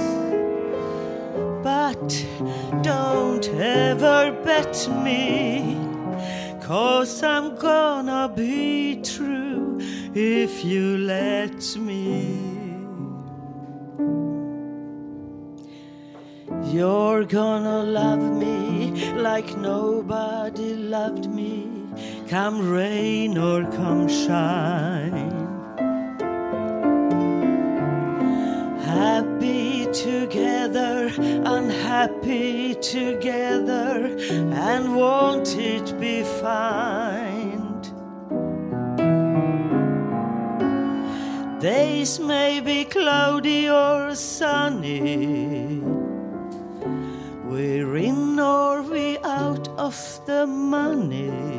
But 1.64 2.08
don't 2.82 3.44
ever 3.54 4.30
bet 4.44 4.88
me, 5.02 5.76
cause 6.62 7.24
I'm 7.24 7.56
gonna 7.56 8.32
be 8.32 9.02
true 9.02 9.80
if 10.14 10.64
you 10.64 10.98
let 10.98 11.76
me. 11.76 12.68
You're 16.72 17.24
gonna 17.24 17.82
love 17.82 18.22
me 18.44 19.12
like 19.14 19.56
nobody 19.56 20.74
loved 20.74 21.26
me, 21.28 21.37
come 22.28 22.70
rain 22.70 23.38
or 23.38 23.62
come 23.72 24.06
shine. 24.06 25.32
Happy 28.84 29.86
together, 29.92 31.10
unhappy 31.16 32.74
together, 32.74 34.14
and 34.52 34.94
won't 34.94 35.56
it 35.56 35.98
be 35.98 36.22
fine? 36.22 37.64
Days 41.60 42.20
may 42.20 42.60
be 42.60 42.84
cloudy 42.84 43.70
or 43.70 44.14
sunny. 44.14 45.80
We're 47.44 47.96
in 47.96 48.38
or 48.38 48.82
we 48.82 49.16
out 49.24 49.66
of 49.78 49.96
the 50.26 50.46
money. 50.46 51.57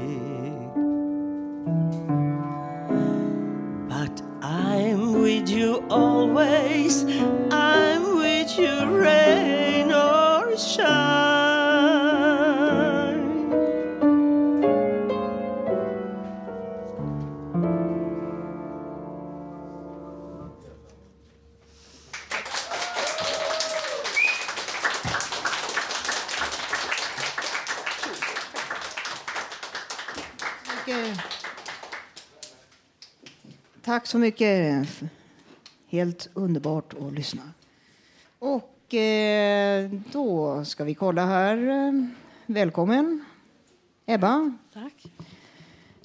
With 5.29 5.49
you 5.49 5.83
always. 5.91 7.05
I'm 7.51 8.17
with 8.17 8.57
you, 8.57 8.73
rain 8.97 9.91
or 9.91 10.57
shine. 10.57 11.19
Tack 33.83 34.07
så 34.07 34.17
mycket. 34.17 34.87
Helt 35.89 36.29
underbart 36.33 36.93
att 36.93 37.13
lyssna. 37.13 37.41
Och 38.39 38.93
eh, 38.93 39.89
då 40.11 40.65
ska 40.65 40.83
vi 40.83 40.95
kolla 40.95 41.25
här. 41.25 42.09
Välkommen, 42.45 43.25
Ebba. 44.05 44.53
Tack. 44.73 45.05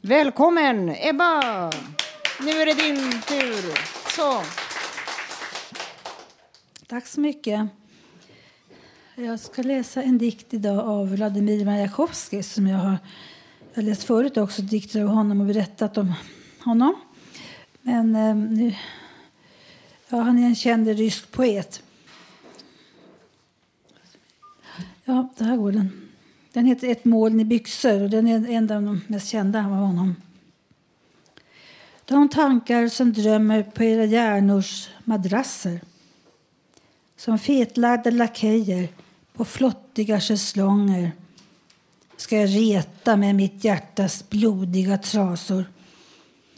Välkommen, 0.00 0.94
Ebba! 0.98 1.70
Nu 2.40 2.50
är 2.50 2.66
det 2.66 2.82
din 2.82 3.22
tur. 3.22 3.78
Så. 4.16 4.42
Tack 6.86 7.06
så 7.06 7.20
mycket. 7.20 7.66
Jag 9.14 9.40
ska 9.40 9.62
läsa 9.62 10.02
en 10.02 10.18
dikt 10.18 10.54
idag 10.54 10.78
av 10.78 11.08
Vladimir 11.08 11.64
Majakovskij 11.64 12.42
som 12.42 12.66
jag 12.66 12.78
har 12.78 12.98
jag 13.76 13.82
har 13.82 13.88
läst 13.88 14.04
förut 14.04 14.36
också 14.36 14.62
dikter 14.62 15.02
av 15.02 15.08
honom 15.08 15.40
och 15.40 15.46
berättat 15.46 15.98
om 15.98 16.12
honom. 16.64 16.94
Men 17.82 18.16
eh, 18.16 18.36
nu, 18.36 18.74
ja, 20.14 20.20
han 20.20 20.38
är 20.38 20.46
en 20.46 20.54
känd 20.54 20.88
rysk 20.88 21.30
poet. 21.32 21.82
Ja, 25.04 25.28
det 25.36 25.44
här 25.44 25.56
går 25.56 25.72
den. 25.72 26.10
Den 26.52 26.66
heter 26.66 26.88
Ett 26.88 27.04
moln 27.04 27.40
i 27.40 27.44
byxor 27.44 28.02
och 28.02 28.10
den 28.10 28.28
är 28.28 28.48
en 28.50 28.70
av 28.70 28.82
de 28.82 29.00
mest 29.06 29.28
kända 29.28 29.58
av 29.58 29.64
honom. 29.64 30.14
De 32.04 32.28
tankar 32.28 32.88
som 32.88 33.12
drömmer 33.12 33.62
på 33.62 33.84
era 33.84 34.04
hjärnors 34.04 34.88
madrasser 35.04 35.80
som 37.16 37.38
fetlagda 37.38 38.10
lakejer 38.10 38.88
på 39.32 39.44
flottiga 39.44 40.20
schäslonger 40.20 41.12
ska 42.16 42.36
jag 42.36 42.50
reta 42.50 43.16
med 43.16 43.34
mitt 43.34 43.64
hjärtas 43.64 44.30
blodiga 44.30 44.98
trasor 44.98 45.64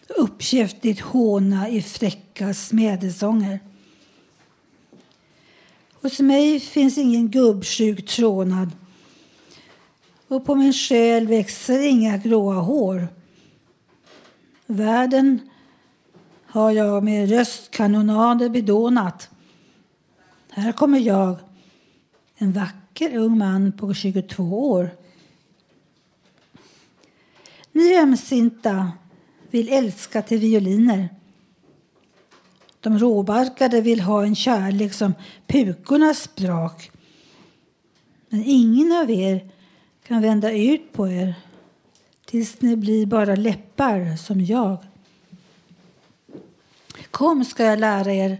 uppkäftigt 0.09 1.00
håna 1.00 1.68
i 1.68 1.82
fräcka 1.82 2.54
smädesånger. 2.54 3.61
Hos 5.92 6.20
mig 6.20 6.61
finns 6.61 6.98
ingen 6.98 7.28
gubbsjuk 7.28 8.07
trånad 8.07 8.70
och 10.28 10.44
på 10.44 10.54
min 10.54 10.72
själ 10.72 11.26
växer 11.26 11.78
inga 11.78 12.16
gråa 12.16 12.54
hår. 12.54 13.09
Världen 14.66 15.40
har 16.46 16.70
jag 16.70 17.04
med 17.04 17.30
röstkanonader 17.30 18.48
bedånat. 18.48 19.30
Här 20.50 20.72
kommer 20.72 20.98
jag, 20.98 21.36
en 22.36 22.52
vacker 22.52 23.16
ung 23.16 23.38
man 23.38 23.72
på 23.72 23.94
22 23.94 24.70
år. 24.70 24.90
Ni 27.72 27.96
ömsinta 27.96 28.92
vill 29.57 29.72
älska 29.72 30.22
till 30.22 30.38
violiner. 30.38 31.09
De 32.80 32.98
råbarkade 32.98 33.80
vill 33.80 34.00
ha 34.00 34.22
en 34.22 34.34
kärlek 34.34 34.94
som 34.94 35.14
pukornas 35.46 36.22
sprak. 36.22 36.90
Men 38.28 38.42
ingen 38.46 38.92
av 38.92 39.11
er 39.11 39.50
kan 40.07 40.22
vända 40.22 40.52
ut 40.52 40.92
på 40.92 41.09
er 41.09 41.34
tills 42.24 42.61
ni 42.61 42.76
blir 42.76 43.07
bara 43.07 43.34
läppar 43.34 44.16
som 44.16 44.40
jag. 44.40 44.78
Kom 47.11 47.44
ska 47.44 47.64
jag 47.64 47.78
lära 47.78 48.12
er 48.12 48.38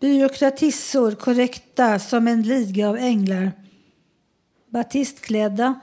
byråkratissor 0.00 1.12
korrekta 1.12 1.98
som 1.98 2.28
en 2.28 2.42
liga 2.42 2.88
av 2.88 2.96
änglar 2.96 3.52
batistklädda 4.68 5.80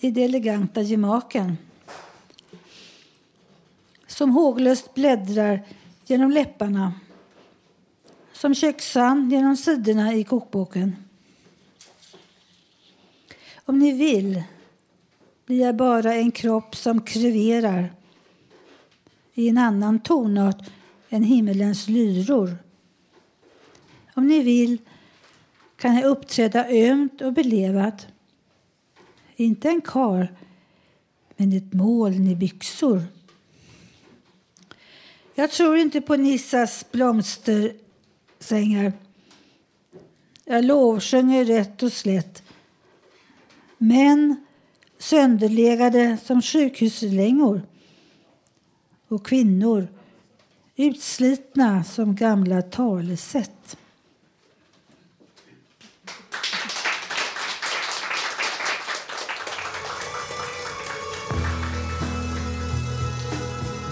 i 0.00 0.10
de 0.10 0.24
eleganta 0.24 0.82
gemaken 0.82 1.56
som 4.12 4.30
håglöst 4.30 4.94
bläddrar 4.94 5.62
genom 6.06 6.30
läpparna 6.30 6.92
som 8.32 8.54
kökssand 8.54 9.32
genom 9.32 9.56
sidorna 9.56 10.14
i 10.14 10.24
kokboken. 10.24 10.96
Om 13.64 13.78
ni 13.78 13.92
vill 13.92 14.42
blir 15.46 15.60
jag 15.60 15.76
bara 15.76 16.14
en 16.14 16.30
kropp 16.30 16.76
som 16.76 17.00
kreverar 17.00 17.92
i 19.34 19.48
en 19.48 19.58
annan 19.58 20.00
tonart 20.00 20.70
än 21.08 21.22
himmelens 21.22 21.88
lyror. 21.88 22.56
Om 24.14 24.26
ni 24.26 24.42
vill 24.42 24.78
kan 25.76 25.96
jag 25.96 26.04
uppträda 26.04 26.68
ömt 26.68 27.20
och 27.20 27.32
belevat 27.32 28.06
inte 29.36 29.68
en 29.68 29.80
kar, 29.80 30.34
men 31.36 31.52
ett 31.52 31.72
moln 31.72 32.28
i 32.28 32.36
byxor. 32.36 33.02
Jag 35.34 35.50
tror 35.50 35.76
inte 35.76 36.00
på 36.00 36.16
Nissas 36.16 36.86
blomstersängar. 36.92 38.92
Jag 40.44 40.64
lovsjunger 40.64 41.44
rätt 41.44 41.82
och 41.82 41.92
slätt. 41.92 42.42
Män 43.78 44.46
sönderlegade 44.98 46.18
som 46.24 46.42
sjukhuslängor 46.42 47.62
och 49.08 49.26
kvinnor 49.26 49.88
utslitna 50.76 51.84
som 51.84 52.16
gamla 52.16 52.62
talesätt. 52.62 53.76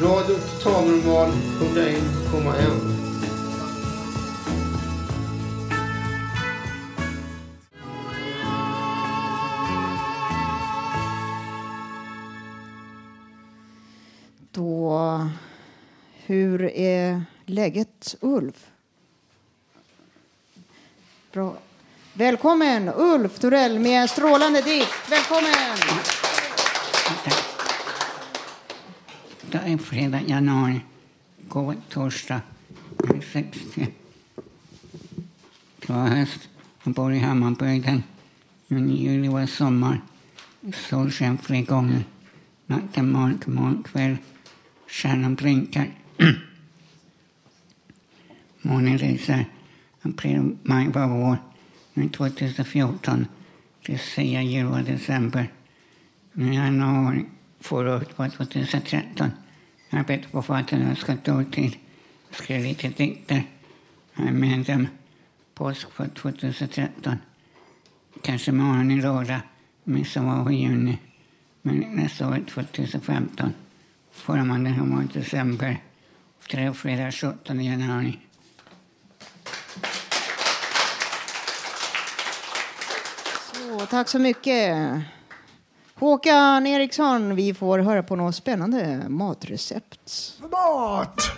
Radio 0.01 0.36
Total 0.36 0.86
Normal 0.86 1.30
101,1. 1.30 3.01
Då, 14.51 15.28
hur 16.26 16.62
är 16.62 17.22
läget, 17.46 18.16
Ulf? 18.20 18.55
Bra. 21.32 21.55
Välkommen, 22.12 22.88
Ulf 22.96 23.38
Torell 23.38 23.78
med 23.78 24.03
en 24.03 24.09
strålande 24.09 24.61
dikt. 24.61 25.11
Välkommen! 25.11 25.78
Idag 29.51 29.70
är 29.70 29.78
fredag 29.78 30.22
januari. 30.22 30.80
Går 31.48 31.76
torsdag. 31.88 32.40
Är 32.98 33.20
60. 33.32 33.88
Det 35.80 35.92
var 35.92 36.09
höst. 36.09 36.48
Jag 36.84 36.94
bor 36.94 37.12
i 37.12 37.18
Hammarbygden. 37.18 38.03
Juni, 38.68 39.03
juli 39.03 39.28
var 39.28 39.46
sommar. 39.46 40.01
Solsken 40.74 41.38
tre 41.38 41.62
gånger. 41.62 42.05
Natten 42.66 43.12
mörk, 43.12 43.46
morgon, 43.46 43.82
kväll. 43.82 44.16
Stjärnan 44.88 45.34
blinkar. 45.34 45.90
Månen 48.62 48.96
lyser. 48.96 49.46
April, 50.03 50.57
maj 50.62 50.88
var 50.88 51.09
vår. 51.09 51.36
Nu 51.94 52.05
är 52.05 52.09
2014. 52.09 53.26
Lucia, 53.82 54.42
jul 54.42 54.66
och 54.66 54.84
december. 54.84 55.53
Nu 56.32 56.48
är 56.48 56.53
januari. 56.53 57.26
Förra 57.61 57.96
året 57.96 58.18
var 58.18 58.28
2013. 58.28 59.30
Jag 59.90 60.00
arbetar 60.00 60.28
på 60.28 60.42
författaren 60.42 60.96
tid. 61.44 61.76
Jag 62.28 62.36
Skrev 62.36 62.62
lite 62.62 62.88
dikter. 62.88 63.42
Jag 64.14 64.26
är 64.26 64.32
medlem. 64.32 64.88
Påsk 65.54 65.92
för 65.92 66.08
2013. 66.08 67.18
Kanske 68.22 68.52
morgon 68.52 68.90
i 68.90 69.00
lördag. 69.00 69.40
Midsommar 69.84 70.50
i 70.52 70.56
juni. 70.56 70.98
Men 71.62 71.78
nästa 71.78 72.28
år 72.28 72.44
2015. 72.50 73.52
Förra 74.12 74.44
månaden 74.44 74.96
var 74.96 75.02
i 75.02 75.06
december. 75.06 75.82
Tre 76.50 76.72
fredag 76.74 77.12
17 77.12 77.64
januari. 77.64 78.18
Så, 83.52 83.86
tack 83.86 84.08
så 84.08 84.18
mycket. 84.18 84.76
Håkan 86.01 86.66
Eriksson, 86.66 87.34
vi 87.36 87.55
får 87.55 87.78
höra 87.78 88.03
på 88.03 88.16
något 88.16 88.34
spännande 88.34 89.09
matrecept. 89.09 90.32
Mat! 90.40 91.30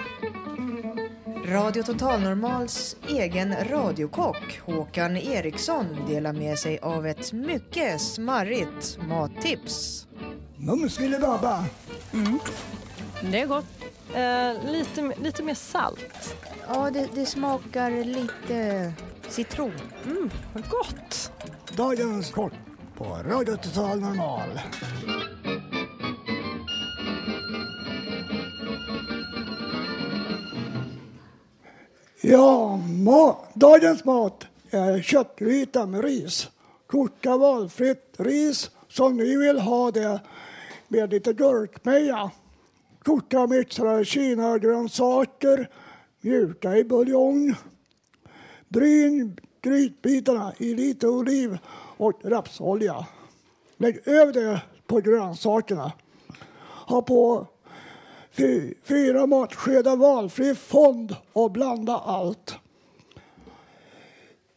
Radio 1.46 1.82
Total 1.82 2.20
Normals 2.20 2.96
egen 3.08 3.54
radiokock 3.64 4.60
Håkan 4.66 5.16
Eriksson 5.16 5.86
delar 6.08 6.32
med 6.32 6.58
sig 6.58 6.78
av 6.78 7.06
ett 7.06 7.32
mycket 7.32 8.00
smarrigt 8.00 8.98
mattips. 9.08 10.06
Mums 10.56 10.96
filibabba. 10.96 11.64
Mm. 12.12 12.38
Det 13.30 13.40
är 13.40 13.46
gott. 13.46 13.66
Eh, 14.14 14.72
lite, 14.72 15.12
lite 15.22 15.42
mer 15.42 15.54
salt. 15.54 16.36
Ja, 16.68 16.90
det, 16.90 17.08
det 17.14 17.26
smakar 17.26 18.04
lite 18.04 18.92
citron. 19.28 19.72
Mm, 20.04 20.30
gott. 20.70 21.32
Dagens 21.76 22.30
kort 22.30 22.52
på 22.96 23.04
Radio 23.04 23.56
Total 23.56 24.00
Normal. 24.00 24.60
Ja, 32.20 32.76
ma 32.76 33.36
dagens 33.54 34.04
mat 34.04 34.46
är 34.70 35.02
köttgryta 35.02 35.86
med 35.86 36.04
ris. 36.04 36.48
Koka 36.86 37.36
valfritt 37.36 38.14
ris 38.18 38.70
som 38.88 39.16
ni 39.16 39.36
vill 39.36 39.58
ha 39.58 39.90
det 39.90 40.20
med 40.88 41.10
lite 41.10 41.32
gurkmeja. 41.32 42.30
Koka 43.04 43.46
mixade 43.46 44.04
kinagrönsaker 44.04 45.68
mjuka 46.20 46.76
i 46.76 46.84
buljong. 46.84 47.54
Bryn 48.68 49.36
grytbitarna 49.62 50.52
i 50.58 50.74
lite 50.74 51.08
oliv 51.08 51.58
och 51.96 52.20
rapsolja. 52.24 53.06
Lägg 53.76 54.08
över 54.08 54.32
det 54.32 54.60
på 54.86 55.00
grönsakerna. 55.00 55.92
Ha 56.86 57.02
på 57.02 57.46
fy, 58.30 58.74
fyra 58.84 59.26
matskedar 59.26 59.96
valfri 59.96 60.54
fond 60.54 61.16
och 61.32 61.50
blanda 61.50 61.98
allt. 61.98 62.54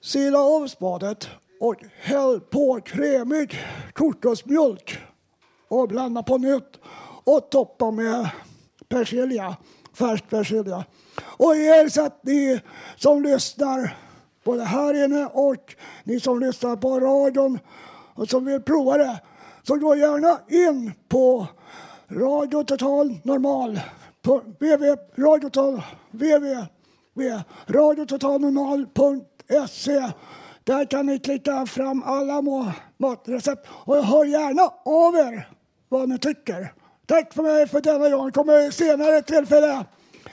Sila 0.01 0.39
av 0.39 0.67
spadet 0.67 1.27
och 1.59 1.75
häll 1.99 2.39
på 2.39 2.81
krämig 2.81 3.59
kokosmjölk 3.93 4.97
och 5.67 5.87
blanda 5.87 6.23
på 6.23 6.37
nytt 6.37 6.79
och 7.23 7.49
toppa 7.51 7.91
med 7.91 8.29
persilja, 8.89 9.55
färsk 9.93 10.29
persilja. 10.29 10.85
Och 11.21 11.55
er 11.55 11.89
så 11.89 12.05
att 12.05 12.23
ni 12.23 12.61
som 12.95 13.23
lyssnar 13.23 13.97
både 14.45 14.63
här 14.63 15.05
inne 15.05 15.25
och 15.25 15.75
ni 16.03 16.19
som 16.19 16.39
lyssnar 16.39 16.75
på 16.75 16.99
radion 16.99 17.59
och 18.13 18.29
som 18.29 18.45
vill 18.45 18.61
prova 18.61 18.97
det 18.97 19.19
så 19.63 19.75
gå 19.75 19.95
gärna 19.95 20.39
in 20.47 20.91
på 21.09 21.47
Radio 22.09 22.63
Total 22.63 23.17
Normal 23.23 23.79
på 24.21 24.37
www, 24.37 24.95
radiototal, 25.17 25.81
www, 26.11 26.65
radiototalnormal.se 27.67 30.11
Där 30.63 30.85
kan 30.85 31.05
ni 31.05 31.19
klicka 31.19 31.65
fram 31.65 32.03
alla 32.03 32.41
må- 32.41 32.71
matrecept 32.97 33.67
och 33.71 33.95
hör 34.05 34.25
gärna 34.25 34.61
av 34.85 35.15
er 35.15 35.49
vad 35.89 36.09
ni 36.09 36.19
tycker. 36.19 36.73
Tack 37.05 37.33
för 37.33 37.43
mig 37.43 37.67
för 37.67 37.81
denna 37.81 38.09
gång. 38.09 38.31
kommer 38.31 38.71
senare 38.71 39.21
tillfälle 39.21 39.85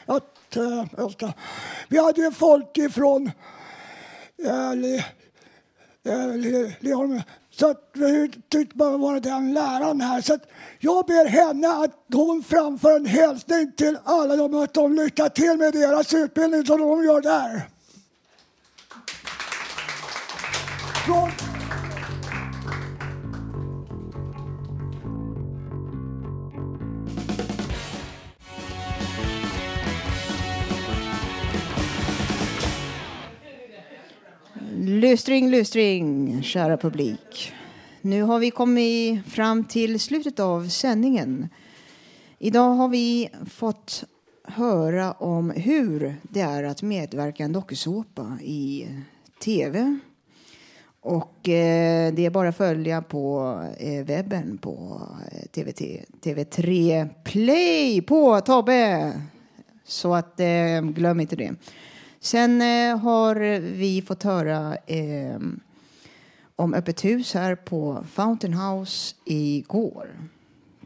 att 0.06 0.56
äh, 0.56 0.84
önska. 1.00 1.32
Vi 1.88 1.98
hade 1.98 2.20
ju 2.20 2.32
folk 2.32 2.78
ifrån 2.78 3.30
Leholm 6.80 7.22
så 7.50 7.70
att 7.70 7.90
vi 7.94 8.30
tyckte 8.48 8.76
bara 8.76 8.96
vara 8.96 9.20
den 9.20 9.54
läraren 9.54 10.00
här. 10.00 10.20
Så 10.20 10.34
att 10.34 10.42
jag 10.78 11.06
ber 11.06 11.26
henne 11.26 11.68
att 11.68 12.06
hon 12.12 12.42
framför 12.42 12.96
en 12.96 13.06
hälsning 13.06 13.72
till 13.72 13.98
alla 14.04 14.36
dem 14.36 14.54
att 14.54 14.74
de 14.74 14.94
lycka 14.94 15.28
till 15.28 15.56
med 15.58 15.72
deras 15.72 16.14
utbildning 16.14 16.66
som 16.66 16.80
de 16.80 17.04
gör 17.04 17.20
där. 17.20 17.62
Från 21.06 21.51
Lystring, 35.02 35.50
lystring, 35.50 36.42
kära 36.42 36.76
publik. 36.76 37.52
Nu 38.00 38.22
har 38.22 38.38
vi 38.38 38.50
kommit 38.50 39.26
fram 39.26 39.64
till 39.64 40.00
slutet 40.00 40.40
av 40.40 40.68
sändningen. 40.68 41.48
Idag 42.38 42.70
har 42.70 42.88
vi 42.88 43.28
fått 43.50 44.04
höra 44.44 45.12
om 45.12 45.50
hur 45.50 46.16
det 46.22 46.40
är 46.40 46.64
att 46.64 46.82
medverka 46.82 47.42
i 47.42 47.44
en 47.44 47.52
dokusåpa 47.52 48.38
i 48.42 48.88
tv. 49.44 49.98
Och 51.00 51.48
eh, 51.48 52.12
det 52.12 52.26
är 52.26 52.30
bara 52.30 52.48
att 52.48 52.56
följa 52.56 53.02
på 53.02 53.56
eh, 53.78 54.04
webben 54.04 54.58
på 54.58 55.02
eh, 55.32 55.46
TVT, 55.48 55.80
TV3 56.22 57.08
Play 57.24 58.02
på 58.02 58.40
Tobbe. 58.40 59.12
Så 59.84 60.14
att 60.14 60.40
eh, 60.40 60.80
glöm 60.80 61.20
inte 61.20 61.36
det. 61.36 61.54
Sen 62.24 62.62
eh, 62.62 62.98
har 62.98 63.60
vi 63.60 64.02
fått 64.02 64.22
höra 64.22 64.76
eh, 64.86 65.38
om 66.56 66.74
öppet 66.74 67.04
hus 67.04 67.34
här 67.34 67.54
på 67.54 68.04
Fountain 68.12 68.54
House 68.54 69.14
igår. 69.24 70.28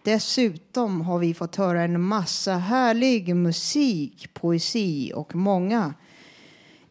Dessutom 0.04 1.00
har 1.00 1.18
vi 1.18 1.34
fått 1.34 1.56
höra 1.56 1.82
en 1.82 2.00
massa 2.00 2.52
härlig 2.52 3.36
musik, 3.36 4.34
poesi 4.34 5.12
och 5.14 5.34
många 5.34 5.94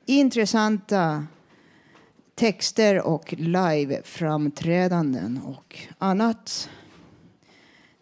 intressanta 0.05 1.27
texter 2.35 3.01
och 3.01 3.33
live-framträdanden 3.37 5.41
och 5.45 5.77
annat. 5.97 6.69